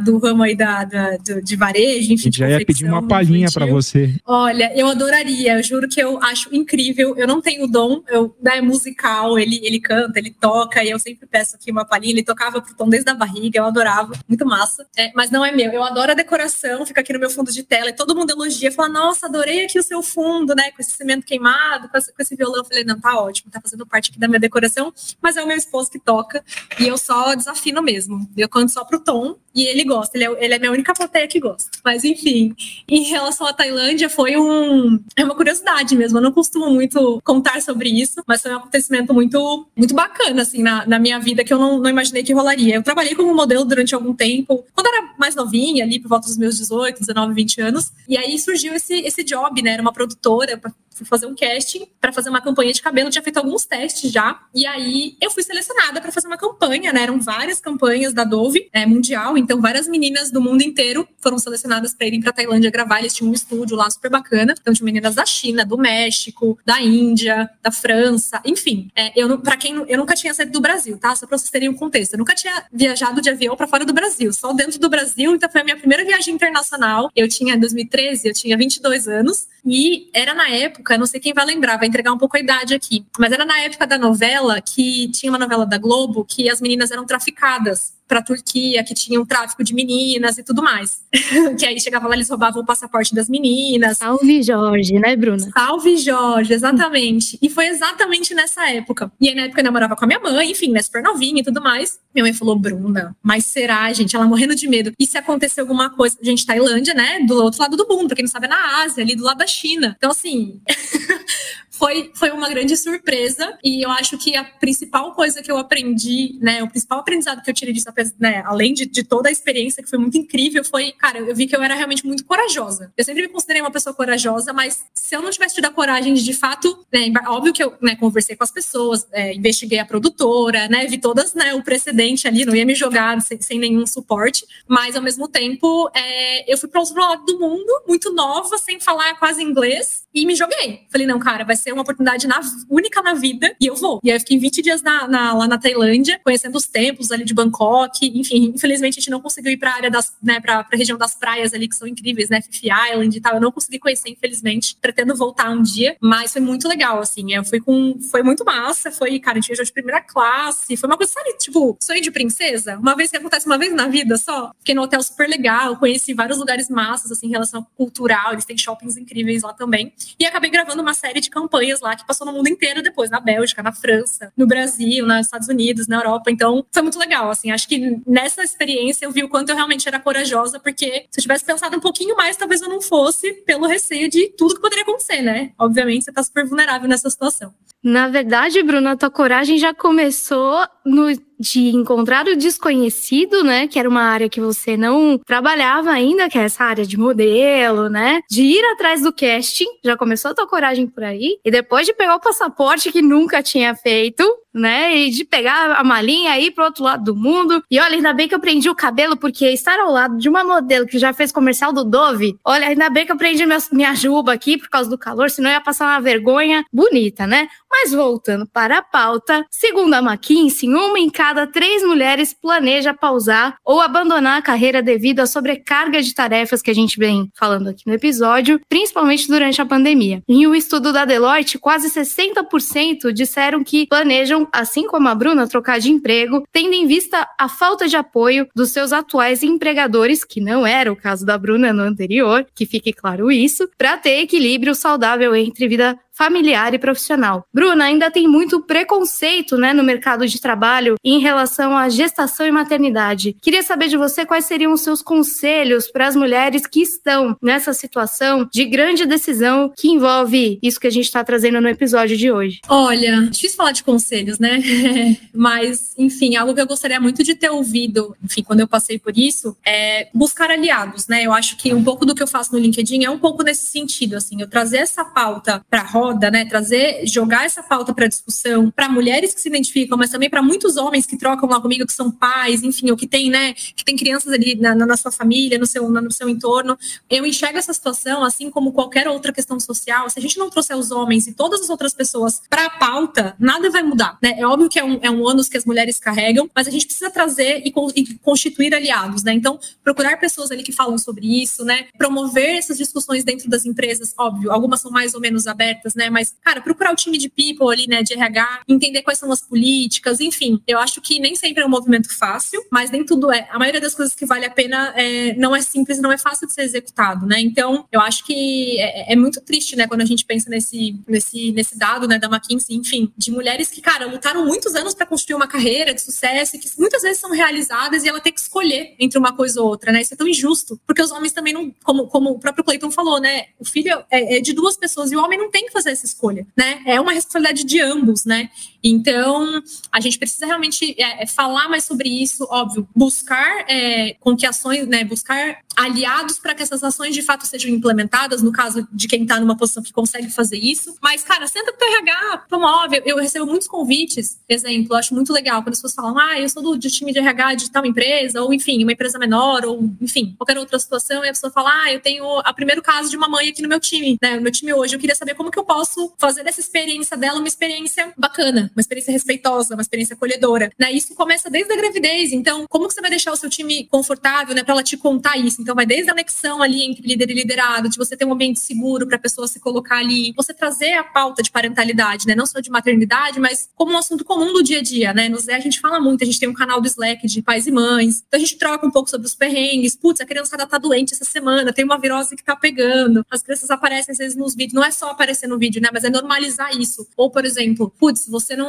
do 0.04 0.18
ramo 0.18 0.44
aí 0.44 0.56
da, 0.56 0.84
da, 0.84 1.18
de 1.18 1.56
varejo, 1.56 2.14
enfim. 2.14 2.32
Já 2.32 2.50
ia 2.50 2.66
pedir 2.66 2.86
uma 2.86 3.08
palhinha 3.08 3.48
para 3.52 3.66
você. 3.66 4.16
Olha, 4.26 4.72
eu 4.76 4.88
adoraria, 4.88 5.54
eu 5.58 5.64
juro 5.64 5.88
que 5.88 6.02
eu 6.02 6.22
acho 6.22 6.54
incrível. 6.54 7.16
Eu 7.18 7.28
não 7.28 7.42
tenho 7.42 7.68
dom, 7.68 8.04
eu, 8.08 8.36
né, 8.42 8.60
musical, 8.62 9.40
ele, 9.40 9.60
ele 9.64 9.80
canta, 9.80 10.20
ele 10.20 10.32
toca, 10.32 10.84
e 10.84 10.90
eu 10.90 11.00
sempre 11.00 11.26
peço 11.26 11.56
aqui 11.56 11.72
uma 11.72 11.86
palhinha. 11.86 12.14
Ele 12.14 12.24
tocava 12.24 12.62
pro 12.62 12.76
tom 12.76 12.90
desde 12.90 13.10
a 13.10 13.14
barriga, 13.14 13.60
eu 13.60 13.66
adorava, 13.66 14.14
muito 14.28 14.46
massa. 14.46 14.86
É, 14.98 15.12
mas 15.16 15.32
não 15.32 15.46
é 15.46 15.52
meu, 15.52 15.72
eu 15.72 15.84
adoro 15.84 16.12
a 16.12 16.16
decoração, 16.16 16.86
fica 16.86 17.02
aqui 17.02 17.14
no 17.14 17.20
meu 17.20 17.30
fundo 17.30 17.52
de 17.52 17.64
tela, 17.64 17.90
e 17.90 17.94
todo 17.94 18.16
mundo 18.16 18.32
elogia, 18.32 18.72
fala, 18.72 18.90
nossa, 18.90 19.28
adorei 19.28 19.66
aqui 19.66 19.80
o 19.80 19.84
seu 19.84 20.04
fundo, 20.04 20.54
né, 20.54 20.72
com 20.72 20.82
esse 20.82 20.92
cimento 20.92 21.26
queimado, 21.26 21.88
com 21.90 21.98
esse, 21.98 22.14
com 22.14 22.22
esse 22.22 22.36
violão. 22.36 22.58
Eu 22.58 22.66
falei, 22.66 22.84
não, 22.84 23.00
tá 23.00 23.18
ótimo, 23.18 23.52
tá 23.52 23.62
fazendo 23.62 23.86
parte 23.86 24.10
aqui 24.10 24.20
da 24.20 24.28
minha 24.28 24.40
decoração, 24.40 24.94
mas 25.22 25.38
é 25.38 25.44
o 25.44 25.48
meu 25.48 25.58
esposo 25.58 25.90
que 25.90 26.00
toca, 26.00 26.44
e 26.80 26.88
eu 26.88 26.98
só 26.98 27.34
desafino 27.36 27.82
mesmo. 27.82 28.30
Eu 28.36 28.50
canto 28.50 28.72
só 28.72 28.84
pro 28.84 29.00
tom, 29.00 29.38
e 29.54 29.66
ele 29.68 29.84
gosta, 29.84 30.18
ele 30.18 30.26
é, 30.26 30.46
ele 30.46 30.54
é 30.54 30.60
minha 30.60 30.72
única 30.72 30.94
plateia 30.94 31.28
que 31.28 31.40
gosta. 31.40 31.70
Mas 31.84 32.04
enfim, 32.04 32.56
em 32.90 33.04
relação 33.04 33.46
à 33.48 33.54
Tailândia, 33.54 34.10
foi 34.10 34.38
um. 34.38 35.00
É 35.16 35.24
uma 35.24 35.36
curiosidade 35.36 35.96
mesmo. 35.96 36.18
Eu 36.18 36.22
não 36.22 36.32
costumo 36.32 36.70
muito 36.70 37.22
contar 37.24 37.62
sobre 37.62 37.90
isso, 37.90 38.22
mas 38.26 38.42
foi 38.42 38.52
um 38.52 38.58
acontecimento 38.58 39.14
muito, 39.14 39.68
muito 39.76 39.94
bacana, 39.94 40.42
assim, 40.42 40.62
na, 40.62 40.86
na 40.86 41.00
minha 41.00 41.20
vida, 41.20 41.44
que 41.44 41.54
eu 41.54 41.60
não, 41.60 41.80
não 41.80 41.90
imaginei 41.90 42.24
que 42.24 42.34
rolaria. 42.34 42.76
Eu 42.76 42.84
trabalhei 42.84 43.16
como 43.16 43.34
modelo 43.34 43.66
durante 43.66 43.94
algum 43.94 44.14
tempo, 44.14 44.66
quando 44.74 44.88
era 44.88 45.14
mais 45.18 45.36
novinha, 45.36 45.84
ali 45.84 46.00
por 46.00 46.08
volta 46.08 46.28
dos 46.28 46.38
meus 46.38 46.58
18, 46.58 47.00
19, 47.00 47.34
20 47.34 47.62
anos. 47.62 47.92
E 48.08 48.18
aí 48.18 48.38
surgiu 48.40 48.74
esse, 48.74 48.94
esse 49.02 49.24
job, 49.24 49.62
né? 49.62 49.72
Era 49.72 49.82
uma 49.82 49.94
produtora 49.94 50.60
fui 51.02 51.06
fazer 51.06 51.26
um 51.26 51.36
casting 51.36 51.88
para 52.00 52.14
fazer 52.14 52.30
uma 52.30 52.42
campanha 52.42 52.72
de 52.72 52.82
cabelo, 52.82 53.10
tinha 53.10 53.24
feito 53.24 53.38
alguns 53.38 53.66
testes 53.66 54.12
já, 54.12 54.40
e 54.54 54.66
aí 54.66 55.16
eu 55.20 55.32
fui 55.32 55.44
selecionada 55.44 56.00
para 56.00 56.12
fazer 56.12 56.28
uma 56.28 56.38
campanha, 56.38 56.94
né? 56.94 57.04
Eram 57.04 57.20
várias 57.20 57.60
campanhas 57.60 58.14
da 58.14 58.24
Dove 58.24 58.70
é, 58.72 58.86
mundial, 58.86 59.38
então 59.42 59.60
várias 59.60 59.88
meninas 59.88 60.32
do 60.32 60.42
mundo 60.42 60.62
inteiro 60.62 61.08
foram 61.20 61.38
selecionadas 61.38 61.94
para 61.94 62.08
irem 62.08 62.22
para 62.22 62.32
Tailândia 62.32 62.72
gravar. 62.72 63.00
Eles 63.00 63.14
tinham 63.14 63.30
um 63.30 63.34
estúdio 63.34 63.76
lá 63.76 63.90
super 63.90 64.10
bacana, 64.10 64.54
então 64.60 64.74
tinha 64.74 64.86
meninas 64.86 65.16
da 65.16 65.26
China, 65.26 65.66
do 65.66 65.78
México, 65.78 66.58
da 66.66 66.82
Índia, 66.82 67.50
da 67.62 67.72
França, 67.72 68.42
enfim. 68.46 68.90
É, 68.96 69.12
eu 69.20 69.40
para 69.40 69.58
quem 69.58 69.84
eu 69.88 69.98
nunca 69.98 70.16
tinha 70.16 70.34
saído 70.34 70.52
do 70.52 70.62
Brasil, 70.62 70.98
tá? 70.98 71.16
Só 71.16 71.26
para 71.26 71.38
vocês 71.38 71.50
terem 71.50 71.70
um 71.70 71.74
contexto, 71.74 72.14
eu 72.14 72.20
nunca 72.20 72.36
tinha 72.36 72.64
viajado 72.72 73.22
de 73.22 73.30
avião 73.30 73.56
para 73.56 73.68
fora 73.68 73.86
do 73.86 73.94
Brasil, 73.94 74.32
só 74.34 74.54
dentro 74.54 74.80
do 74.80 74.90
Brasil. 74.90 75.34
Então 75.36 75.50
foi 75.50 75.62
a 75.62 75.64
minha 75.64 75.78
primeira 75.78 76.04
viagem 76.04 76.34
internacional. 76.34 77.10
Eu 77.16 77.28
tinha 77.28 77.56
em 77.56 77.60
2013, 77.60 78.28
eu 78.28 78.34
tinha 78.34 78.58
22 78.58 79.08
anos 79.08 79.48
e 79.66 80.10
era 80.14 80.34
na 80.34 80.50
época, 80.50 80.98
não 80.98 81.06
sei 81.06 81.20
quem 81.20 81.34
vai 81.34 81.46
lembrar, 81.46 81.78
vai 81.78 81.88
entregar 81.88 82.12
um 82.12 82.18
pouco 82.18 82.36
a 82.36 82.40
idade 82.40 82.74
aqui, 82.74 83.06
mas 83.18 83.32
era 83.32 83.46
na 83.46 83.60
época 83.60 83.86
da 83.86 83.98
novela 83.98 84.60
que 84.62 85.10
tinha 85.10 85.32
uma 85.32 85.40
novela 85.40 85.66
da 85.66 85.78
Globo 85.78 86.26
que 86.26 86.50
as 86.50 86.60
meninas 86.60 86.92
eram 86.92 87.06
traficadas 87.06 87.94
para 88.12 88.20
a 88.20 88.22
Turquia, 88.22 88.84
que 88.84 88.94
tinha 88.94 89.22
um 89.22 89.26
tráfico 89.26 89.64
de 89.64 89.74
meninas 89.74 90.38
e 90.38 90.44
tudo 90.44 90.62
mais. 90.62 91.00
que 91.58 91.66
aí 91.66 91.80
chegava 91.80 92.10
lá, 92.10 92.14
eles 92.14 92.28
roubavam 92.28 92.62
o 92.62 92.66
passaporte 92.66 93.16
das 93.16 93.30
meninas. 93.30 94.00
Salve 94.00 94.44
Jorge, 94.44 95.00
né, 95.00 95.16
Bruna? 95.16 95.50
Salve 95.58 95.96
Jorge, 95.96 96.54
exatamente. 96.54 97.40
e 97.42 97.50
foi 97.50 97.68
exatamente 97.68 98.34
nessa 98.34 98.70
época. 98.70 99.10
E 99.22 99.30
aí, 99.30 99.36
na 99.36 99.44
época, 99.44 99.62
eu 99.62 99.64
namorava 99.64 99.96
com 99.96 100.04
a 100.04 100.08
minha 100.08 100.20
mãe, 100.20 100.52
enfim, 100.52 100.72
né, 100.72 100.82
super 100.82 101.02
novinha 101.02 101.40
e 101.40 101.44
tudo 101.44 101.62
mais. 101.62 102.00
Minha 102.14 102.26
mãe 102.26 102.34
falou, 102.34 102.60
Bruna, 102.60 103.16
mas 103.24 103.46
será, 103.46 103.94
gente? 103.94 104.14
Ela 104.14 104.28
morrendo 104.28 104.56
de 104.56 104.68
medo. 104.68 104.92
E 105.00 105.08
se 105.08 105.18
acontecer 105.18 105.62
alguma 105.62 105.90
coisa? 105.90 106.18
Gente, 106.22 106.46
Tailândia, 106.46 106.94
né, 106.94 107.22
do 107.26 107.42
outro 107.42 107.62
lado 107.62 107.78
do 107.78 107.88
mundo, 107.88 108.08
pra 108.08 108.16
quem 108.18 108.26
não 108.26 108.30
sabe, 108.30 108.48
é 108.48 108.50
na 108.50 108.84
Ásia, 108.84 109.02
ali 109.02 109.16
do 109.16 109.24
lado 109.24 109.38
da 109.38 109.48
China. 109.48 109.96
Então, 109.98 110.12
assim. 110.12 110.60
foi, 111.82 112.12
foi 112.14 112.30
uma 112.30 112.48
grande 112.48 112.78
surpresa. 112.78 113.58
E 113.64 113.84
eu 113.84 113.90
acho 113.90 114.16
que 114.20 114.36
a 114.36 114.44
principal 114.44 115.14
coisa 115.14 115.42
que 115.42 115.52
eu 115.52 115.58
aprendi, 115.58 116.38
né, 116.40 116.62
o 116.62 116.70
principal 116.70 117.00
aprendizado 117.00 117.42
que 117.42 117.50
eu 117.50 117.54
tirei 117.56 117.74
disso, 117.74 117.88
né, 118.20 118.44
além 118.46 118.72
de, 118.72 118.86
de 118.86 119.04
toda 119.04 119.30
a 119.30 119.32
experiência 119.32 119.82
que 119.82 119.90
foi 119.90 119.98
muito 119.98 120.16
incrível, 120.16 120.64
foi, 120.64 120.92
cara, 120.92 121.18
eu 121.18 121.36
vi 121.36 121.48
que 121.48 121.56
eu 121.56 121.64
era 121.64 121.74
realmente 121.74 122.06
muito 122.06 122.24
corajosa. 122.24 122.94
Eu 122.96 123.04
sempre 123.04 123.24
me 123.24 123.30
considerei 123.30 123.64
uma 123.64 123.72
pessoa 123.72 123.96
corajosa, 123.96 124.54
mas 124.54 124.86
se 124.94 125.16
eu 125.16 125.24
não 125.24 125.32
tivesse 125.32 125.56
tido 125.56 125.66
a 125.66 125.72
coragem 125.72 126.14
de, 126.14 126.24
de 126.24 126.34
fato, 126.36 126.86
né, 126.94 127.12
óbvio 127.26 127.52
que 127.52 127.64
eu 127.64 127.74
né, 127.82 127.96
conversei 127.96 128.36
com 128.36 128.44
as 128.44 128.52
pessoas, 128.52 129.08
é, 129.12 129.34
investiguei 129.34 129.80
a 129.80 129.86
produtora, 129.86 130.68
né, 130.68 130.86
vi 130.86 131.00
todas, 131.00 131.34
né, 131.34 131.56
o 131.56 131.64
precedente 131.64 132.28
ali, 132.28 132.46
não 132.46 132.56
ia 132.56 132.66
me 132.66 132.76
jogar 132.76 133.20
sem, 133.24 133.42
sem 133.42 133.58
nenhum 133.58 133.88
suporte, 133.88 134.46
mas 134.68 134.96
ao 134.96 135.02
mesmo 135.02 135.28
tempo, 135.28 135.90
é, 135.96 136.54
eu 136.54 136.60
fui 136.60 136.70
para 136.70 136.80
outro 136.80 136.96
lado 137.00 137.26
do 137.26 137.40
mundo, 137.40 137.82
muito 137.88 138.14
nova, 138.14 138.56
sem 138.60 138.80
falar 138.80 139.16
quase 139.16 139.42
inglês, 139.42 140.04
e 140.14 140.26
me 140.26 140.36
joguei. 140.36 140.86
Falei, 140.90 141.08
não, 141.08 141.20
cara, 141.20 141.44
vai 141.44 141.56
ser 141.56 141.72
uma 141.72 141.82
oportunidade 141.82 142.28
na, 142.28 142.40
única 142.70 143.02
na 143.02 143.14
vida 143.14 143.56
e 143.60 143.68
eu 143.68 143.76
vou. 143.76 144.00
E 144.04 144.10
aí 144.10 144.18
eu 144.18 144.20
fiquei 144.20 144.38
20 144.38 144.62
dias 144.62 144.82
na, 144.82 145.08
na, 145.08 145.34
lá 145.34 145.48
na 145.48 145.58
Tailândia, 145.58 146.20
conhecendo 146.24 146.56
os 146.56 146.66
templos 146.66 147.12
ali 147.12 147.24
de 147.24 147.34
Bangkok. 147.34 148.08
Enfim, 148.20 148.54
infelizmente 148.56 149.00
a 149.00 149.02
gente 149.02 149.10
não 149.10 149.22
conseguiu 149.22 149.52
ir 149.52 149.58
pra 149.58 149.74
área 149.74 149.90
das, 149.90 150.14
né, 150.22 150.40
pra, 150.40 150.64
pra 150.64 150.78
região 150.78 150.98
das 150.98 151.16
praias 151.16 151.54
ali, 151.54 151.68
que 151.68 151.76
são 151.76 151.88
incríveis, 151.88 152.30
né? 152.30 152.42
Fifi 152.42 152.68
Island 152.68 153.18
e 153.18 153.22
tal. 153.22 153.36
Eu 153.36 153.42
não 153.42 153.52
consegui 153.52 153.80
conhecer, 153.80 154.10
infelizmente. 154.10 154.78
Pretendo 154.82 155.16
voltar 155.16 155.50
um 155.50 155.62
dia, 155.62 155.96
mas 156.02 156.34
foi 156.34 156.42
muito 156.42 156.68
legal, 156.68 157.00
assim. 157.00 157.34
Eu 157.34 157.44
fui 157.44 157.60
com. 157.60 158.00
Foi 158.10 158.24
muito 158.24 158.44
massa. 158.44 158.92
Foi, 158.92 159.20
cara, 159.20 159.38
a 159.38 159.42
gente 159.42 159.48
viajou 159.48 159.66
de 159.66 159.72
primeira 159.72 160.02
classe. 160.02 160.76
Foi 160.76 160.90
uma 160.90 160.98
coisa, 160.98 161.14
sabe, 161.14 161.34
tipo, 161.38 161.78
sonho 161.82 162.02
de 162.02 162.12
princesa? 162.12 162.78
Uma 162.78 162.96
vez 162.96 163.10
que 163.12 163.18
acontece 163.18 163.46
uma 163.46 163.58
vez 163.58 163.74
na 163.74 163.88
vida 163.88 164.18
só. 164.18 164.52
Fiquei 164.60 164.76
no 164.76 164.82
hotel 164.82 165.02
super 165.04 165.28
legal, 165.28 165.78
conheci 165.78 166.14
vários 166.14 166.38
lugares 166.38 166.70
massas, 166.70 167.12
assim, 167.12 167.28
em 167.28 167.32
relação 167.32 167.66
cultural. 167.78 168.34
Eles 168.34 168.46
têm 168.46 168.58
shoppings 168.58 168.98
incríveis 168.98 169.44
lá 169.44 169.54
também. 169.54 169.94
E 170.20 170.26
acabei 170.26 170.50
gravando 170.50 170.82
uma 170.82 170.94
série 170.94 171.20
de 171.20 171.30
campanhas 171.30 171.80
lá 171.80 171.96
que 171.96 172.06
passou 172.06 172.26
no 172.26 172.34
mundo 172.34 172.48
inteiro 172.48 172.82
depois, 172.82 173.10
na 173.10 173.20
Bélgica, 173.20 173.64
na 173.64 173.72
França, 173.72 174.32
no 174.36 174.48
Brasil, 174.48 175.06
nos 175.06 175.26
Estados 175.26 175.48
Unidos, 175.48 175.88
na 175.88 175.98
Europa. 175.98 176.32
Então, 176.32 176.66
foi 176.72 176.82
muito 176.82 177.00
legal, 177.00 177.30
assim. 177.30 177.52
Acho 177.52 177.68
que 177.68 178.00
nessa 178.06 178.44
experiência 178.44 179.06
eu 179.06 179.12
vi 179.12 179.24
o 179.24 179.30
quanto 179.30 179.50
eu 179.50 179.56
realmente 179.56 179.88
era 179.88 180.00
corajosa, 180.00 180.60
porque 180.60 181.06
se 181.10 181.20
eu 181.20 181.22
tivesse 181.22 181.46
pensado 181.46 181.76
um 181.76 181.80
pouquinho 181.80 182.16
mais, 182.16 182.38
talvez 182.38 182.62
eu 182.62 182.70
não 182.70 182.82
fosse, 182.82 183.34
pelo 183.46 183.68
receio 183.68 184.10
de 184.10 184.30
tudo 184.38 184.56
que 184.56 184.62
poderia 184.62 184.84
acontecer, 184.84 185.22
né? 185.22 185.52
Obviamente, 185.58 186.06
você 186.06 186.12
tá 186.12 186.24
super 186.24 186.46
vulnerável 186.46 186.88
nessa 186.88 187.10
situação. 187.10 187.54
Na 187.84 188.08
verdade, 188.08 188.62
Bruna, 188.62 188.96
tua 188.96 189.10
coragem 189.10 189.58
já 189.58 189.74
começou 189.74 190.68
no 190.86 191.10
de 191.42 191.76
encontrar 191.76 192.28
o 192.28 192.36
desconhecido, 192.38 193.44
né? 193.44 193.68
Que 193.68 193.80
era 193.80 193.90
uma 193.90 194.04
área 194.04 194.30
que 194.30 194.40
você 194.40 194.78
não 194.78 195.18
trabalhava 195.18 195.90
ainda, 195.90 196.30
que 196.30 196.38
é 196.38 196.44
essa 196.44 196.64
área 196.64 196.86
de 196.86 196.98
modelo, 196.98 197.90
né? 197.90 198.22
De 198.30 198.44
ir 198.44 198.64
atrás 198.74 199.02
do 199.02 199.12
casting, 199.12 199.66
já 199.84 199.98
começou 199.98 200.32
a 200.32 200.34
tua 200.36 200.48
coragem 200.48 200.86
por 200.86 201.04
aí. 201.04 201.40
E 201.44 201.50
depois 201.50 201.88
de 201.88 201.94
pegar 201.94 202.16
o 202.16 202.22
passaporte 202.22 202.92
que 202.92 203.02
nunca 203.02 203.42
tinha 203.42 203.74
feito, 203.74 204.24
né? 204.54 204.96
E 204.96 205.10
de 205.10 205.24
pegar 205.24 205.72
a 205.74 205.84
malinha 205.84 206.32
aí 206.32 206.52
pro 206.52 206.66
outro 206.66 206.84
lado 206.84 207.04
do 207.04 207.16
mundo. 207.16 207.64
E 207.70 207.80
olha, 207.80 207.96
ainda 207.96 208.14
bem 208.14 208.28
que 208.28 208.36
eu 208.36 208.40
prendi 208.40 208.70
o 208.70 208.76
cabelo, 208.76 209.18
porque 209.18 209.48
estar 209.50 209.80
ao 209.80 209.92
lado 209.92 210.18
de 210.18 210.30
uma 210.30 210.44
modelo 210.44 210.86
que 210.86 211.00
já 211.00 211.14
fez 211.14 211.32
comercial 211.32 211.72
do 211.74 211.84
Dove, 211.84 212.38
olha, 212.46 212.68
ainda 212.68 212.90
bem 212.90 213.06
que 213.06 213.12
eu 213.12 213.18
prendi 213.18 213.46
minha, 213.46 213.60
minha 213.72 213.96
juba 213.96 214.34
aqui 214.34 214.58
por 214.58 214.70
causa 214.70 214.90
do 214.90 214.98
calor, 214.98 215.30
senão 215.30 215.50
eu 215.50 215.56
ia 215.56 215.62
passar 215.62 215.86
uma 215.88 216.02
vergonha 216.02 216.64
bonita, 216.72 217.26
né? 217.26 217.48
Mas 217.70 217.94
voltando 217.94 218.46
para 218.46 218.80
a 218.80 218.82
pauta, 218.82 219.46
segundo 219.50 219.94
a 219.94 220.00
McKinsey, 220.00 220.70
uma 220.70 221.00
em 221.00 221.10
cada 221.10 221.48
três 221.48 221.84
mulheres 221.84 222.34
planeja 222.34 222.94
pausar 222.94 223.56
ou 223.64 223.80
abandonar 223.80 224.40
a 224.40 224.42
carreira 224.42 224.82
devido 224.82 225.22
à 225.22 225.26
sobrecarga 225.26 226.02
de 226.02 226.14
tarefas 226.14 226.62
que 226.62 226.70
a 226.70 226.76
gente 226.76 227.00
vem 227.00 227.32
falando 227.34 227.70
aqui 227.70 227.84
no 227.86 227.94
episódio, 227.94 228.60
principalmente 228.68 229.28
durante 229.28 229.62
a 229.62 229.66
pandemia. 229.66 230.22
Em 230.28 230.46
um 230.46 230.54
estudo 230.54 230.92
da 230.92 231.06
Deloitte, 231.06 231.58
quase 231.58 231.90
60% 231.90 233.12
disseram 233.14 233.64
que 233.64 233.88
planejam 233.88 234.41
assim 234.52 234.88
como 234.88 235.08
a 235.08 235.16
Bruna, 235.16 235.48
trocar 235.48 235.80
de 235.80 235.92
emprego, 235.92 236.44
tendo 236.52 236.74
em 236.74 236.88
vista 236.88 237.28
a 237.40 237.50
falta 237.50 237.88
de 237.88 237.96
apoio 237.96 238.48
dos 238.56 238.72
seus 238.72 238.94
atuais 238.94 239.44
empregadores, 239.44 240.24
que 240.24 240.42
não 240.42 240.66
era 240.66 240.92
o 240.92 240.96
caso 240.96 241.26
da 241.26 241.38
Bruna 241.38 241.74
no 241.74 241.84
anterior, 241.84 242.46
que 242.56 242.66
fique 242.66 242.94
claro 242.94 243.32
isso, 243.32 243.70
para 243.78 243.98
ter 243.98 244.20
equilíbrio 244.22 244.76
saudável 244.76 245.36
entre 245.36 245.68
vida 245.68 245.98
familiar 246.22 246.72
e 246.76 246.78
profissional. 246.78 247.48
Bruna, 247.52 247.86
ainda 247.86 248.12
tem 248.12 248.28
muito 248.28 248.62
preconceito 248.62 249.58
né, 249.58 249.74
no 249.74 249.82
mercado 249.82 250.28
de 250.28 250.40
trabalho 250.40 250.94
em 251.04 251.20
relação 251.20 251.76
à 251.76 251.90
gestação 251.90 252.46
e 252.46 252.52
maternidade. 252.52 253.36
Queria 253.42 253.64
saber 253.64 253.88
de 253.88 253.98
você 253.98 254.24
quais 254.24 254.46
seriam 254.46 254.72
os 254.72 254.82
seus 254.82 255.02
conselhos 255.02 255.90
para 255.90 256.06
as 256.06 256.16
mulheres 256.16 256.68
que 256.68 256.80
estão 256.80 257.36
nessa 257.42 257.74
situação 257.74 258.48
de 258.54 258.66
grande 258.66 259.04
decisão 259.04 259.74
que 259.76 259.88
envolve 259.88 260.60
isso 260.62 260.80
que 260.80 260.86
a 260.86 260.92
gente 260.92 261.06
está 261.06 261.24
trazendo 261.24 261.60
no 261.60 261.68
episódio 261.68 262.16
de 262.16 262.32
hoje. 262.32 262.62
Olha, 262.70 263.22
difícil 263.24 263.58
falar 263.58 263.72
de 263.72 263.84
conselhos, 263.84 264.38
né? 264.38 264.62
Mas, 265.34 265.96
enfim, 265.98 266.36
algo 266.36 266.54
que 266.54 266.62
eu 266.62 266.68
gostaria 266.68 267.00
muito 267.00 267.24
de 267.24 267.34
ter 267.34 267.50
ouvido, 267.50 268.16
enfim, 268.24 268.44
quando 268.44 268.60
eu 268.60 268.68
passei 268.68 269.00
por 269.00 269.18
isso, 269.18 269.58
é 269.66 270.08
buscar 270.14 270.52
aliados, 270.52 271.08
né? 271.08 271.26
Eu 271.26 271.34
acho 271.34 271.58
que 271.58 271.74
um 271.74 271.84
pouco 271.84 272.06
do 272.06 272.14
que 272.14 272.22
eu 272.22 272.28
faço 272.28 272.54
no 272.54 272.60
LinkedIn 272.60 273.06
é 273.06 273.10
um 273.10 273.18
pouco 273.18 273.42
nesse 273.42 273.66
sentido, 273.66 274.18
assim, 274.18 274.40
eu 274.40 274.48
trazer 274.48 274.78
essa 274.78 275.04
pauta 275.04 275.66
para 275.68 275.82
a 275.82 275.86
roda, 276.12 276.30
né? 276.30 276.46
Trazer, 276.46 277.06
jogar 277.06 277.46
essa 277.46 277.64
pauta 277.64 277.94
para 277.94 278.08
discussão 278.08 278.70
para 278.70 278.90
mulheres 278.90 279.34
que 279.34 279.42
se 279.42 279.48
identificam, 279.48 279.98
mas 279.98 280.10
também 280.10 280.30
para 280.30 280.42
muitos 280.42 280.78
homens 280.78 281.06
que 281.06 281.18
trocam 281.18 281.50
lá 281.50 281.60
comigo, 281.60 281.86
que 281.86 281.94
são 281.94 282.12
pais, 282.12 282.64
enfim, 282.64 282.92
ou 282.92 282.98
que 282.98 283.08
tem, 283.08 283.30
né? 283.30 283.54
Que 283.54 283.84
tem 283.84 283.96
crianças 283.96 284.32
ali 284.34 284.56
na, 284.56 284.76
na 284.76 284.98
sua 284.98 285.12
família, 285.12 285.58
no 285.58 285.66
seu, 285.66 285.90
no 285.90 286.12
seu 286.12 286.30
entorno. 286.30 286.78
Eu 287.10 287.26
enxergo 287.26 287.58
essa 287.58 287.74
situação, 287.74 288.24
assim 288.24 288.50
como 288.50 288.72
qualquer 288.72 289.08
outra 289.08 289.32
questão 289.32 289.60
social. 289.60 290.10
Se 290.10 290.20
a 290.20 290.22
gente 290.22 290.38
não 290.38 290.50
trouxer 290.50 290.78
os 290.78 290.92
homens 290.92 291.28
e 291.28 291.34
todas 291.34 291.62
as 291.62 291.70
outras 291.70 291.94
pessoas 291.94 292.42
para 292.50 292.66
a 292.66 292.70
pauta, 292.70 293.36
nada 293.40 293.70
vai 293.70 293.84
mudar, 293.84 294.18
né? 294.22 294.36
É 294.38 294.46
óbvio 294.46 294.70
que 294.70 294.80
é 294.80 294.84
um, 294.84 295.00
é 295.02 295.10
um 295.10 295.24
ônus 295.24 295.48
que 295.48 295.58
as 295.58 295.66
mulheres 295.66 296.00
carregam, 296.00 296.50
mas 296.56 296.68
a 296.68 296.72
gente 296.72 296.86
precisa 296.86 297.10
trazer 297.10 297.64
e, 297.66 297.74
e 297.96 298.14
constituir 298.20 298.74
aliados, 298.74 299.24
né? 299.24 299.34
Então, 299.34 299.60
procurar 299.84 300.20
pessoas 300.20 300.52
ali 300.52 300.64
que 300.64 300.72
falam 300.72 300.98
sobre 300.98 301.42
isso, 301.42 301.64
né? 301.64 301.88
Promover 301.98 302.58
essas 302.58 302.78
discussões 302.78 303.24
dentro 303.24 303.50
das 303.50 303.66
empresas, 303.66 304.14
óbvio, 304.18 304.52
algumas 304.52 304.82
são 304.82 304.92
mais 304.92 305.14
ou 305.14 305.22
menos 305.22 305.48
abertas, 305.48 305.96
né? 305.96 306.01
Mas, 306.10 306.36
cara, 306.42 306.62
procurar 306.62 306.92
o 306.92 306.96
time 306.96 307.18
de 307.18 307.30
people 307.30 307.72
ali, 307.72 307.88
né, 307.88 308.04
de 308.04 308.14
RH, 308.14 308.62
entender 308.68 309.02
quais 309.02 309.20
são 309.20 309.32
as 309.32 309.42
políticas, 309.42 310.20
enfim. 310.20 310.62
Eu 310.68 310.80
acho 310.80 311.02
que 311.02 311.20
nem 311.20 311.36
sempre 311.36 311.64
é 311.64 311.66
um 311.66 311.70
movimento 311.70 312.16
fácil, 312.18 312.64
mas 312.72 312.92
nem 312.92 313.06
tudo 313.06 313.32
é. 313.32 313.48
A 313.52 313.60
maioria 313.60 313.82
das 313.82 313.96
coisas 313.96 314.16
que 314.16 314.26
vale 314.26 314.46
a 314.46 314.50
pena 314.50 314.94
é, 314.96 315.34
não 315.36 315.56
é 315.56 315.62
simples, 315.62 316.00
não 316.00 316.12
é 316.12 316.18
fácil 316.18 316.48
de 316.48 316.54
ser 316.54 316.64
executado, 316.64 317.26
né? 317.26 317.40
Então, 317.40 317.86
eu 317.92 318.02
acho 318.02 318.26
que 318.26 318.80
é, 318.80 319.14
é 319.14 319.16
muito 319.16 319.42
triste, 319.42 319.76
né, 319.76 319.88
quando 319.88 320.02
a 320.02 320.06
gente 320.06 320.26
pensa 320.26 320.50
nesse, 320.50 320.96
nesse, 321.08 321.52
nesse 321.52 321.78
dado, 321.78 322.08
né, 322.08 322.18
da 322.18 322.28
McKinsey, 322.28 322.76
enfim, 322.76 323.12
de 323.18 323.32
mulheres 323.32 323.70
que, 323.70 323.82
cara, 323.82 324.06
lutaram 324.06 324.46
muitos 324.46 324.76
anos 324.76 324.94
para 324.94 325.06
construir 325.06 325.36
uma 325.36 325.48
carreira 325.48 325.94
de 325.94 326.02
sucesso 326.02 326.56
e 326.56 326.60
que 326.60 326.70
muitas 326.78 327.02
vezes 327.02 327.20
são 327.20 327.32
realizadas 327.32 328.04
e 328.04 328.10
ela 328.10 328.20
tem 328.20 328.34
que 328.34 328.40
escolher 328.40 328.96
entre 329.00 329.18
uma 329.18 329.34
coisa 329.36 329.62
ou 329.62 329.68
outra, 329.68 329.92
né? 329.92 330.02
Isso 330.02 330.14
é 330.14 330.18
tão 330.18 330.28
injusto, 330.28 330.80
porque 330.86 331.02
os 331.02 331.12
homens 331.12 331.34
também 331.34 331.54
não, 331.54 331.74
como, 331.84 332.08
como 332.08 332.32
o 332.32 332.40
próprio 332.40 332.64
Clayton 332.64 332.92
falou, 332.92 333.20
né? 333.20 333.48
O 333.60 333.66
filho 333.66 334.04
é, 334.10 334.38
é 334.38 334.42
de 334.42 334.54
duas 334.54 334.78
pessoas 334.78 335.12
e 335.12 335.16
o 335.16 335.24
homem 335.24 335.38
não 335.38 335.50
tem 335.50 335.66
que 335.66 335.72
fazer 335.72 335.81
essa 335.90 336.06
escolha, 336.06 336.46
né? 336.56 336.82
É 336.86 337.00
uma 337.00 337.14
responsabilidade 337.14 337.64
de 337.64 337.80
ambos, 337.80 338.26
né? 338.26 338.50
Então, 338.84 339.62
a 339.92 340.00
gente 340.00 340.18
precisa 340.18 340.46
realmente 340.46 340.96
é, 340.98 341.24
é 341.24 341.28
falar 341.28 341.70
mais 341.70 341.84
sobre 341.84 342.10
isso, 342.10 342.48
óbvio, 342.50 342.88
buscar 342.96 343.66
é, 343.70 344.16
com 344.20 344.36
que 344.36 344.46
ações, 344.46 344.88
né? 344.88 345.04
Buscar 345.04 345.60
aliados 345.76 346.40
para 346.40 346.54
que 346.54 346.64
essas 346.64 346.84
ações 346.84 347.14
de 347.14 347.22
fato 347.22 347.46
sejam 347.46 347.72
implementadas, 347.72 348.42
no 348.42 348.52
caso 348.52 348.88
de 348.92 349.08
quem 349.08 349.24
está 349.24 349.40
numa 349.40 349.56
posição 349.56 349.82
que 349.82 349.94
consegue 349.94 350.30
fazer 350.30 350.58
isso. 350.58 350.96
Mas, 351.02 351.24
cara, 351.24 351.48
senta 351.48 351.74
pro 351.74 351.88
RH, 351.88 352.46
promove. 352.50 353.02
Eu 353.06 353.18
recebo 353.18 353.46
muitos 353.46 353.68
convites, 353.68 354.40
exemplo, 354.48 354.96
acho 354.96 355.14
muito 355.14 355.32
legal 355.32 355.62
quando 355.62 355.74
as 355.74 355.78
pessoas 355.82 355.94
falam, 355.94 356.18
ah, 356.18 356.40
eu 356.40 356.50
sou 356.50 356.62
do, 356.62 356.78
do 356.78 356.90
time 356.90 357.12
de 357.12 357.20
RH 357.20 357.56
de 357.56 357.72
tal 357.72 357.86
empresa, 357.86 358.42
ou 358.42 358.54
enfim, 358.54 358.84
uma 358.84 358.92
empresa 358.92 359.18
menor, 359.18 359.66
ou 359.66 359.90
enfim, 360.02 360.36
qualquer 360.38 360.58
outra 360.58 360.78
situação, 360.80 361.24
e 361.24 361.30
a 361.30 361.34
pessoa 361.34 361.52
fala, 361.52 361.72
ah, 361.84 361.94
eu 361.94 362.00
tenho 362.00 362.26
o 362.26 362.54
primeiro 362.54 362.82
caso 362.82 363.10
de 363.10 363.18
uma 363.18 363.28
mãe 363.28 363.50
aqui 363.50 363.62
no 363.62 363.70
meu 363.70 363.80
time, 363.80 364.18
né? 364.22 364.36
No 364.36 364.42
meu 364.42 364.52
time 364.52 364.74
hoje, 364.74 364.96
eu 364.96 365.00
queria 365.00 365.16
saber 365.16 365.36
como 365.36 365.52
que 365.52 365.60
eu 365.60 365.64
posso 365.64 366.14
fazer 366.18 366.44
dessa 366.44 366.60
experiência 366.60 367.18
dela 367.18 367.40
uma 367.40 367.48
experiência 367.48 368.14
bacana, 368.18 368.71
uma 368.76 368.82
experiência 368.82 369.12
respeitosa, 369.12 369.74
uma 369.74 369.82
experiência 369.82 370.14
acolhedora. 370.14 370.72
Né? 370.80 370.92
Isso 370.92 371.14
começa 371.16 371.50
desde 371.50 371.72
a 371.74 371.76
gravidez. 371.76 372.32
Então, 372.34 372.66
como 372.70 372.88
que 372.88 372.94
você 372.94 373.02
vai 373.02 373.10
deixar 373.10 373.32
o 373.32 373.36
seu 373.36 373.50
time 373.50 373.86
confortável, 373.88 374.56
né, 374.56 374.64
para 374.64 374.74
ela 374.74 374.84
te 374.84 374.98
contar 374.98 375.38
isso? 375.38 375.62
Então, 375.62 375.76
vai 375.76 375.86
desde 375.86 376.10
a 376.10 376.14
anexão 376.14 376.62
ali 376.62 376.84
entre 376.84 377.08
líder 377.08 377.30
e 377.30 377.34
liderado, 377.34 377.90
de 377.90 377.98
você 377.98 378.16
ter 378.16 378.26
um 378.26 378.34
ambiente 378.34 378.60
seguro 378.60 379.08
para 379.08 379.18
a 379.18 379.20
pessoa 379.20 379.48
se 379.48 379.60
colocar 379.60 379.98
ali, 379.98 380.34
você 380.36 380.54
trazer 380.54 380.94
a 380.94 381.04
pauta 381.04 381.42
de 381.42 381.52
parentalidade, 381.52 382.28
né, 382.28 382.36
não 382.36 382.46
só 382.46 382.60
de 382.60 382.70
maternidade, 382.70 383.40
mas 383.40 383.70
como 383.76 383.92
um 383.92 383.98
assunto 383.98 384.24
comum 384.24 384.54
do 384.54 384.64
dia 384.64 384.80
a 384.80 384.82
dia, 384.82 385.14
né? 385.14 385.28
No 385.30 385.40
Zé 385.40 385.56
a 385.56 385.60
gente 385.60 385.80
fala 385.80 386.00
muito, 386.00 386.24
a 386.24 386.26
gente 386.26 386.40
tem 386.40 386.48
um 386.48 386.54
canal 386.54 386.80
do 386.80 386.88
Slack 386.88 387.26
de 387.26 387.42
pais 387.42 387.66
e 387.68 387.72
mães, 387.72 388.24
então 388.28 388.38
a 388.38 388.42
gente 388.42 388.58
troca 388.58 388.86
um 388.86 388.92
pouco 388.92 389.10
sobre 389.10 389.26
os 389.26 389.34
perrengues. 389.34 389.96
Putz, 389.96 390.22
a 390.22 390.26
criançada 390.26 390.68
tá 390.68 390.78
doente 390.78 391.14
essa 391.14 391.26
semana, 391.26 391.74
tem 391.74 391.84
uma 391.84 391.98
virose 391.98 392.36
que 392.36 392.44
tá 392.44 392.56
pegando. 392.56 393.26
As 393.30 393.42
crianças 393.42 393.70
aparecem 393.70 394.12
às 394.12 394.18
vezes 394.18 394.38
nos 394.38 394.56
vídeos, 394.56 394.74
não 394.74 394.84
é 394.84 394.92
só 394.92 395.10
aparecer 395.10 395.48
no 395.48 395.58
vídeo, 395.58 395.82
né, 395.82 395.90
mas 395.92 396.04
é 396.04 396.10
normalizar 396.10 396.76
isso. 396.78 397.08
Ou, 397.18 397.30
por 397.30 397.46
exemplo, 397.46 397.92
putz, 398.00 398.28
você 398.28 398.56
não 398.56 398.61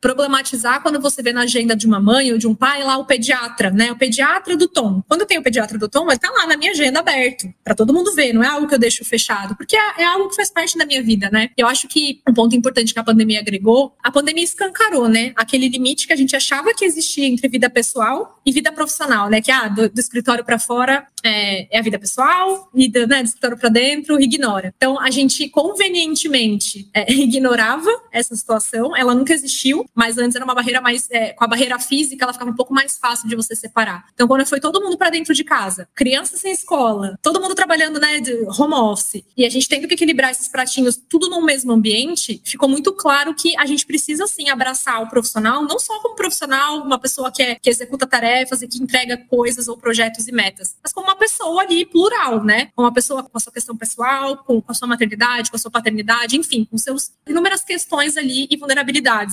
problematizar 0.00 0.82
quando 0.82 1.00
você 1.00 1.22
vê 1.22 1.32
na 1.32 1.42
agenda 1.42 1.76
de 1.76 1.86
uma 1.86 2.00
mãe 2.00 2.32
ou 2.32 2.38
de 2.38 2.46
um 2.46 2.54
pai 2.54 2.82
lá 2.82 2.96
o 2.96 3.04
pediatra, 3.04 3.70
né? 3.70 3.92
O 3.92 3.96
pediatra 3.96 4.56
do 4.56 4.68
Tom. 4.68 5.02
Quando 5.08 5.26
tenho 5.26 5.40
o 5.40 5.44
pediatra 5.44 5.78
do 5.78 5.88
Tom, 5.88 6.10
ele 6.10 6.18
tá 6.18 6.30
lá 6.30 6.46
na 6.46 6.56
minha 6.56 6.72
agenda 6.72 7.00
aberto, 7.00 7.52
para 7.64 7.74
todo 7.74 7.92
mundo 7.92 8.14
ver, 8.14 8.32
não 8.32 8.42
é 8.42 8.48
algo 8.48 8.66
que 8.66 8.74
eu 8.74 8.78
deixo 8.78 9.04
fechado, 9.04 9.56
porque 9.56 9.76
é, 9.76 10.02
é, 10.02 10.04
algo 10.04 10.28
que 10.28 10.36
faz 10.36 10.50
parte 10.50 10.76
da 10.76 10.84
minha 10.84 11.02
vida, 11.02 11.30
né? 11.30 11.50
Eu 11.56 11.66
acho 11.66 11.88
que 11.88 12.20
um 12.28 12.34
ponto 12.34 12.54
importante 12.54 12.92
que 12.92 12.98
a 12.98 13.04
pandemia 13.04 13.40
agregou, 13.40 13.94
a 14.02 14.10
pandemia 14.10 14.44
escancarou, 14.44 15.08
né? 15.08 15.32
Aquele 15.36 15.68
limite 15.68 16.06
que 16.06 16.12
a 16.12 16.16
gente 16.16 16.34
achava 16.34 16.74
que 16.74 16.84
existia 16.84 17.26
entre 17.26 17.48
vida 17.48 17.68
pessoal 17.70 18.40
e 18.44 18.52
vida 18.52 18.72
profissional, 18.72 19.28
né? 19.28 19.40
Que 19.40 19.50
ah, 19.50 19.68
do, 19.68 19.88
do 19.88 20.00
escritório 20.00 20.44
para 20.44 20.58
fora 20.58 21.06
é, 21.24 21.74
é, 21.74 21.78
a 21.78 21.82
vida 21.82 21.98
pessoal 21.98 22.68
e 22.74 22.88
do, 22.88 23.06
né, 23.06 23.22
do 23.22 23.26
escritório 23.26 23.56
para 23.56 23.68
dentro 23.68 24.20
ignora. 24.20 24.72
Então 24.76 25.00
a 25.00 25.10
gente 25.10 25.48
convenientemente 25.48 26.88
é, 26.92 27.10
ignorava 27.12 27.90
essa 28.10 28.34
situação, 28.34 28.96
ela 28.96 29.14
nunca 29.14 29.31
existiu, 29.32 29.84
mas 29.94 30.18
antes 30.18 30.36
era 30.36 30.44
uma 30.44 30.54
barreira 30.54 30.80
mais 30.80 31.08
é, 31.10 31.32
com 31.32 31.44
a 31.44 31.46
barreira 31.46 31.78
física, 31.78 32.24
ela 32.24 32.32
ficava 32.32 32.50
um 32.50 32.54
pouco 32.54 32.72
mais 32.72 32.98
fácil 32.98 33.28
de 33.28 33.36
você 33.36 33.54
separar. 33.54 34.04
Então 34.14 34.26
quando 34.28 34.46
foi 34.46 34.60
todo 34.60 34.80
mundo 34.80 34.96
para 34.96 35.10
dentro 35.10 35.34
de 35.34 35.44
casa, 35.44 35.88
crianças 35.94 36.40
sem 36.40 36.52
escola, 36.52 37.18
todo 37.22 37.40
mundo 37.40 37.54
trabalhando, 37.54 38.00
né, 38.00 38.20
de 38.20 38.32
home 38.58 38.74
office, 38.74 39.22
e 39.36 39.44
a 39.44 39.50
gente 39.50 39.68
tendo 39.68 39.86
que 39.88 39.94
equilibrar 39.94 40.30
esses 40.30 40.48
pratinhos 40.48 40.96
tudo 41.08 41.28
no 41.28 41.42
mesmo 41.42 41.72
ambiente, 41.72 42.40
ficou 42.44 42.68
muito 42.68 42.92
claro 42.92 43.34
que 43.34 43.56
a 43.56 43.66
gente 43.66 43.86
precisa 43.86 44.26
sim 44.26 44.48
abraçar 44.48 45.02
o 45.02 45.08
profissional, 45.08 45.62
não 45.62 45.78
só 45.78 46.00
como 46.00 46.14
profissional, 46.14 46.82
uma 46.82 46.98
pessoa 46.98 47.30
que, 47.30 47.42
é, 47.42 47.54
que 47.54 47.70
executa 47.70 48.06
tarefas 48.06 48.62
e 48.62 48.68
que 48.68 48.82
entrega 48.82 49.16
coisas 49.16 49.68
ou 49.68 49.76
projetos 49.76 50.28
e 50.28 50.32
metas, 50.32 50.76
mas 50.82 50.92
como 50.92 51.06
uma 51.06 51.16
pessoa 51.16 51.62
ali 51.62 51.84
plural, 51.84 52.44
né? 52.44 52.70
Uma 52.76 52.92
pessoa 52.92 53.22
com 53.22 53.36
a 53.36 53.40
sua 53.40 53.52
questão 53.52 53.76
pessoal, 53.76 54.36
com, 54.38 54.60
com 54.60 54.72
a 54.72 54.74
sua 54.74 54.88
maternidade, 54.88 55.50
com 55.50 55.56
a 55.56 55.60
sua 55.60 55.70
paternidade, 55.70 56.36
enfim, 56.36 56.64
com 56.64 56.76
seus 56.78 57.10
inúmeras 57.26 57.64
questões 57.64 58.16
ali 58.16 58.46
e 58.50 58.56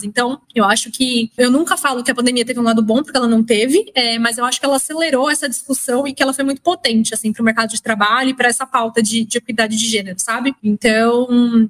Então, 0.04 0.42
eu 0.54 0.66
acho 0.66 0.92
que 0.92 1.32
eu 1.38 1.52
nunca 1.52 1.78
falo 1.78 2.04
que 2.04 2.12
a 2.12 2.16
pandemia 2.16 2.46
teve 2.46 2.60
um 2.60 2.64
lado 2.64 2.82
bom, 2.82 3.04
porque 3.04 3.18
ela 3.18 3.28
não 3.28 3.44
teve, 3.44 3.92
é, 3.94 4.18
mas 4.20 4.38
eu 4.38 4.46
acho 4.46 4.60
que 4.60 4.66
ela 4.66 4.76
acelerou 4.76 5.30
essa 5.30 5.48
discussão 5.48 6.08
e 6.08 6.14
que 6.14 6.22
ela 6.22 6.34
foi 6.34 6.44
muito 6.44 6.62
potente, 6.62 7.14
assim, 7.14 7.32
para 7.32 7.42
o 7.42 7.46
mercado 7.46 7.70
de 7.70 7.82
trabalho 7.82 8.30
e 8.30 8.34
para 8.34 8.48
essa 8.48 8.66
pauta 8.66 9.02
de, 9.02 9.26
de 9.26 9.38
equidade 9.38 9.78
de 9.78 9.88
gênero, 9.88 10.20
sabe? 10.20 10.56
Então, 10.64 11.28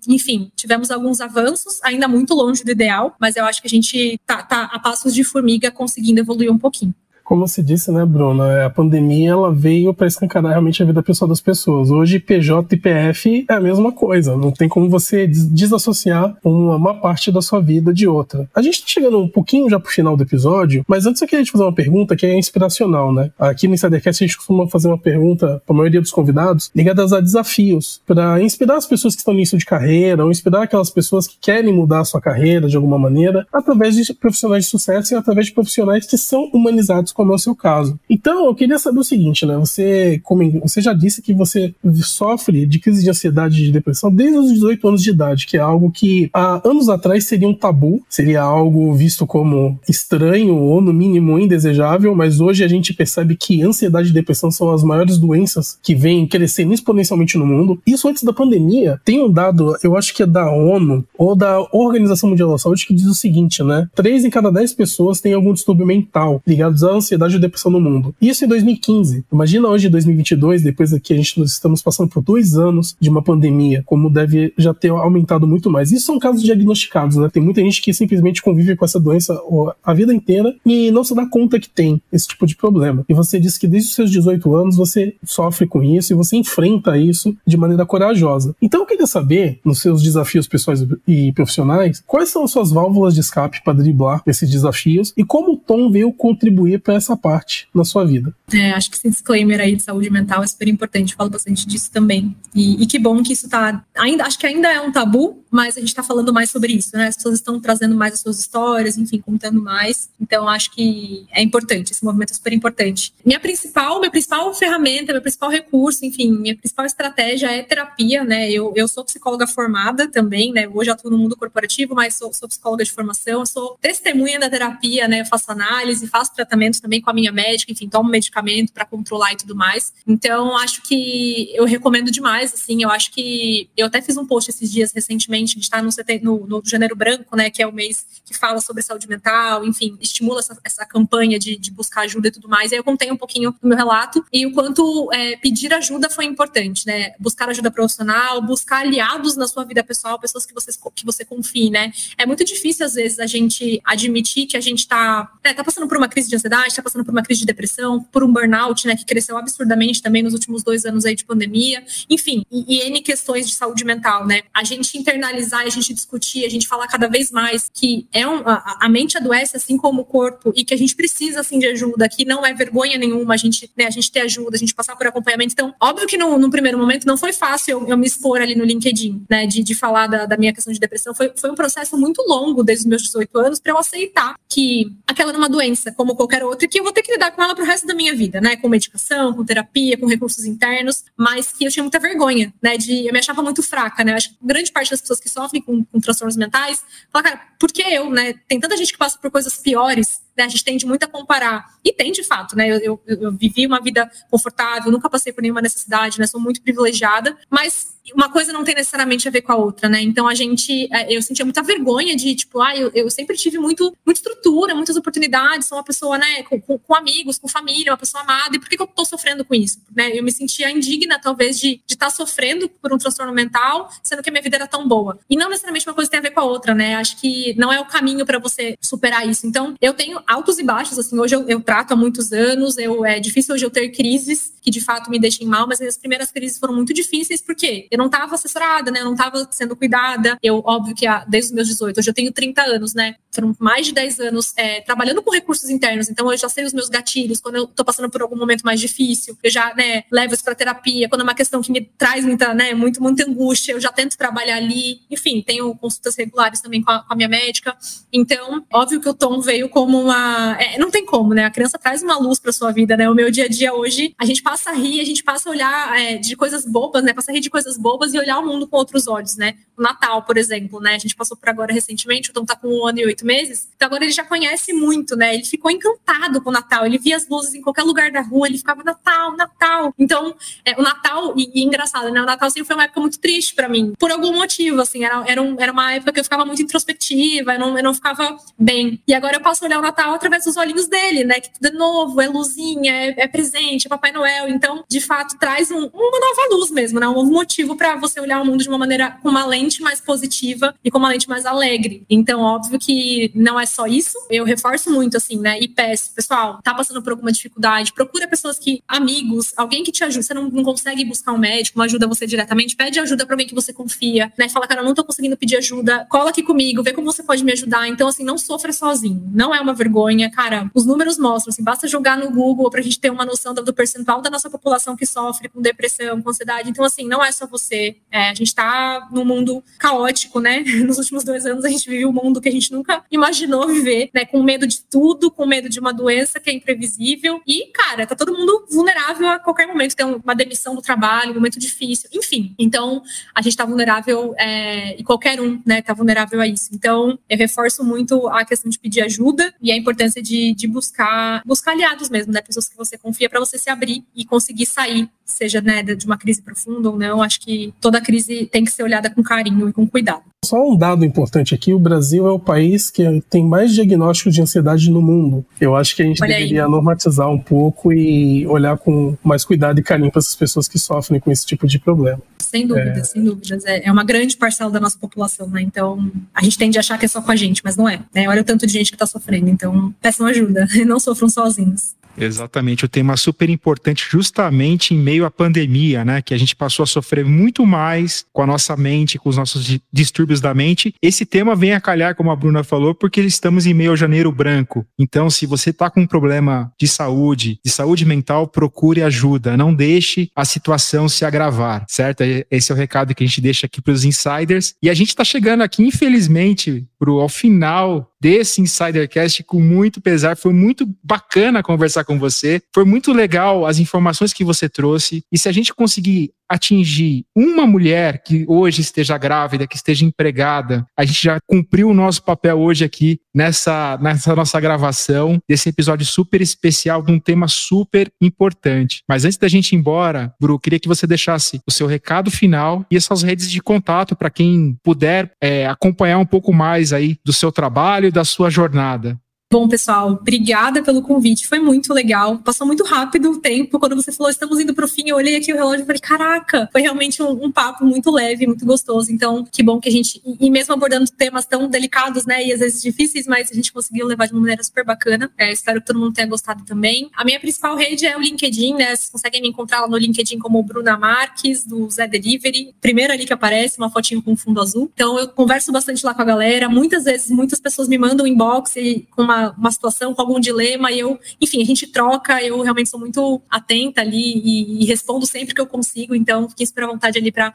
enfim, 0.08 0.52
tivemos 0.56 0.92
alguns 0.92 1.22
avanços, 1.22 1.80
ainda 1.84 2.08
muito 2.08 2.34
longe 2.34 2.64
do 2.64 2.72
ideal, 2.72 3.16
mas 3.20 3.36
eu 3.36 3.46
acho 3.46 3.62
que 3.62 3.68
a 3.68 3.70
gente 3.70 4.20
tá, 4.26 4.44
tá 4.44 4.70
a 4.72 4.80
passos 4.80 5.14
de 5.14 5.24
formiga 5.24 5.72
conseguindo 5.72 6.20
evoluir 6.20 6.52
um 6.52 6.58
pouquinho 6.58 6.94
como 7.30 7.48
você 7.48 7.62
disse, 7.62 7.92
né, 7.92 8.04
Bruno, 8.08 8.44
é, 8.44 8.66
a 8.66 8.72
pandemia 8.72 9.30
ela 9.30 9.54
veio 9.54 9.94
para 9.94 10.08
escancarar 10.08 10.50
realmente 10.50 10.82
a 10.82 10.86
vida 10.86 11.04
pessoal 11.04 11.30
das 11.30 11.40
pessoas. 11.40 11.92
Hoje, 11.92 12.20
PJ 12.20 12.74
e 12.74 12.76
PF 12.76 13.46
é 13.48 13.54
a 13.54 13.60
mesma 13.60 13.92
coisa, 13.92 14.36
não 14.36 14.52
tem 14.52 14.68
como 14.68 14.90
você 14.90 15.28
desassociar 15.28 16.36
uma, 16.44 16.96
parte 16.96 17.32
da 17.32 17.40
sua 17.40 17.62
vida 17.62 17.94
de 17.94 18.08
outra. 18.08 18.50
A 18.56 18.64
gente 18.64 18.80
está 18.80 18.88
chegando 18.88 19.20
um 19.20 19.28
pouquinho 19.28 19.70
já 19.70 19.80
pro 19.80 19.92
final 19.92 20.18
do 20.18 20.24
episódio, 20.24 20.84
mas 20.88 21.06
antes 21.06 21.22
eu 21.22 21.28
queria 21.28 21.46
te 21.46 21.52
fazer 21.52 21.66
uma 21.66 21.72
pergunta 21.72 22.16
que 22.16 22.26
é 22.26 22.36
inspiracional, 22.36 23.14
né? 23.14 23.30
Aqui 23.38 23.68
no 23.68 23.76
Insidercast 23.76 24.24
a 24.24 24.26
gente 24.26 24.36
costuma 24.36 24.68
fazer 24.68 24.88
uma 24.88 24.98
pergunta 24.98 25.62
para 25.68 25.76
a 25.76 25.78
maioria 25.78 26.02
dos 26.02 26.10
convidados 26.10 26.72
ligadas 26.76 27.14
a 27.14 27.20
desafios, 27.20 28.02
para 28.08 28.42
inspirar 28.42 28.78
as 28.78 28.88
pessoas 28.88 29.14
que 29.14 29.22
estão 29.22 29.36
nisso 29.36 29.56
de 29.56 29.66
carreira, 29.66 30.26
ou 30.26 30.32
inspirar 30.32 30.64
aquelas 30.64 30.90
pessoas 30.90 31.28
que 31.28 31.38
querem 31.40 31.72
mudar 31.72 32.00
a 32.00 32.06
sua 32.06 32.20
carreira 32.20 32.68
de 32.68 32.76
alguma 32.76 32.98
maneira, 32.98 33.46
através 33.54 33.96
de 33.96 34.12
profissionais 34.16 34.64
de 34.64 34.72
sucesso 34.72 35.14
e 35.14 35.16
através 35.16 35.46
de 35.46 35.54
profissionais 35.54 36.08
que 36.08 36.18
são 36.18 36.50
humanizados 36.52 37.14
como 37.20 37.34
é 37.34 37.36
o 37.36 37.38
seu 37.40 37.54
caso. 37.54 38.00
Então, 38.10 38.46
eu 38.46 38.56
queria 38.56 38.80
saber 38.80 39.00
o 39.00 39.04
seguinte, 39.04 39.46
né? 39.46 39.58
Você, 39.58 40.22
como, 40.24 40.62
você 40.62 40.80
já 40.80 40.94
disse 40.94 41.22
que 41.22 41.34
você 41.34 41.76
sofre 42.02 42.66
de 42.66 42.80
crise 42.80 43.04
de 43.04 43.10
ansiedade 43.10 43.60
e 43.60 43.66
de 43.66 43.72
depressão 43.74 44.10
desde 44.10 44.38
os 44.38 44.54
18 44.54 44.88
anos 44.88 45.04
de 45.04 45.10
idade, 45.10 45.46
que 45.46 45.58
é 45.58 45.60
algo 45.60 45.92
que 45.92 46.30
há 46.34 46.66
anos 46.66 46.88
atrás 46.88 47.26
seria 47.26 47.46
um 47.46 47.54
tabu, 47.54 48.02
seria 48.08 48.42
algo 48.42 48.94
visto 48.94 49.28
como 49.28 49.78
estranho 49.90 50.56
ou, 50.56 50.80
no 50.80 50.94
mínimo, 50.94 51.38
indesejável, 51.38 52.16
mas 52.16 52.40
hoje 52.40 52.64
a 52.64 52.70
gente 52.70 52.94
percebe 52.94 53.36
que 53.36 53.62
ansiedade 53.64 54.12
e 54.12 54.14
depressão 54.14 54.50
são 54.50 54.72
as 54.72 54.82
maiores 54.82 55.18
doenças 55.18 55.78
que 55.84 55.94
vêm 55.94 56.26
crescendo 56.26 56.74
exponencialmente 56.74 57.38
no 57.38 57.46
mundo. 57.46 57.82
Isso 57.86 58.08
antes 58.08 58.24
da 58.24 58.32
pandemia. 58.32 59.02
Tem 59.04 59.22
um 59.22 59.30
dado, 59.30 59.76
eu 59.84 59.98
acho 59.98 60.14
que 60.14 60.24
é 60.24 60.26
da 60.26 60.50
ONU 60.50 61.06
ou 61.18 61.36
da 61.36 61.60
Organização 61.74 62.30
Mundial 62.30 62.50
da 62.50 62.58
Saúde, 62.58 62.88
que 62.88 62.94
diz 62.94 63.08
o 63.08 63.14
seguinte, 63.14 63.62
né? 63.62 63.90
Três 63.94 64.24
em 64.24 64.30
cada 64.30 64.50
dez 64.50 64.72
pessoas 64.72 65.20
têm 65.20 65.34
algum 65.34 65.52
distúrbio 65.52 65.86
mental 65.86 66.42
ligados 66.48 66.82
à 66.82 66.92
ansiedade 66.92 67.09
e 67.16 67.40
depressão 67.40 67.72
no 67.72 67.80
mundo. 67.80 68.14
Isso 68.22 68.46
em 68.46 68.48
2015. 68.48 69.26
Imagina 69.32 69.68
hoje, 69.68 69.90
2022, 69.90 70.64
depois 70.64 70.98
que 71.00 71.14
a 71.14 71.16
gente 71.16 71.42
estamos 71.44 71.82
passando 71.82 72.10
por 72.10 72.22
dois 72.22 72.58
anos 72.58 72.96
de 73.00 73.10
uma 73.10 73.22
pandemia, 73.22 73.84
como 73.86 74.10
deve 74.10 74.54
já 74.58 74.74
ter 74.74 74.90
aumentado 74.90 75.48
muito 75.48 75.70
mais. 75.70 75.92
Isso 75.92 76.06
são 76.06 76.20
casos 76.20 76.44
diagnosticados, 76.44 77.18
né? 77.18 77.30
Tem 77.32 77.42
muita 77.42 77.62
gente 77.62 77.82
que 77.82 77.94
simplesmente 77.94 78.42
convive 78.42 78.76
com 78.76 78.86
essa 78.86 79.00
doença 79.00 79.40
a 79.84 79.94
vida 79.94 80.14
inteira 80.14 80.56
e 80.66 80.92
não 80.92 81.04
se 81.04 81.16
dá 81.16 81.26
conta 81.26 81.60
que 81.60 81.70
tem 81.70 82.02
esse 82.12 82.28
tipo 82.28 82.46
de 82.46 82.56
problema. 82.56 83.06
E 83.08 83.14
você 83.14 83.40
disse 83.40 83.60
que 83.60 83.68
desde 83.68 83.90
os 83.90 83.96
seus 83.96 84.12
18 84.12 84.56
anos 84.56 84.76
você 84.76 85.16
sofre 85.24 85.68
com 85.68 85.84
isso 85.84 86.14
e 86.14 86.16
você 86.16 86.36
enfrenta 86.36 86.98
isso 86.98 87.36
de 87.46 87.58
maneira 87.58 87.86
corajosa. 87.86 88.56
Então 88.62 88.82
eu 88.82 88.86
queria 88.86 89.08
saber, 89.08 89.60
nos 89.64 89.80
seus 89.80 90.02
desafios 90.02 90.48
pessoais 90.48 90.86
e 91.08 91.32
profissionais, 91.34 92.04
quais 92.06 92.30
são 92.30 92.44
as 92.44 92.52
suas 92.52 92.72
válvulas 92.72 93.14
de 93.14 93.22
escape 93.22 93.64
para 93.64 93.74
driblar 93.74 94.22
esses 94.26 94.50
desafios 94.50 95.14
e 95.16 95.24
como 95.24 95.54
o 95.54 95.58
Tom 95.58 95.90
veio 95.92 96.12
contribuir 96.12 96.80
para 96.90 96.98
essa 96.98 97.16
parte 97.16 97.68
na 97.72 97.86
sua 97.86 98.04
vida. 98.04 98.34
É, 98.52 98.72
acho 98.72 98.90
que 98.90 98.98
esse 98.98 99.08
disclaimer 99.08 99.62
aí 99.62 99.76
de 99.76 99.84
saúde 99.84 100.10
mental 100.10 100.42
é 100.42 100.48
super 100.48 100.68
importante, 100.68 101.14
falo 101.14 101.30
bastante 101.30 101.68
disso 101.68 101.92
também. 101.92 102.36
E, 102.56 102.82
e 102.82 102.88
que 102.88 102.98
bom 102.98 103.22
que 103.22 103.34
isso 103.34 103.48
tá. 103.48 103.86
Ainda, 103.96 104.26
acho 104.26 104.40
que 104.40 104.48
ainda 104.48 104.68
é 104.70 104.82
um 104.82 104.92
tabu, 104.92 105.44
mas 105.52 105.78
a 105.78 105.80
gente 105.80 105.90
está 105.90 106.02
falando 106.02 106.34
mais 106.34 106.50
sobre 106.50 106.74
isso, 106.74 106.90
né? 106.98 107.08
As 107.08 107.16
pessoas 107.16 107.36
estão 107.36 107.60
trazendo 107.60 107.96
mais 107.96 108.14
as 108.16 108.22
suas 108.22 108.40
histórias, 108.40 108.98
enfim, 108.98 109.20
contando 109.20 109.62
mais. 109.62 110.10
Então, 110.20 110.48
acho 110.48 110.72
que 110.72 111.28
é 111.32 111.44
importante, 111.44 111.92
esse 111.92 112.04
movimento 112.04 112.32
é 112.32 112.34
super 112.34 112.54
importante. 112.54 113.14
Minha 113.24 113.40
principal, 113.40 114.00
minha 114.00 114.10
principal 114.10 114.52
ferramenta, 114.56 115.14
meu 115.14 115.22
principal 115.22 115.52
recurso, 115.52 116.04
enfim, 116.04 116.32
minha 116.32 116.56
principal 116.58 116.88
estratégia 116.88 117.52
é 117.52 117.62
terapia, 117.62 118.24
né? 118.24 118.52
Eu, 118.52 118.74
eu 118.76 118.88
sou 118.88 119.06
psicóloga 119.06 119.46
formada 119.46 120.08
também, 120.08 120.52
né? 120.52 120.68
Hoje 120.68 120.90
atuo 120.90 121.12
no 121.12 121.20
mundo 121.20 121.38
corporativo, 121.38 121.94
mas 121.94 122.16
sou, 122.16 122.34
sou 122.34 122.50
psicóloga 122.50 122.84
de 122.84 122.92
formação, 122.92 123.46
sou 123.46 123.78
testemunha 123.80 124.40
da 124.40 124.50
terapia, 124.50 125.08
né? 125.08 125.22
Eu 125.22 125.26
faço 125.26 125.52
análise, 125.52 126.08
faço 126.08 126.34
tratamento 126.34 126.79
também 126.80 127.02
com 127.02 127.10
a 127.10 127.14
minha 127.14 127.32
médica, 127.32 127.72
enfim, 127.72 127.88
tomo 127.88 128.10
medicamento 128.10 128.72
para 128.74 128.86
controlar 128.86 129.34
e 129.34 129.38
tudo 129.38 129.56
mais. 129.56 129.94
Então, 130.08 130.58
acho 130.58 130.82
que 130.84 131.52
eu 131.56 131.66
recomendo 131.66 132.12
demais, 132.12 132.54
assim, 132.54 132.84
eu 132.84 132.90
acho 132.90 133.12
que 133.12 133.70
eu 133.76 133.88
até 133.88 134.02
fiz 134.02 134.18
um 134.18 134.26
post 134.26 134.50
esses 134.50 134.72
dias 134.72 134.92
recentemente, 134.94 135.52
a 135.52 135.56
gente 135.56 135.64
está 135.64 135.82
no, 135.82 135.90
no, 136.22 136.48
no 136.48 136.62
Janeiro 136.66 136.96
Branco, 136.96 137.36
né? 137.36 137.50
Que 137.50 137.62
é 137.62 137.68
o 137.68 137.74
mês 137.74 138.06
que 138.26 138.38
fala 138.38 138.62
sobre 138.62 138.82
saúde 138.82 139.08
mental, 139.08 139.66
enfim, 139.66 139.98
estimula 140.02 140.40
essa, 140.40 140.58
essa 140.64 140.86
campanha 140.86 141.40
de, 141.40 141.58
de, 141.58 141.72
buscar 141.72 142.02
ajuda 142.02 142.28
e 142.28 142.32
tudo 142.32 142.48
mais. 142.48 142.72
E 142.72 142.76
aí 142.76 142.80
eu 142.80 142.84
contei 142.84 143.12
um 143.12 143.18
pouquinho 143.18 143.52
do 143.62 143.68
meu 143.68 143.78
relato 143.78 144.24
e 144.32 144.46
o 144.46 144.54
quanto 144.54 145.10
é, 145.14 145.36
pedir 145.38 145.74
ajuda 145.74 146.10
foi 146.10 146.26
importante, 146.26 146.86
né? 146.86 147.14
Buscar 147.20 147.50
ajuda 147.50 147.72
profissional, 147.72 148.42
buscar 148.42 148.82
aliados 148.82 149.36
na 149.36 149.48
sua 149.48 149.64
vida 149.64 149.84
pessoal, 149.84 150.20
pessoas 150.20 150.46
que 150.46 150.54
você, 150.54 150.72
que 150.96 151.06
você 151.06 151.26
confie, 151.26 151.70
né? 151.70 151.92
É 152.18 152.26
muito 152.26 152.44
difícil, 152.44 152.86
às 152.86 152.94
vezes, 152.94 153.20
a 153.20 153.26
gente 153.26 153.82
admitir 153.84 154.46
que 154.46 154.58
a 154.58 154.62
gente 154.62 154.80
está 154.80 155.32
né, 155.44 155.54
tá 155.54 155.64
passando 155.64 155.88
por 155.88 155.98
uma 155.98 156.08
crise 156.08 156.30
de 156.30 156.36
ansiedade, 156.36 156.69
está 156.72 156.82
passando 156.82 157.06
por 157.06 157.12
uma 157.12 157.24
crise 157.24 157.42
de 157.42 157.46
depressão, 157.46 158.02
por 158.04 158.24
um 158.24 158.32
burnout, 158.32 158.86
né? 158.88 158.96
Que 158.96 159.06
cresceu 159.06 159.38
absurdamente 159.38 160.02
também 160.02 160.24
nos 160.24 160.34
últimos 160.34 160.64
dois 160.64 160.86
anos 160.86 161.06
aí 161.06 161.16
de 161.16 161.26
pandemia. 161.26 161.84
Enfim, 162.10 162.44
e, 162.52 162.78
e 162.78 162.82
N 162.88 163.02
questões 163.02 163.48
de 163.48 163.56
saúde 163.56 163.84
mental, 163.84 164.26
né? 164.26 164.42
A 164.54 164.64
gente 164.64 164.98
internalizar, 164.98 165.62
a 165.62 165.70
gente 165.70 165.94
discutir, 165.94 166.46
a 166.46 166.50
gente 166.50 166.68
falar 166.68 166.88
cada 166.88 167.08
vez 167.08 167.32
mais 167.32 167.70
que 167.74 168.08
é 168.12 168.28
um, 168.28 168.42
a, 168.46 168.78
a 168.82 168.90
mente 168.90 169.18
adoece 169.18 169.58
assim 169.58 169.78
como 169.78 170.02
o 170.02 170.06
corpo 170.06 170.52
e 170.56 170.64
que 170.64 170.74
a 170.74 170.78
gente 170.78 170.96
precisa 170.96 171.40
assim 171.40 171.60
de 171.60 171.68
ajuda, 171.68 172.08
que 172.10 172.26
não 172.26 172.46
é 172.46 172.54
vergonha 172.54 172.98
nenhuma 172.98 173.34
a 173.34 173.38
gente, 173.38 173.70
né, 173.78 173.86
a 173.86 173.90
gente 173.90 174.12
ter 174.12 174.22
ajuda, 174.22 174.56
a 174.56 174.60
gente 174.60 174.74
passar 174.74 174.96
por 174.96 175.08
acompanhamento. 175.08 175.54
Então, 175.54 175.74
óbvio 175.82 176.08
que 176.08 176.18
no, 176.18 176.38
no 176.38 176.50
primeiro 176.50 176.78
momento 176.78 177.06
não 177.06 177.18
foi 177.18 177.34
fácil 177.34 177.80
eu, 177.80 177.88
eu, 177.88 177.98
me 177.98 178.08
expor 178.08 178.42
ali 178.42 178.56
no 178.56 178.64
LinkedIn, 178.64 179.26
né, 179.30 179.46
de, 179.46 179.64
de 179.64 179.76
falar 179.76 180.08
da, 180.08 180.26
da 180.26 180.38
minha 180.38 180.54
questão 180.54 180.74
de 180.74 180.80
depressão. 180.80 181.14
Foi, 181.14 181.32
foi 181.36 181.52
um 181.52 181.56
processo 181.56 181.98
muito 181.98 182.22
longo 182.28 182.64
desde 182.64 182.84
os 182.84 182.90
meus 182.90 183.04
18 183.04 183.38
anos 183.40 183.60
para 183.60 183.72
eu 183.72 183.78
aceitar 183.78 184.36
que 184.48 184.92
aquela 185.08 185.30
era 185.30 185.38
uma 185.38 185.50
doença 185.50 185.92
como 185.92 186.16
qualquer 186.16 186.44
outra 186.44 186.59
e 186.66 186.68
que 186.68 186.80
eu 186.80 186.84
vou 186.84 186.92
ter 186.92 187.02
que 187.02 187.12
lidar 187.12 187.32
com 187.32 187.42
ela 187.44 187.56
pro 187.56 187.66
resto 187.66 187.88
da 187.88 187.94
minha 187.94 188.16
vida, 188.16 188.40
né, 188.42 188.56
com 188.56 188.68
medicação, 188.68 189.34
com 189.34 189.46
terapia, 189.46 189.98
com 189.98 190.06
recursos 190.06 190.46
internos, 190.46 191.04
mas 191.18 191.52
que 191.52 191.66
eu 191.66 191.72
tinha 191.72 191.84
muita 191.84 192.00
vergonha, 192.00 192.54
né, 192.62 192.78
de 192.78 193.08
eu 193.08 193.14
me 193.14 193.20
achava 193.20 193.42
muito 193.42 193.62
fraca, 193.64 194.04
né. 194.04 194.14
Acho 194.14 194.30
que 194.30 194.38
grande 194.42 194.72
parte 194.72 194.92
das 194.92 195.02
pessoas 195.02 195.20
que 195.20 195.30
sofrem 195.30 195.62
com, 195.62 195.84
com 195.84 196.00
transtornos 196.00 196.36
mentais 196.36 196.84
fala, 197.12 197.24
cara, 197.24 197.42
por 197.60 197.72
que 197.72 197.82
eu, 197.82 198.10
né? 198.10 198.34
Tem 198.48 198.60
tanta 198.60 198.78
gente 198.78 198.92
que 198.92 198.98
passa 198.98 199.18
por 199.18 199.30
coisas 199.30 199.58
piores 199.58 200.22
né? 200.40 200.46
A 200.46 200.50
gente 200.50 200.64
tende 200.64 200.86
muito 200.86 201.04
a 201.04 201.08
comparar. 201.08 201.66
E 201.84 201.94
tem, 201.94 202.12
de 202.12 202.24
fato, 202.24 202.56
né? 202.56 202.70
Eu, 202.70 202.80
eu, 202.80 203.02
eu 203.06 203.32
vivi 203.32 203.66
uma 203.68 203.80
vida 203.80 204.10
confortável, 204.32 204.92
nunca 204.92 205.10
passei 205.10 205.32
por 205.32 205.42
nenhuma 205.42 205.62
necessidade, 205.62 206.20
né? 206.20 206.26
Sou 206.26 206.40
muito 206.40 206.62
privilegiada, 206.62 207.38
mas 207.50 208.00
uma 208.14 208.30
coisa 208.30 208.52
não 208.52 208.64
tem 208.64 208.76
necessariamente 208.76 209.28
a 209.28 209.32
ver 209.32 209.42
com 209.42 209.52
a 209.52 209.56
outra, 209.56 209.88
né? 209.88 210.02
Então 210.02 210.28
a 210.28 210.34
gente, 210.34 210.88
é, 210.92 211.14
eu 211.16 211.22
sentia 211.22 211.46
muita 211.46 211.62
vergonha 211.62 212.16
de, 212.16 212.36
tipo, 212.36 212.62
ah, 212.62 212.76
eu, 212.76 212.92
eu 212.94 213.10
sempre 213.10 213.36
tive 213.36 213.58
muito, 213.58 213.96
muita 214.06 214.20
estrutura, 214.20 214.74
muitas 214.76 214.96
oportunidades, 214.96 215.68
sou 215.68 215.78
uma 215.78 215.84
pessoa, 215.84 216.18
né, 216.18 216.44
com, 216.44 216.60
com, 216.60 216.78
com, 216.78 216.96
amigos, 216.96 217.38
com 217.38 217.48
família, 217.48 217.92
uma 217.92 217.98
pessoa 217.98 218.24
amada, 218.24 218.56
e 218.56 218.60
por 218.60 218.68
que, 218.68 218.78
que 218.78 218.82
eu 218.82 218.88
tô 218.88 219.06
sofrendo 219.06 219.46
com 219.46 219.54
isso? 219.54 219.80
Né? 219.96 220.18
Eu 220.18 220.24
me 220.24 220.32
sentia 220.32 220.72
indigna, 220.72 221.20
talvez, 221.20 221.60
de 221.60 221.82
estar 221.88 222.08
tá 222.08 222.10
sofrendo 222.10 222.70
por 222.70 222.94
um 222.94 222.98
transtorno 222.98 223.34
mental, 223.34 223.90
sendo 224.04 224.24
que 224.24 224.30
a 224.30 224.32
minha 224.32 224.42
vida 224.42 224.56
era 224.56 224.68
tão 224.68 224.88
boa. 224.88 225.20
E 225.30 225.36
não 225.36 225.50
necessariamente 225.50 225.88
uma 225.88 225.96
coisa 225.96 226.10
tem 226.10 226.20
a 226.20 226.24
ver 226.24 226.32
com 226.32 226.40
a 226.40 226.44
outra, 226.44 226.74
né? 226.74 226.96
Acho 226.96 227.18
que 227.18 227.54
não 227.58 227.72
é 227.72 227.80
o 227.80 227.86
caminho 227.86 228.26
para 228.26 228.40
você 228.40 228.78
superar 228.82 229.28
isso. 229.28 229.46
Então, 229.46 229.76
eu 229.82 229.94
tenho 229.94 230.22
altos 230.30 230.60
e 230.60 230.64
baixos, 230.64 231.00
assim, 231.00 231.18
hoje 231.18 231.36
eu, 231.36 231.50
eu, 231.50 231.60
trato 231.60 231.92
há 231.92 231.96
muitos 231.96 232.32
anos, 232.32 232.78
eu, 232.78 233.04
é 233.04 233.20
difícil 233.20 233.56
hoje 233.56 233.66
eu 233.66 233.70
ter 233.72 233.90
crises 233.90 234.54
que 234.62 234.70
de 234.70 234.80
fato 234.80 235.10
me 235.10 235.18
deixem 235.18 235.48
mal, 235.48 235.68
mas 235.68 235.82
as 235.82 235.98
primeiras 235.98 236.32
crises 236.32 236.60
foram 236.60 236.76
muito 236.76 236.94
difíceis, 236.94 237.42
porque 237.42 237.88
eu 237.90 237.98
não 237.98 238.06
estava 238.06 238.36
assessorada, 238.36 238.92
né, 238.92 239.00
eu 239.00 239.06
não 239.06 239.14
estava 239.14 239.48
sendo 239.50 239.76
cuidada, 239.76 240.38
eu, 240.44 240.62
óbvio 240.64 240.94
que 240.94 241.08
há, 241.08 241.26
desde 241.26 241.50
os 241.50 241.56
meus 241.56 241.68
18, 241.68 242.00
hoje 242.00 242.10
eu 242.12 242.14
tenho 242.14 242.32
30 242.32 242.62
anos, 242.62 242.94
né, 242.94 243.16
foram 243.40 243.56
mais 243.60 243.88
de 243.88 243.94
10 243.94 244.20
anos 244.20 244.54
é, 244.58 244.82
trabalhando 244.82 245.22
com 245.22 245.32
recursos 245.32 245.70
internos, 245.70 246.10
então 246.10 246.32
eu 246.32 246.38
já 246.38 246.50
sei 246.50 246.66
os 246.66 246.74
meus 246.74 246.90
gatilhos, 246.90 247.40
quando 247.40 247.56
eu 247.56 247.68
tô 247.68 247.84
passando 247.86 248.10
por 248.10 248.22
algum 248.22 248.36
momento 248.36 248.64
mais 248.64 248.80
difícil, 248.80 249.38
eu 249.42 249.50
já, 249.50 249.74
né, 249.74 250.04
levo 250.12 250.34
isso 250.34 250.44
pra 250.44 250.54
terapia, 250.54 251.08
quando 251.08 251.22
é 251.22 251.24
uma 251.24 251.34
questão 251.34 251.62
que 251.62 251.72
me 251.72 251.82
traz 251.98 252.26
muita, 252.26 252.54
né, 252.54 252.74
muito, 252.74 253.02
muita 253.02 253.24
angústia, 253.24 253.72
eu 253.72 253.80
já 253.80 253.92
tento 253.92 254.18
trabalhar 254.18 254.58
ali, 254.58 255.02
enfim, 255.10 255.42
tenho 255.42 255.74
consultas 255.76 256.16
regulares 256.16 256.62
também 256.62 256.82
com 256.82 256.92
a, 256.92 257.00
com 257.00 257.14
a 257.14 257.16
minha 257.16 257.30
médica, 257.30 257.76
então, 258.12 258.66
óbvio 258.74 259.00
que 259.00 259.10
o 259.10 259.14
Tom 259.14 259.40
veio 259.40 259.70
como 259.70 260.00
uma 260.00 260.58
é, 260.60 260.78
não 260.78 260.90
tem 260.90 261.06
como, 261.06 261.34
né? 261.34 261.46
A 261.46 261.52
criança 261.52 261.78
traz 261.78 262.02
uma 262.02 262.18
luz 262.18 262.40
para 262.40 262.52
sua 262.52 262.72
vida, 262.72 262.98
né? 262.98 263.10
O 263.10 263.16
meu 263.16 263.32
dia 263.32 263.46
a 263.46 263.48
dia 263.48 263.74
hoje, 263.74 264.14
a 264.18 264.26
gente 264.26 264.42
passa 264.42 264.72
a 264.72 264.74
rir, 264.74 265.00
a 265.00 265.06
gente 265.06 265.24
passa 265.24 265.50
a 265.50 265.52
olhar 265.52 266.00
é, 266.00 266.18
de 266.18 266.36
coisas 266.36 266.66
bobas, 266.66 267.04
né? 267.04 267.14
Passa 267.14 267.32
a 267.32 267.34
rir 267.34 267.40
de 267.40 267.50
coisas 267.50 267.78
bobas 267.78 268.14
e 268.14 268.20
olhar 268.20 268.40
o 268.40 268.46
mundo 268.46 268.68
com 268.68 268.78
outros 268.78 269.08
olhos, 269.08 269.38
né? 269.38 269.56
O 269.78 269.82
Natal, 269.82 270.24
por 270.24 270.38
exemplo, 270.38 270.80
né? 270.80 270.96
A 270.96 270.98
gente 270.98 271.16
passou 271.16 271.38
por 271.38 271.48
agora 271.50 271.74
recentemente, 271.74 272.32
o 272.32 272.34
Tom 272.34 272.46
tá 272.46 272.56
com 272.56 272.68
um 272.68 272.88
ano 272.88 273.00
e 273.00 273.06
oito 273.06 273.26
meses, 273.30 273.70
então 273.76 273.86
agora 273.86 274.04
ele 274.04 274.12
já 274.12 274.24
conhece 274.24 274.74
muito, 274.74 275.16
né? 275.16 275.36
Ele 275.36 275.46
ficou 275.46 275.70
encantado 275.70 276.42
com 276.42 276.50
o 276.50 276.54
Natal, 276.54 276.86
ele 276.86 276.98
via 276.98 277.16
as 277.16 277.30
luzes 277.30 277.54
em 277.54 277.62
qualquer 277.62 277.84
lugar 277.84 278.12
da 278.12 278.22
rua, 278.22 278.48
ele 278.48 278.58
ficava 278.58 278.84
Natal, 278.84 279.38
Natal. 279.38 279.94
Então, 279.98 280.36
é, 280.66 280.74
o 280.80 280.82
Natal, 280.82 281.34
e, 281.38 281.52
e, 281.54 281.64
engraçado, 281.64 282.10
né? 282.12 282.22
O 282.22 282.26
Natal 282.26 282.50
sempre 282.50 282.66
foi 282.66 282.76
uma 282.76 282.86
época 282.86 283.00
muito 283.00 283.20
triste 283.20 283.54
para 283.54 283.70
mim, 283.70 283.94
por 284.00 284.12
algum 284.12 284.34
motivo, 284.34 284.82
assim, 284.82 285.06
era, 285.06 285.24
era, 285.28 285.42
um, 285.42 285.56
era 285.60 285.72
uma 285.72 285.94
época 285.94 286.12
que 286.12 286.20
eu 286.20 286.24
ficava 286.24 286.44
muito 286.44 286.62
introspectiva, 286.62 287.54
eu 287.54 287.60
não, 287.60 287.78
eu 287.78 287.84
não 287.84 287.94
ficava 287.94 288.36
bem. 288.58 289.02
E 289.08 289.14
agora 289.14 289.38
eu 289.38 289.42
posso 289.42 289.64
olhar 289.64 289.78
o 289.78 289.82
Natal 289.82 290.14
através 290.14 290.46
dos 290.46 290.58
olhinhos 290.58 290.88
dele, 290.88 291.24
né? 291.24 291.40
Que 291.40 291.54
tudo 291.54 291.68
é 291.68 291.72
novo, 291.72 292.20
é 292.20 292.28
luzinha, 292.28 292.92
é, 292.92 293.16
é 293.18 293.28
presente, 293.28 293.86
é 293.86 293.90
Papai 293.90 294.12
Noel. 294.12 294.50
Então, 294.50 294.84
de 294.90 295.00
fato, 295.00 295.38
traz 295.38 295.70
um, 295.70 295.90
uma 295.94 296.20
nova 296.20 296.56
luz 296.56 296.72
mesmo, 296.72 297.00
né? 297.00 297.08
Um 297.08 297.14
novo 297.14 297.32
motivo 297.32 297.76
para 297.76 297.96
você 297.96 298.20
olhar 298.20 298.42
o 298.42 298.46
mundo 298.46 298.64
de 298.64 298.70
uma 298.70 298.78
maneira 298.78 299.12
com 299.22 299.30
uma 299.30 299.46
lente 299.46 299.82
mais 299.82 300.02
positiva 300.02 300.76
e 300.84 300.90
com 300.90 300.98
uma 300.98 301.10
lente 301.10 301.30
mais 301.30 301.46
alegre. 301.46 302.06
Então, 302.10 302.42
óbvio 302.42 302.80
que 302.80 303.19
não 303.34 303.60
é 303.60 303.66
só 303.66 303.88
isso. 303.88 304.18
Eu 304.30 304.44
reforço 304.46 304.92
muito, 304.92 305.18
assim, 305.18 305.40
né? 305.40 305.60
E 305.60 305.68
peço, 305.68 306.14
pessoal, 306.14 306.60
tá 306.64 306.74
passando 306.74 307.02
por 307.02 307.12
alguma 307.12 307.32
dificuldade, 307.32 307.94
procura 307.94 308.28
pessoas 308.28 308.58
que, 308.58 308.82
amigos, 308.88 309.54
alguém 309.58 309.84
que 309.84 309.92
te 309.92 310.04
ajude. 310.04 310.26
Você 310.26 310.34
não, 310.34 310.50
não 310.50 310.64
consegue 310.64 311.04
buscar 311.06 311.32
um 311.32 311.38
médico, 311.38 311.78
não 311.78 311.86
ajuda 311.86 312.08
você 312.08 312.26
diretamente, 312.26 312.76
pede 312.76 313.00
ajuda 313.00 313.26
para 313.26 313.34
alguém 313.34 313.48
que 313.48 313.56
você 313.56 313.74
confia, 313.74 314.32
né? 314.38 314.50
Fala, 314.50 314.68
cara, 314.68 314.82
eu 314.82 314.86
não 314.86 314.94
tô 314.94 315.04
conseguindo 315.04 315.38
pedir 315.38 315.58
ajuda, 315.58 316.06
cola 316.10 316.30
aqui 316.30 316.44
comigo, 316.44 316.84
vê 316.84 316.94
como 316.94 317.12
você 317.12 317.24
pode 317.24 317.44
me 317.44 317.52
ajudar. 317.52 317.88
Então, 317.88 318.08
assim, 318.08 318.24
não 318.24 318.38
sofra 318.38 318.72
sozinho. 318.72 319.30
Não 319.34 319.54
é 319.54 319.60
uma 319.60 319.74
vergonha, 319.74 320.30
cara. 320.30 320.70
Os 320.74 320.86
números 320.86 321.18
mostram, 321.18 321.52
assim, 321.52 321.64
basta 321.64 321.88
jogar 321.88 322.18
no 322.18 322.32
Google 322.32 322.70
para 322.70 322.80
a 322.80 322.84
gente 322.84 323.00
ter 323.00 323.10
uma 323.10 323.26
noção 323.26 323.54
do, 323.54 323.74
percentual 323.74 324.22
da 324.22 324.30
nossa 324.30 324.50
população 324.50 324.96
que 324.96 325.06
sofre 325.06 325.50
com 325.50 325.62
depressão, 325.62 326.22
com 326.22 326.30
ansiedade. 326.30 326.70
Então, 326.70 326.84
assim, 326.84 327.08
não 327.08 327.24
é 327.24 327.32
só 327.32 327.48
você. 327.48 327.98
É, 328.12 328.30
a 328.30 328.34
gente 328.34 328.48
está 328.48 329.08
num 329.12 329.26
mundo 329.26 329.64
caótico, 329.78 330.40
né? 330.40 330.64
Nos 330.86 330.98
últimos 330.98 331.24
dois 331.24 331.46
anos 331.46 331.66
a 331.66 331.70
gente 331.70 331.90
vive 331.90 332.06
um 332.06 332.12
mundo 332.12 332.42
que 332.42 332.50
a 332.50 332.52
gente 332.52 332.72
nunca 332.72 332.99
imaginou 333.12 333.68
viver, 333.68 334.10
né? 334.14 334.26
Com 334.26 334.42
medo 334.44 334.68
de 334.68 334.82
tudo, 334.82 335.32
com 335.32 335.46
medo 335.46 335.70
de 335.70 335.80
uma 335.80 335.94
doença 335.94 336.40
que 336.40 336.50
é 336.50 336.54
imprevisível. 336.54 337.42
E, 337.46 337.68
cara, 337.68 338.06
tá 338.06 338.16
todo 338.16 338.36
mundo 338.36 338.66
vulnerável 338.70 339.28
a 339.28 339.40
qualquer 339.40 339.68
momento. 339.68 339.96
Tem 339.96 340.06
uma 340.06 340.36
demissão 340.36 340.76
do 340.76 340.82
trabalho, 340.82 341.32
um 341.32 341.36
momento 341.36 341.60
difícil, 341.60 342.10
enfim. 342.14 342.54
Então, 342.58 343.02
a 343.34 343.42
gente 343.42 343.56
tá 343.56 343.66
vulnerável 343.66 344.34
é, 344.38 345.00
e 345.00 345.04
qualquer 345.04 345.40
um, 345.42 345.62
né, 345.66 345.82
tá 345.82 345.94
vulnerável 345.94 346.40
a 346.42 346.48
isso. 346.48 346.70
Então, 346.74 347.18
eu 347.30 347.38
reforço 347.38 347.84
muito 347.84 348.28
a 348.28 348.46
questão 348.46 348.70
de 348.70 348.80
pedir 348.80 349.02
ajuda 349.02 349.54
e 349.62 349.72
a 349.72 349.78
importância 349.78 350.22
de, 350.22 350.54
de 350.54 350.68
buscar, 350.68 351.42
buscar 351.46 351.72
aliados 351.72 352.10
mesmo, 352.10 352.34
né? 352.34 352.42
Pessoas 352.42 352.68
que 352.68 352.78
você 352.78 352.98
confia 352.98 353.30
para 353.30 353.40
você 353.40 353.58
se 353.58 353.70
abrir 353.70 354.04
e 354.16 354.26
conseguir 354.26 354.66
sair, 354.66 355.10
seja 355.26 355.62
né, 355.62 355.84
de 355.84 356.06
uma 356.06 356.18
crise 356.18 356.42
profunda 356.42 356.90
ou 356.90 356.98
não. 356.98 357.22
Acho 357.22 357.40
que 357.40 357.74
toda 357.80 358.02
crise 358.02 358.46
tem 358.46 358.64
que 358.64 358.72
ser 358.72 358.84
olhada 358.84 359.10
com 359.10 359.22
carinho 359.24 359.70
e 359.70 359.74
com 359.74 359.88
cuidado. 359.88 360.24
Só 360.44 360.58
um 360.66 360.78
dado 360.78 361.04
importante 361.04 361.54
aqui: 361.54 361.74
o 361.74 361.80
Brasil 361.80 362.26
é 362.26 362.32
o 362.32 362.40
país 362.40 362.89
que 362.90 363.24
tem 363.30 363.46
mais 363.46 363.74
diagnósticos 363.74 364.34
de 364.34 364.42
ansiedade 364.42 364.90
no 364.92 365.02
mundo. 365.02 365.46
Eu 365.60 365.76
acho 365.76 365.96
que 365.96 366.02
a 366.02 366.06
gente 366.06 366.22
Olha 366.22 366.36
deveria 366.36 366.66
aí. 366.66 366.72
normatizar 366.72 367.30
um 367.30 367.40
pouco 367.40 367.92
e 367.94 368.46
olhar 368.48 368.78
com 368.78 369.18
mais 369.24 369.44
cuidado 369.44 369.80
e 369.80 369.84
carinho 369.84 370.12
para 370.12 370.20
essas 370.20 370.36
pessoas 370.36 370.68
que 370.68 370.78
sofrem 370.80 371.20
com 371.20 371.32
esse 371.32 371.46
tipo 371.46 371.68
de 371.68 371.80
problema. 371.80 372.22
Sem 372.40 372.66
dúvidas, 372.66 372.98
é... 372.98 373.04
sem 373.04 373.24
dúvidas. 373.24 373.66
É, 373.66 373.88
é 373.88 373.92
uma 373.92 374.04
grande 374.04 374.36
parcela 374.36 374.72
da 374.72 374.80
nossa 374.80 374.98
população, 374.98 375.48
né? 375.48 375.62
Então, 375.62 376.12
a 376.34 376.44
gente 376.44 376.58
tende 376.58 376.78
a 376.78 376.82
achar 376.82 376.98
que 376.98 377.06
é 377.06 377.08
só 377.08 377.22
com 377.22 377.32
a 377.32 377.36
gente, 377.36 377.62
mas 377.64 377.78
não 377.78 377.88
é. 377.88 378.00
Né? 378.14 378.28
Olha 378.28 378.42
o 378.42 378.46
tanto 378.46 378.66
de 378.66 378.74
gente 378.74 378.92
que 378.92 378.96
está 378.96 379.06
sofrendo. 379.06 379.50
Então, 379.50 379.94
peçam 380.02 380.26
ajuda, 380.26 380.68
não 380.86 381.00
sofram 381.00 381.30
sozinhos. 381.30 381.94
Exatamente, 382.18 382.86
o 382.86 382.90
tema 382.90 383.16
super 383.16 383.50
importante 383.50 384.06
justamente 384.10 384.94
em 384.94 384.98
meio 384.98 385.26
à 385.26 385.32
pandemia, 385.32 386.04
né, 386.04 386.22
que 386.22 386.34
a 386.34 386.38
gente 386.38 386.56
passou 386.56 386.84
a 386.84 386.88
sofrer 386.88 387.26
muito 387.26 387.66
mais 387.66 388.26
com 388.34 388.42
a 388.42 388.48
nossa 388.48 388.76
mente, 388.76 389.18
com 389.18 389.30
os 389.30 389.38
nossos 389.38 389.80
distúrbios 389.92 390.42
da 390.42 390.54
mente. 390.54 390.94
Esse 391.02 391.26
tema 391.26 391.56
vem 391.56 391.74
a 391.74 391.82
calhar, 391.82 392.16
como 392.16 392.32
a 392.32 392.36
Bruna 392.36 392.64
falou, 392.64 392.94
porque 392.94 393.22
estamos 393.22 393.66
em 393.66 393.74
meio 393.74 393.92
ao 393.92 393.98
janeiro 393.98 394.32
branco. 394.32 394.86
Então, 394.98 395.30
se 395.30 395.46
você 395.46 395.70
está 395.70 395.90
com 395.90 396.02
um 396.02 396.08
problema 396.08 396.72
de 396.80 396.88
saúde, 396.88 397.60
de 397.64 397.72
saúde 397.72 398.06
mental, 398.06 398.48
procure 398.48 399.02
ajuda, 399.02 399.56
não 399.56 399.74
deixe 399.74 400.30
a 400.36 400.46
situação 400.46 401.08
se 401.08 401.24
agravar, 401.26 401.86
certo? 401.88 402.24
Esse 402.50 402.72
é 402.72 402.76
o 402.76 402.78
recado 402.78 403.14
que 403.16 403.24
a 403.24 403.28
gente 403.28 403.42
deixa 403.42 403.66
aqui 403.66 403.82
para 403.82 403.94
os 403.94 404.04
insiders. 404.04 404.74
E 404.82 404.90
a 404.90 404.94
gente 404.94 405.10
está 405.10 405.24
chegando 405.24 405.62
aqui, 405.62 405.84
infelizmente, 405.84 406.86
pro, 407.00 407.22
ao 407.22 407.30
final 407.30 408.12
desse 408.22 408.62
Insidercast 408.62 409.44
com 409.44 409.62
muito 409.62 410.02
pesar. 410.02 410.36
Foi 410.36 410.54
muito 410.54 410.86
bacana 411.02 411.64
conversar 411.64 412.04
com 412.04 412.20
você. 412.20 412.62
Foi 412.76 412.84
muito 412.84 413.14
legal 413.14 413.66
as 413.66 413.80
informações 413.80 414.34
que 414.34 414.44
você 414.44 414.68
trouxe. 414.68 415.24
E 415.32 415.40
se 415.40 415.48
a 415.48 415.52
gente 415.52 415.74
conseguir 415.74 416.32
atingir 416.50 417.26
uma 417.36 417.68
mulher 417.68 418.24
que 418.24 418.46
hoje 418.48 418.82
esteja 418.82 419.18
grávida, 419.18 419.68
que 419.68 419.76
esteja 419.76 420.06
empregada, 420.06 420.86
a 420.98 421.06
gente 421.06 421.24
já 421.24 421.38
cumpriu 421.48 421.90
o 421.90 421.94
nosso 421.94 422.24
papel 422.24 422.60
hoje 422.60 422.84
aqui 422.84 423.20
nessa, 423.34 423.98
nessa 424.02 424.36
nossa 424.36 424.60
gravação 424.60 425.40
desse 425.48 425.70
episódio 425.70 426.06
super 426.06 426.42
especial 426.42 427.02
de 427.02 427.12
um 427.12 427.20
tema 427.20 427.48
super 427.48 428.12
importante. 428.22 429.04
Mas 429.08 429.26
antes 429.26 429.38
da 429.38 429.48
gente 429.48 429.74
ir 429.74 429.76
embora, 429.76 430.34
Bru, 430.42 430.60
queria 430.60 430.80
que 430.80 430.88
você 430.88 431.06
deixasse 431.06 431.62
o 431.68 431.72
seu 431.72 431.88
recado 431.88 432.32
final 432.32 432.86
e 432.90 432.98
as 432.98 433.06
suas 433.06 433.22
redes 433.22 433.50
de 433.50 433.62
contato 433.62 434.16
para 434.16 434.30
quem 434.30 434.78
puder 434.84 435.32
é, 435.42 435.68
acompanhar 435.68 436.18
um 436.18 436.26
pouco 436.26 436.52
mais 436.54 436.92
aí 436.92 437.18
do 437.24 437.32
seu 437.32 437.52
trabalho 437.52 438.08
e 438.08 438.12
da 438.12 438.24
sua 438.24 438.50
jornada. 438.50 439.20
Bom, 439.52 439.68
pessoal, 439.68 440.12
obrigada 440.12 440.84
pelo 440.84 441.02
convite. 441.02 441.48
Foi 441.48 441.58
muito 441.58 441.92
legal. 441.92 442.38
Passou 442.38 442.68
muito 442.68 442.84
rápido 442.84 443.32
o 443.32 443.42
tempo. 443.42 443.80
Quando 443.80 443.96
você 443.96 444.12
falou, 444.12 444.30
estamos 444.30 444.60
indo 444.60 444.76
para 444.76 444.86
o 444.86 444.88
fim, 444.88 445.10
eu 445.10 445.16
olhei 445.16 445.36
aqui 445.38 445.52
o 445.52 445.56
relógio 445.56 445.82
e 445.82 445.86
falei, 445.88 446.00
caraca, 446.00 446.70
foi 446.72 446.82
realmente 446.82 447.24
um, 447.24 447.46
um, 447.46 447.52
papo 447.52 447.84
muito 447.84 448.12
leve, 448.12 448.46
muito 448.46 448.64
gostoso. 448.64 449.12
Então, 449.12 449.44
que 449.52 449.64
bom 449.64 449.80
que 449.80 449.90
a 449.90 449.92
gente, 449.92 450.22
e 450.40 450.52
mesmo 450.52 450.76
abordando 450.76 451.10
temas 451.10 451.48
tão 451.48 451.68
delicados, 451.68 452.28
né, 452.28 452.46
e 452.46 452.54
às 452.54 452.60
vezes 452.60 452.80
difíceis, 452.80 453.26
mas 453.26 453.52
a 453.52 453.56
gente 453.56 453.74
conseguiu 453.74 454.06
levar 454.06 454.28
de 454.28 454.34
uma 454.34 454.42
maneira 454.42 454.64
super 454.64 454.86
bacana. 454.86 455.32
É, 455.36 455.52
espero 455.52 455.82
que 455.82 455.88
todo 455.88 455.98
mundo 455.98 456.14
tenha 456.14 456.28
gostado 456.28 456.64
também. 456.64 457.10
A 457.18 457.26
minha 457.26 457.40
principal 457.40 457.76
rede 457.76 458.06
é 458.06 458.16
o 458.16 458.22
LinkedIn, 458.22 458.76
né? 458.76 458.96
Vocês 458.96 459.10
conseguem 459.10 459.42
me 459.42 459.48
encontrar 459.48 459.82
lá 459.82 459.88
no 459.88 459.98
LinkedIn 459.98 460.38
como 460.38 460.62
Bruna 460.62 460.96
Marques, 460.96 461.66
do 461.66 461.90
Zé 461.90 462.08
Delivery. 462.08 462.76
Primeiro 462.80 463.14
ali 463.14 463.26
que 463.26 463.34
aparece, 463.34 463.80
uma 463.80 463.90
fotinho 463.90 464.22
com 464.22 464.38
fundo 464.38 464.62
azul. 464.62 464.92
Então, 464.94 465.18
eu 465.18 465.28
converso 465.30 465.72
bastante 465.72 466.06
lá 466.06 466.14
com 466.14 466.22
a 466.22 466.26
galera. 466.26 466.70
Muitas 466.70 467.06
vezes, 467.06 467.32
muitas 467.32 467.60
pessoas 467.60 467.88
me 467.88 467.98
mandam 467.98 468.28
inbox 468.28 468.76
e 468.76 469.08
com 469.10 469.24
uma 469.24 469.39
uma, 469.58 469.72
situação, 469.72 470.14
com 470.14 470.22
algum 470.22 470.40
dilema, 470.40 470.92
e 470.92 471.00
eu, 471.00 471.20
enfim, 471.40 471.62
a 471.62 471.66
gente 471.66 471.88
troca, 471.88 472.44
eu 472.44 472.62
realmente 472.62 472.90
sou 472.90 473.00
muito 473.00 473.42
atenta 473.50 474.02
ali 474.02 474.42
e, 474.44 474.84
e 474.84 474.86
respondo 474.86 475.26
sempre 475.26 475.54
que 475.54 475.62
eu 475.62 475.68
consigo, 475.68 476.16
então 476.16 476.50
fiquem 476.50 476.66
super 476.66 476.84
à 476.84 476.88
vontade 476.88 477.18
ali 477.18 477.32
para 477.32 477.54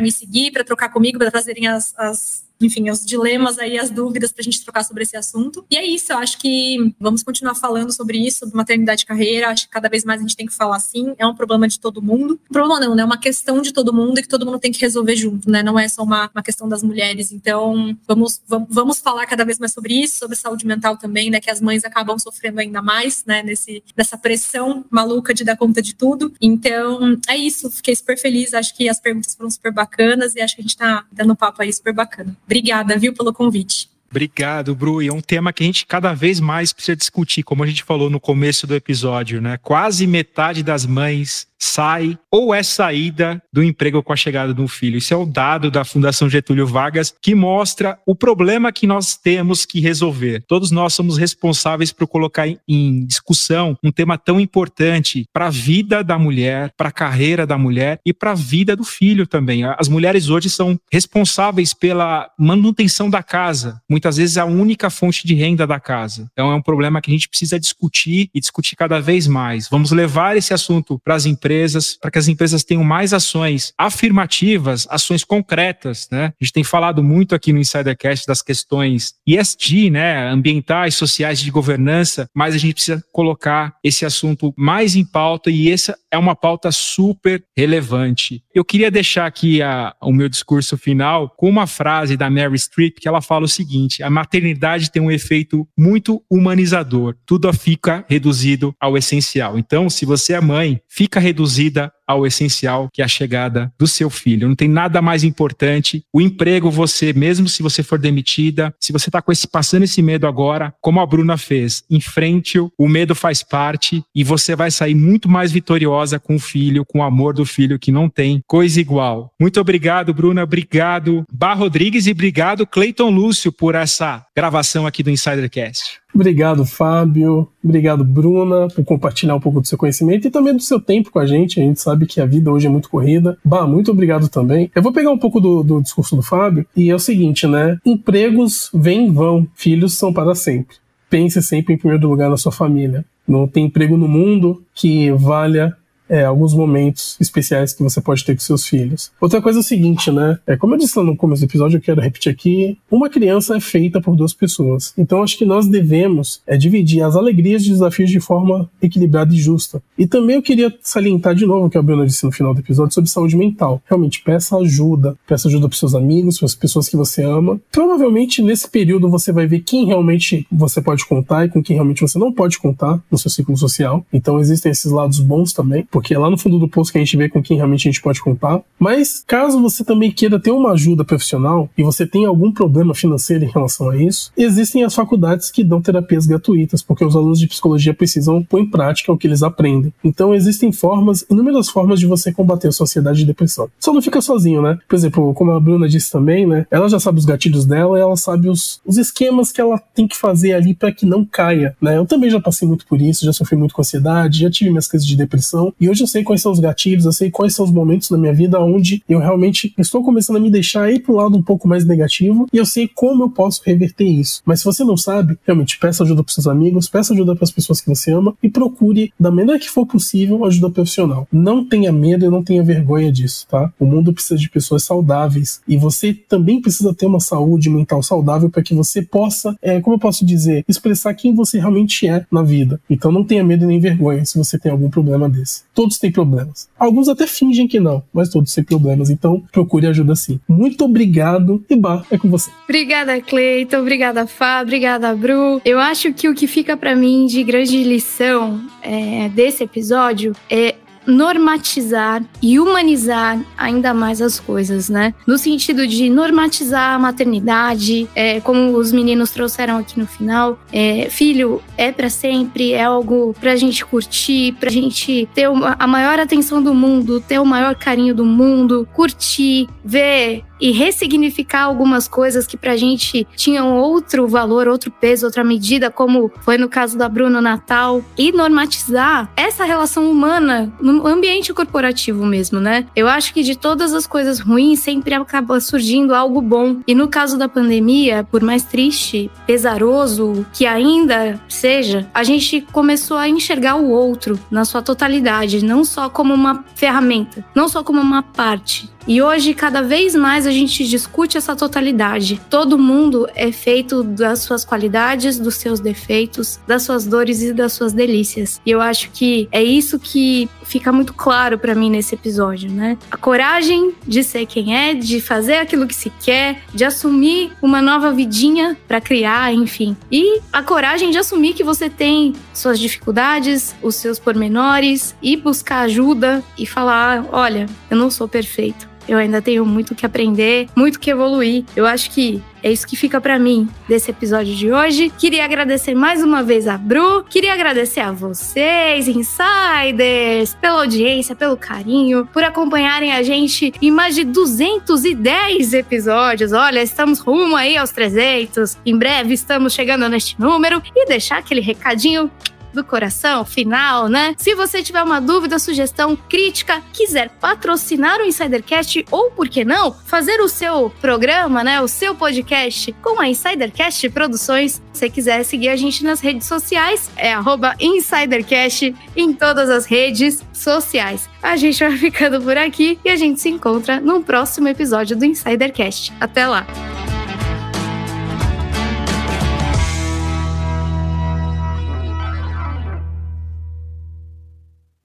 me 0.00 0.10
seguir, 0.10 0.50
para 0.52 0.64
trocar 0.64 0.88
comigo, 0.90 1.18
para 1.18 1.30
trazerem 1.30 1.66
as, 1.66 1.94
as 1.98 2.45
enfim, 2.60 2.90
os 2.90 3.04
dilemas 3.04 3.58
aí, 3.58 3.78
as 3.78 3.90
dúvidas 3.90 4.32
para 4.32 4.40
a 4.40 4.44
gente 4.44 4.62
trocar 4.62 4.84
sobre 4.84 5.02
esse 5.02 5.16
assunto. 5.16 5.64
E 5.70 5.76
é 5.76 5.84
isso, 5.84 6.12
eu 6.12 6.18
acho 6.18 6.38
que 6.38 6.94
vamos 6.98 7.22
continuar 7.22 7.54
falando 7.54 7.92
sobre 7.92 8.18
isso, 8.18 8.40
sobre 8.40 8.56
maternidade 8.56 9.02
e 9.02 9.06
carreira. 9.06 9.50
Acho 9.50 9.64
que 9.64 9.70
cada 9.70 9.88
vez 9.88 10.04
mais 10.04 10.20
a 10.20 10.22
gente 10.22 10.36
tem 10.36 10.46
que 10.46 10.54
falar 10.54 10.76
assim. 10.76 11.14
É 11.18 11.26
um 11.26 11.34
problema 11.34 11.68
de 11.68 11.78
todo 11.78 12.02
mundo. 12.02 12.40
Problema 12.50 12.80
não, 12.80 12.94
né? 12.94 13.02
É 13.02 13.04
uma 13.04 13.18
questão 13.18 13.60
de 13.60 13.72
todo 13.72 13.92
mundo 13.92 14.18
e 14.18 14.22
que 14.22 14.28
todo 14.28 14.46
mundo 14.46 14.58
tem 14.58 14.72
que 14.72 14.80
resolver 14.80 15.16
junto, 15.16 15.50
né? 15.50 15.62
Não 15.62 15.78
é 15.78 15.88
só 15.88 16.02
uma, 16.02 16.30
uma 16.34 16.42
questão 16.42 16.68
das 16.68 16.82
mulheres. 16.82 17.32
Então, 17.32 17.96
vamos, 18.06 18.40
vamos, 18.46 18.68
vamos 18.70 18.98
falar 19.00 19.26
cada 19.26 19.44
vez 19.44 19.58
mais 19.58 19.72
sobre 19.72 19.94
isso, 19.94 20.16
sobre 20.16 20.36
saúde 20.36 20.66
mental 20.66 20.96
também, 20.96 21.30
né? 21.30 21.40
Que 21.40 21.50
as 21.50 21.60
mães 21.60 21.84
acabam 21.84 22.18
sofrendo 22.18 22.60
ainda 22.60 22.80
mais, 22.80 23.24
né? 23.24 23.42
Nesse, 23.42 23.82
nessa 23.96 24.16
pressão 24.16 24.84
maluca 24.90 25.34
de 25.34 25.44
dar 25.44 25.56
conta 25.56 25.82
de 25.82 25.94
tudo. 25.94 26.32
Então, 26.40 27.18
é 27.28 27.36
isso. 27.36 27.70
Fiquei 27.70 27.94
super 27.94 28.18
feliz. 28.18 28.54
Acho 28.54 28.74
que 28.74 28.88
as 28.88 28.98
perguntas 28.98 29.34
foram 29.34 29.50
super 29.50 29.72
bacanas 29.72 30.34
e 30.34 30.40
acho 30.40 30.54
que 30.56 30.62
a 30.62 30.64
gente 30.64 30.76
tá 30.76 31.04
dando 31.12 31.36
papo 31.36 31.62
aí 31.62 31.72
super 31.72 31.92
bacana. 31.92 32.36
Obrigada, 32.46 32.96
viu, 32.96 33.12
pelo 33.12 33.32
convite. 33.32 33.90
Obrigado, 34.10 34.74
Bru. 34.74 35.02
E 35.02 35.08
é 35.08 35.12
um 35.12 35.20
tema 35.20 35.52
que 35.52 35.62
a 35.62 35.66
gente 35.66 35.86
cada 35.86 36.14
vez 36.14 36.40
mais 36.40 36.72
precisa 36.72 36.96
discutir, 36.96 37.42
como 37.42 37.62
a 37.62 37.66
gente 37.66 37.82
falou 37.82 38.08
no 38.08 38.20
começo 38.20 38.66
do 38.66 38.74
episódio, 38.74 39.40
né? 39.40 39.58
Quase 39.58 40.06
metade 40.06 40.62
das 40.62 40.86
mães 40.86 41.46
sai 41.58 42.18
ou 42.30 42.54
é 42.54 42.62
saída 42.62 43.42
do 43.52 43.62
emprego 43.62 44.02
com 44.02 44.12
a 44.12 44.16
chegada 44.16 44.52
do 44.52 44.68
filho. 44.68 44.98
Isso 44.98 45.12
é 45.14 45.16
o 45.16 45.26
dado 45.26 45.70
da 45.70 45.84
Fundação 45.84 46.28
Getúlio 46.28 46.66
Vargas 46.66 47.14
que 47.20 47.34
mostra 47.34 47.98
o 48.06 48.14
problema 48.14 48.72
que 48.72 48.86
nós 48.86 49.16
temos 49.16 49.64
que 49.64 49.80
resolver. 49.80 50.44
Todos 50.46 50.70
nós 50.70 50.94
somos 50.94 51.16
responsáveis 51.16 51.92
por 51.92 52.06
colocar 52.06 52.46
em 52.68 53.06
discussão 53.06 53.76
um 53.82 53.90
tema 53.90 54.18
tão 54.18 54.40
importante 54.40 55.26
para 55.32 55.46
a 55.46 55.50
vida 55.50 56.04
da 56.04 56.18
mulher, 56.18 56.72
para 56.76 56.88
a 56.88 56.92
carreira 56.92 57.46
da 57.46 57.56
mulher 57.56 58.00
e 58.04 58.12
para 58.12 58.32
a 58.32 58.34
vida 58.34 58.76
do 58.76 58.84
filho 58.84 59.26
também. 59.26 59.64
As 59.64 59.88
mulheres 59.88 60.28
hoje 60.28 60.50
são 60.50 60.78
responsáveis 60.90 61.72
pela 61.72 62.30
manutenção 62.38 63.08
da 63.08 63.22
casa, 63.22 63.80
muitas 63.96 64.16
vezes 64.16 64.36
a 64.36 64.44
única 64.44 64.90
fonte 64.90 65.26
de 65.26 65.34
renda 65.34 65.66
da 65.66 65.80
casa. 65.80 66.28
Então 66.32 66.50
é 66.50 66.54
um 66.54 66.62
problema 66.62 67.00
que 67.00 67.10
a 67.10 67.14
gente 67.14 67.28
precisa 67.28 67.58
discutir 67.58 68.28
e 68.34 68.40
discutir 68.40 68.76
cada 68.76 69.00
vez 69.00 69.26
mais. 69.26 69.68
Vamos 69.68 69.90
levar 69.90 70.36
esse 70.36 70.52
assunto 70.52 71.00
para 71.02 71.14
as 71.14 71.24
empresas 71.24 71.46
empresas, 71.46 71.96
para 72.00 72.10
que 72.10 72.18
as 72.18 72.28
empresas 72.28 72.64
tenham 72.64 72.84
mais 72.84 73.12
ações 73.12 73.72
afirmativas, 73.78 74.86
ações 74.90 75.24
concretas, 75.24 76.08
né? 76.10 76.32
A 76.40 76.44
gente 76.44 76.52
tem 76.52 76.64
falado 76.64 77.02
muito 77.02 77.34
aqui 77.34 77.52
no 77.52 77.58
Insidercast 77.58 78.26
das 78.26 78.42
questões 78.42 79.14
ESG, 79.26 79.90
né, 79.90 80.28
ambientais, 80.28 80.94
sociais 80.94 81.40
de 81.40 81.50
governança, 81.50 82.28
mas 82.34 82.54
a 82.54 82.58
gente 82.58 82.74
precisa 82.74 83.02
colocar 83.12 83.76
esse 83.82 84.04
assunto 84.04 84.52
mais 84.56 84.96
em 84.96 85.04
pauta 85.04 85.50
e 85.50 85.70
essa 85.70 85.96
é 86.16 86.18
uma 86.18 86.34
pauta 86.34 86.72
super 86.72 87.44
relevante. 87.56 88.42
Eu 88.54 88.64
queria 88.64 88.90
deixar 88.90 89.26
aqui 89.26 89.62
a, 89.62 89.94
o 90.02 90.12
meu 90.12 90.28
discurso 90.28 90.76
final 90.76 91.28
com 91.36 91.48
uma 91.48 91.66
frase 91.66 92.16
da 92.16 92.28
Mary 92.30 92.58
Streep 92.58 92.98
que 92.98 93.06
ela 93.06 93.20
fala 93.20 93.44
o 93.44 93.48
seguinte: 93.48 94.02
a 94.02 94.10
maternidade 94.10 94.90
tem 94.90 95.00
um 95.00 95.10
efeito 95.10 95.68
muito 95.76 96.22
humanizador. 96.30 97.14
Tudo 97.24 97.52
fica 97.52 98.04
reduzido 98.08 98.74
ao 98.80 98.96
essencial. 98.96 99.58
Então, 99.58 99.88
se 99.88 100.04
você 100.04 100.32
é 100.32 100.40
mãe, 100.40 100.80
fica 100.88 101.20
reduzida 101.20 101.92
ao 102.06 102.26
essencial, 102.26 102.88
que 102.92 103.02
é 103.02 103.04
a 103.04 103.08
chegada 103.08 103.72
do 103.78 103.86
seu 103.86 104.08
filho. 104.08 104.48
Não 104.48 104.54
tem 104.54 104.68
nada 104.68 105.02
mais 105.02 105.24
importante. 105.24 106.04
O 106.12 106.20
emprego, 106.20 106.70
você, 106.70 107.12
mesmo 107.12 107.48
se 107.48 107.62
você 107.62 107.82
for 107.82 107.98
demitida, 107.98 108.74
se 108.80 108.92
você 108.92 109.08
está 109.08 109.22
passando 109.50 109.82
esse 109.82 110.00
medo 110.02 110.26
agora, 110.26 110.72
como 110.80 111.00
a 111.00 111.06
Bruna 111.06 111.36
fez, 111.36 111.82
enfrente-o, 111.90 112.70
o 112.78 112.88
medo 112.88 113.14
faz 113.14 113.42
parte 113.42 114.02
e 114.14 114.22
você 114.22 114.54
vai 114.54 114.70
sair 114.70 114.94
muito 114.94 115.28
mais 115.28 115.52
vitoriosa 115.52 116.18
com 116.18 116.36
o 116.36 116.40
filho, 116.40 116.84
com 116.84 117.00
o 117.00 117.02
amor 117.02 117.34
do 117.34 117.44
filho, 117.44 117.78
que 117.78 117.92
não 117.92 118.08
tem 118.08 118.40
coisa 118.46 118.80
igual. 118.80 119.32
Muito 119.40 119.60
obrigado, 119.60 120.14
Bruna. 120.14 120.42
Obrigado, 120.42 121.24
Bar 121.32 121.54
Rodrigues, 121.54 122.06
e 122.06 122.12
obrigado, 122.12 122.66
Cleiton 122.66 123.10
Lúcio, 123.10 123.50
por 123.52 123.74
essa 123.74 124.24
gravação 124.36 124.86
aqui 124.86 125.02
do 125.02 125.10
Insidercast. 125.10 126.00
Obrigado, 126.16 126.64
Fábio. 126.64 127.46
Obrigado, 127.62 128.02
Bruna, 128.02 128.68
por 128.68 128.82
compartilhar 128.86 129.34
um 129.34 129.40
pouco 129.40 129.60
do 129.60 129.66
seu 129.66 129.76
conhecimento 129.76 130.26
e 130.26 130.30
também 130.30 130.56
do 130.56 130.62
seu 130.62 130.80
tempo 130.80 131.10
com 131.10 131.18
a 131.18 131.26
gente. 131.26 131.60
A 131.60 131.62
gente 131.62 131.78
sabe 131.78 132.06
que 132.06 132.22
a 132.22 132.24
vida 132.24 132.50
hoje 132.50 132.66
é 132.66 132.70
muito 132.70 132.88
corrida. 132.88 133.36
Bah, 133.44 133.66
muito 133.66 133.90
obrigado 133.90 134.26
também. 134.26 134.70
Eu 134.74 134.82
vou 134.82 134.94
pegar 134.94 135.10
um 135.10 135.18
pouco 135.18 135.38
do, 135.38 135.62
do 135.62 135.82
discurso 135.82 136.16
do 136.16 136.22
Fábio 136.22 136.64
e 136.74 136.88
é 136.88 136.94
o 136.94 136.98
seguinte, 136.98 137.46
né? 137.46 137.76
Empregos 137.84 138.70
vêm 138.72 139.08
e 139.08 139.10
vão, 139.10 139.46
filhos 139.54 139.92
são 139.92 140.10
para 140.10 140.34
sempre. 140.34 140.76
Pense 141.10 141.42
sempre 141.42 141.74
em 141.74 141.78
primeiro 141.78 142.08
lugar 142.08 142.30
na 142.30 142.38
sua 142.38 142.50
família. 142.50 143.04
Não 143.28 143.46
tem 143.46 143.66
emprego 143.66 143.98
no 143.98 144.08
mundo 144.08 144.62
que 144.74 145.10
valha 145.10 145.76
é, 146.08 146.24
alguns 146.24 146.54
momentos 146.54 147.16
especiais 147.20 147.72
que 147.72 147.82
você 147.82 148.00
pode 148.00 148.24
ter 148.24 148.34
com 148.34 148.40
seus 148.40 148.66
filhos. 148.66 149.10
Outra 149.20 149.40
coisa 149.40 149.58
é 149.58 149.60
o 149.60 149.64
seguinte, 149.64 150.10
né? 150.10 150.38
É, 150.46 150.56
como 150.56 150.74
eu 150.74 150.78
disse 150.78 150.98
lá 150.98 151.04
no 151.04 151.16
começo 151.16 151.42
do 151.42 151.48
episódio, 151.48 151.76
eu 151.76 151.80
quero 151.80 152.00
repetir 152.00 152.30
aqui: 152.32 152.78
uma 152.90 153.08
criança 153.08 153.56
é 153.56 153.60
feita 153.60 154.00
por 154.00 154.16
duas 154.16 154.32
pessoas. 154.32 154.92
Então 154.96 155.22
acho 155.22 155.36
que 155.36 155.44
nós 155.44 155.66
devemos 155.66 156.40
é, 156.46 156.56
dividir 156.56 157.02
as 157.02 157.16
alegrias 157.16 157.64
e 157.64 157.70
desafios 157.70 158.10
de 158.10 158.20
forma 158.20 158.68
equilibrada 158.80 159.34
e 159.34 159.38
justa. 159.38 159.82
E 159.98 160.06
também 160.06 160.36
eu 160.36 160.42
queria 160.42 160.72
salientar 160.82 161.34
de 161.34 161.46
novo 161.46 161.66
o 161.66 161.70
que 161.70 161.78
a 161.78 161.82
Bruna 161.82 162.06
disse 162.06 162.24
no 162.24 162.32
final 162.32 162.54
do 162.54 162.60
episódio 162.60 162.94
sobre 162.94 163.10
saúde 163.10 163.36
mental. 163.36 163.82
Realmente, 163.86 164.22
peça 164.22 164.56
ajuda. 164.56 165.16
Peça 165.26 165.48
ajuda 165.48 165.68
para 165.68 165.76
seus 165.76 165.94
amigos, 165.94 166.38
para 166.38 166.46
as 166.46 166.54
pessoas 166.54 166.88
que 166.88 166.96
você 166.96 167.22
ama. 167.22 167.60
Provavelmente 167.70 168.42
nesse 168.42 168.68
período 168.68 169.10
você 169.10 169.32
vai 169.32 169.46
ver 169.46 169.60
quem 169.60 169.86
realmente 169.86 170.46
você 170.50 170.80
pode 170.80 171.04
contar 171.06 171.46
e 171.46 171.48
com 171.48 171.62
quem 171.62 171.74
realmente 171.74 172.00
você 172.00 172.18
não 172.18 172.32
pode 172.32 172.58
contar 172.58 173.00
no 173.10 173.18
seu 173.18 173.30
ciclo 173.30 173.56
social. 173.56 174.04
Então 174.12 174.38
existem 174.38 174.72
esses 174.72 174.90
lados 174.90 175.20
bons 175.20 175.52
também 175.52 175.84
porque 175.96 176.12
é 176.12 176.18
lá 176.18 176.28
no 176.28 176.36
fundo 176.36 176.58
do 176.58 176.68
poço 176.68 176.92
que 176.92 176.98
a 176.98 177.00
gente 177.00 177.16
vê 177.16 177.26
com 177.26 177.42
quem 177.42 177.56
realmente 177.56 177.88
a 177.88 177.90
gente 177.90 178.02
pode 178.02 178.20
contar. 178.20 178.60
Mas 178.78 179.24
caso 179.26 179.62
você 179.62 179.82
também 179.82 180.12
queira 180.12 180.38
ter 180.38 180.50
uma 180.50 180.72
ajuda 180.72 181.06
profissional 181.06 181.70
e 181.74 181.82
você 181.82 182.06
tenha 182.06 182.28
algum 182.28 182.52
problema 182.52 182.94
financeiro 182.94 183.44
em 183.44 183.48
relação 183.48 183.88
a 183.88 183.96
isso, 183.96 184.30
existem 184.36 184.84
as 184.84 184.94
faculdades 184.94 185.50
que 185.50 185.64
dão 185.64 185.80
terapias 185.80 186.26
gratuitas, 186.26 186.82
porque 186.82 187.02
os 187.02 187.16
alunos 187.16 187.40
de 187.40 187.46
psicologia 187.46 187.94
precisam 187.94 188.42
pôr 188.42 188.60
em 188.60 188.66
prática 188.66 189.10
o 189.10 189.16
que 189.16 189.26
eles 189.26 189.42
aprendem. 189.42 189.90
Então 190.04 190.34
existem 190.34 190.70
formas, 190.70 191.24
inúmeras 191.30 191.70
formas 191.70 191.98
de 191.98 192.06
você 192.06 192.30
combater 192.30 192.66
a 192.66 192.70
ansiedade 192.78 193.22
e 193.22 193.24
depressão. 193.24 193.70
Só 193.80 193.90
não 193.90 194.02
fica 194.02 194.20
sozinho, 194.20 194.60
né? 194.60 194.78
Por 194.86 194.96
exemplo, 194.96 195.32
como 195.32 195.52
a 195.52 195.58
Bruna 195.58 195.88
disse 195.88 196.10
também, 196.10 196.46
né? 196.46 196.66
Ela 196.70 196.90
já 196.90 197.00
sabe 197.00 197.20
os 197.20 197.24
gatilhos 197.24 197.64
dela, 197.64 197.98
ela 197.98 198.18
sabe 198.18 198.50
os, 198.50 198.82
os 198.84 198.98
esquemas 198.98 199.50
que 199.50 199.62
ela 199.62 199.78
tem 199.94 200.06
que 200.06 200.16
fazer 200.18 200.52
ali 200.52 200.74
para 200.74 200.92
que 200.92 201.06
não 201.06 201.24
caia, 201.24 201.74
né? 201.80 201.96
Eu 201.96 202.04
também 202.04 202.28
já 202.28 202.38
passei 202.38 202.68
muito 202.68 202.86
por 202.86 203.00
isso, 203.00 203.24
já 203.24 203.32
sofri 203.32 203.56
muito 203.56 203.74
com 203.74 203.80
ansiedade, 203.80 204.40
já 204.40 204.50
tive 204.50 204.68
minhas 204.68 204.86
crises 204.86 205.08
de 205.08 205.16
depressão 205.16 205.72
e 205.80 205.85
hoje 205.88 206.02
eu 206.02 206.06
sei 206.06 206.22
quais 206.22 206.42
são 206.42 206.52
os 206.52 206.60
gatilhos, 206.60 207.04
eu 207.04 207.12
sei 207.12 207.30
quais 207.30 207.54
são 207.54 207.64
os 207.64 207.72
momentos 207.72 208.10
na 208.10 208.18
minha 208.18 208.32
vida 208.32 208.60
onde 208.60 209.02
eu 209.08 209.18
realmente 209.18 209.74
estou 209.78 210.02
começando 210.02 210.36
a 210.36 210.40
me 210.40 210.50
deixar 210.50 210.90
ir 210.92 211.00
para 211.00 211.12
um 211.12 211.16
lado 211.16 211.36
um 211.36 211.42
pouco 211.42 211.68
mais 211.68 211.84
negativo 211.84 212.46
e 212.52 212.56
eu 212.56 212.66
sei 212.66 212.88
como 212.88 213.24
eu 213.24 213.30
posso 213.30 213.62
reverter 213.64 214.04
isso. 214.04 214.42
Mas 214.44 214.60
se 214.60 214.64
você 214.64 214.84
não 214.84 214.96
sabe, 214.96 215.38
realmente 215.44 215.78
peça 215.78 216.02
ajuda 216.02 216.22
para 216.22 216.32
seus 216.32 216.46
amigos, 216.46 216.88
peça 216.88 217.12
ajuda 217.12 217.34
para 217.34 217.44
as 217.44 217.50
pessoas 217.50 217.80
que 217.80 217.88
você 217.88 218.12
ama 218.12 218.34
e 218.42 218.48
procure 218.48 219.12
da 219.18 219.30
maneira 219.30 219.58
que 219.58 219.68
for 219.68 219.86
possível 219.86 220.44
ajuda 220.44 220.70
profissional. 220.70 221.26
Não 221.32 221.64
tenha 221.64 221.92
medo 221.92 222.24
e 222.24 222.30
não 222.30 222.42
tenha 222.42 222.62
vergonha 222.62 223.12
disso, 223.12 223.46
tá? 223.48 223.72
O 223.78 223.86
mundo 223.86 224.12
precisa 224.12 224.36
de 224.36 224.48
pessoas 224.48 224.84
saudáveis 224.84 225.60
e 225.66 225.76
você 225.76 226.12
também 226.12 226.60
precisa 226.60 226.94
ter 226.94 227.06
uma 227.06 227.20
saúde 227.20 227.70
mental 227.70 228.02
saudável 228.02 228.50
para 228.50 228.62
que 228.62 228.74
você 228.74 229.02
possa, 229.02 229.56
é, 229.62 229.80
como 229.80 229.96
eu 229.96 230.00
posso 230.00 230.24
dizer, 230.24 230.64
expressar 230.68 231.14
quem 231.14 231.34
você 231.34 231.58
realmente 231.58 232.06
é 232.06 232.24
na 232.30 232.42
vida. 232.42 232.80
Então 232.88 233.12
não 233.12 233.24
tenha 233.24 233.44
medo 233.44 233.66
nem 233.66 233.80
vergonha 233.80 234.24
se 234.24 234.38
você 234.38 234.58
tem 234.58 234.72
algum 234.72 234.90
problema 234.90 235.28
desse. 235.28 235.62
Todos 235.76 235.98
têm 235.98 236.10
problemas. 236.10 236.68
Alguns 236.78 237.06
até 237.06 237.26
fingem 237.26 237.68
que 237.68 237.78
não, 237.78 238.02
mas 238.12 238.30
todos 238.30 238.52
têm 238.52 238.64
problemas. 238.64 239.10
Então 239.10 239.42
procure 239.52 239.86
ajuda 239.86 240.16
sim. 240.16 240.40
Muito 240.48 240.84
obrigado 240.84 241.62
e 241.68 241.76
bah, 241.76 242.02
é 242.10 242.16
com 242.16 242.30
você. 242.30 242.50
Obrigada, 242.64 243.20
Cleiton. 243.20 243.80
Obrigada, 243.80 244.26
Fá. 244.26 244.62
Obrigada, 244.62 245.14
Bru. 245.14 245.60
Eu 245.66 245.78
acho 245.78 246.14
que 246.14 246.30
o 246.30 246.34
que 246.34 246.46
fica 246.46 246.78
para 246.78 246.96
mim 246.96 247.26
de 247.26 247.44
grande 247.44 247.84
lição 247.84 248.60
é, 248.82 249.28
desse 249.28 249.62
episódio 249.62 250.32
é 250.48 250.76
normatizar 251.06 252.22
e 252.42 252.58
humanizar 252.58 253.40
ainda 253.56 253.94
mais 253.94 254.20
as 254.20 254.40
coisas, 254.40 254.88
né? 254.88 255.14
No 255.26 255.38
sentido 255.38 255.86
de 255.86 256.08
normatizar 256.10 256.94
a 256.94 256.98
maternidade, 256.98 258.08
é, 258.14 258.40
como 258.40 258.76
os 258.76 258.92
meninos 258.92 259.30
trouxeram 259.30 259.78
aqui 259.78 259.98
no 259.98 260.06
final. 260.06 260.58
É, 260.72 261.08
filho 261.10 261.62
é 261.76 261.92
para 261.92 262.10
sempre, 262.10 262.72
é 262.72 262.84
algo 262.84 263.34
pra 263.40 263.56
gente 263.56 263.84
curtir, 263.84 264.52
pra 264.58 264.70
gente 264.70 265.28
ter 265.34 265.48
uma, 265.48 265.76
a 265.78 265.86
maior 265.86 266.18
atenção 266.18 266.62
do 266.62 266.74
mundo, 266.74 267.20
ter 267.20 267.38
o 267.38 267.44
maior 267.44 267.74
carinho 267.74 268.14
do 268.14 268.24
mundo, 268.24 268.88
curtir, 268.92 269.68
ver 269.84 270.44
e 270.60 270.70
ressignificar 270.70 271.64
algumas 271.64 272.08
coisas 272.08 272.46
que 272.46 272.56
pra 272.56 272.76
gente 272.76 273.26
tinham 273.36 273.76
outro 273.76 274.26
valor, 274.26 274.68
outro 274.68 274.90
peso, 274.90 275.26
outra 275.26 275.44
medida, 275.44 275.90
como 275.90 276.30
foi 276.40 276.56
no 276.56 276.68
caso 276.68 276.96
da 276.96 277.08
Bruno 277.08 277.40
Natal, 277.40 278.02
e 278.16 278.32
normatizar 278.32 279.30
essa 279.36 279.64
relação 279.64 280.10
humana 280.10 280.72
no 280.80 280.95
ambiente 281.04 281.52
corporativo 281.52 282.24
mesmo, 282.24 282.60
né? 282.60 282.86
Eu 282.94 283.08
acho 283.08 283.34
que 283.34 283.42
de 283.42 283.56
todas 283.56 283.92
as 283.92 284.06
coisas 284.06 284.38
ruins 284.38 284.78
sempre 284.78 285.14
acaba 285.14 285.58
surgindo 285.58 286.14
algo 286.14 286.40
bom. 286.40 286.76
E 286.86 286.94
no 286.94 287.08
caso 287.08 287.36
da 287.36 287.48
pandemia, 287.48 288.22
por 288.30 288.42
mais 288.42 288.62
triste, 288.62 289.28
pesaroso 289.46 290.46
que 290.52 290.66
ainda 290.66 291.40
seja, 291.48 292.08
a 292.14 292.22
gente 292.22 292.60
começou 292.72 293.16
a 293.16 293.28
enxergar 293.28 293.74
o 293.76 293.90
outro 293.90 294.38
na 294.50 294.64
sua 294.64 294.82
totalidade, 294.82 295.64
não 295.64 295.84
só 295.84 296.08
como 296.08 296.32
uma 296.32 296.64
ferramenta, 296.74 297.44
não 297.54 297.68
só 297.68 297.82
como 297.82 298.00
uma 298.00 298.22
parte, 298.22 298.88
e 299.06 299.22
hoje, 299.22 299.54
cada 299.54 299.82
vez 299.82 300.16
mais, 300.16 300.46
a 300.46 300.50
gente 300.50 300.84
discute 300.84 301.38
essa 301.38 301.54
totalidade. 301.54 302.40
Todo 302.50 302.76
mundo 302.76 303.28
é 303.36 303.52
feito 303.52 304.02
das 304.02 304.40
suas 304.40 304.64
qualidades, 304.64 305.38
dos 305.38 305.54
seus 305.54 305.78
defeitos, 305.78 306.58
das 306.66 306.82
suas 306.82 307.06
dores 307.06 307.40
e 307.40 307.52
das 307.52 307.72
suas 307.72 307.92
delícias. 307.92 308.60
E 308.66 308.70
eu 308.70 308.80
acho 308.80 309.10
que 309.12 309.48
é 309.52 309.62
isso 309.62 309.98
que 310.00 310.48
fica 310.64 310.90
muito 310.90 311.14
claro 311.14 311.56
para 311.56 311.72
mim 311.74 311.88
nesse 311.88 312.16
episódio, 312.16 312.68
né? 312.68 312.98
A 313.08 313.16
coragem 313.16 313.94
de 314.04 314.24
ser 314.24 314.44
quem 314.46 314.76
é, 314.76 314.92
de 314.92 315.20
fazer 315.20 315.58
aquilo 315.58 315.86
que 315.86 315.94
se 315.94 316.10
quer, 316.20 316.62
de 316.74 316.84
assumir 316.84 317.52
uma 317.62 317.80
nova 317.80 318.10
vidinha 318.12 318.76
para 318.88 319.00
criar, 319.00 319.54
enfim. 319.54 319.96
E 320.10 320.40
a 320.52 320.64
coragem 320.64 321.12
de 321.12 321.18
assumir 321.18 321.54
que 321.54 321.62
você 321.62 321.88
tem 321.88 322.34
suas 322.52 322.78
dificuldades, 322.80 323.72
os 323.80 323.94
seus 323.94 324.18
pormenores 324.18 325.14
e 325.22 325.36
buscar 325.36 325.82
ajuda 325.82 326.42
e 326.58 326.66
falar: 326.66 327.24
olha, 327.30 327.66
eu 327.88 327.96
não 327.96 328.10
sou 328.10 328.26
perfeito 328.26 328.95
eu 329.08 329.18
ainda 329.18 329.40
tenho 329.40 329.64
muito 329.64 329.94
que 329.94 330.04
aprender, 330.04 330.68
muito 330.74 330.98
que 330.98 331.10
evoluir. 331.10 331.64
Eu 331.74 331.86
acho 331.86 332.10
que 332.10 332.42
é 332.62 332.72
isso 332.72 332.86
que 332.86 332.96
fica 332.96 333.20
para 333.20 333.38
mim 333.38 333.68
desse 333.88 334.10
episódio 334.10 334.54
de 334.54 334.72
hoje. 334.72 335.12
Queria 335.16 335.44
agradecer 335.44 335.94
mais 335.94 336.22
uma 336.22 336.42
vez 336.42 336.66
a 336.66 336.76
Bru, 336.76 337.22
queria 337.24 337.52
agradecer 337.52 338.00
a 338.00 338.10
vocês, 338.10 339.06
insiders, 339.06 340.54
pela 340.60 340.80
audiência, 340.80 341.36
pelo 341.36 341.56
carinho, 341.56 342.26
por 342.32 342.42
acompanharem 342.42 343.12
a 343.12 343.22
gente 343.22 343.72
em 343.80 343.90
mais 343.90 344.14
de 344.14 344.24
210 344.24 345.74
episódios. 345.74 346.52
Olha, 346.52 346.82
estamos 346.82 347.20
rumo 347.20 347.54
aí 347.54 347.76
aos 347.76 347.90
300. 347.90 348.78
Em 348.84 348.96
breve 348.98 349.34
estamos 349.34 349.72
chegando 349.72 350.08
neste 350.08 350.40
número 350.40 350.82
e 350.94 351.06
deixar 351.06 351.38
aquele 351.38 351.60
recadinho 351.60 352.30
do 352.76 352.84
coração 352.84 353.44
final, 353.44 354.08
né? 354.08 354.34
Se 354.38 354.54
você 354.54 354.82
tiver 354.82 355.02
uma 355.02 355.20
dúvida, 355.20 355.58
sugestão, 355.58 356.16
crítica, 356.28 356.82
quiser 356.92 357.30
patrocinar 357.40 358.20
o 358.20 358.24
Insidercast 358.24 359.04
ou, 359.10 359.30
por 359.30 359.48
que 359.48 359.64
não, 359.64 359.92
fazer 359.92 360.40
o 360.40 360.48
seu 360.48 360.90
programa, 361.00 361.64
né? 361.64 361.80
O 361.80 361.88
seu 361.88 362.14
podcast 362.14 362.92
com 363.02 363.20
a 363.20 363.28
Insidercast 363.28 364.08
Produções. 364.10 364.82
Se 364.92 365.10
quiser 365.10 365.42
seguir 365.44 365.70
a 365.70 365.76
gente 365.76 366.04
nas 366.04 366.20
redes 366.20 366.46
sociais, 366.46 367.10
é 367.16 367.34
InsiderCast 367.80 368.94
em 369.16 369.32
todas 369.32 369.70
as 369.70 369.86
redes 369.86 370.44
sociais. 370.52 371.28
A 371.42 371.56
gente 371.56 371.82
vai 371.82 371.96
ficando 371.96 372.40
por 372.40 372.56
aqui 372.56 372.98
e 373.04 373.10
a 373.10 373.16
gente 373.16 373.40
se 373.40 373.48
encontra 373.48 374.00
no 374.00 374.22
próximo 374.22 374.68
episódio 374.68 375.16
do 375.16 375.24
Insidercast. 375.24 376.12
Até 376.20 376.46
lá! 376.46 376.66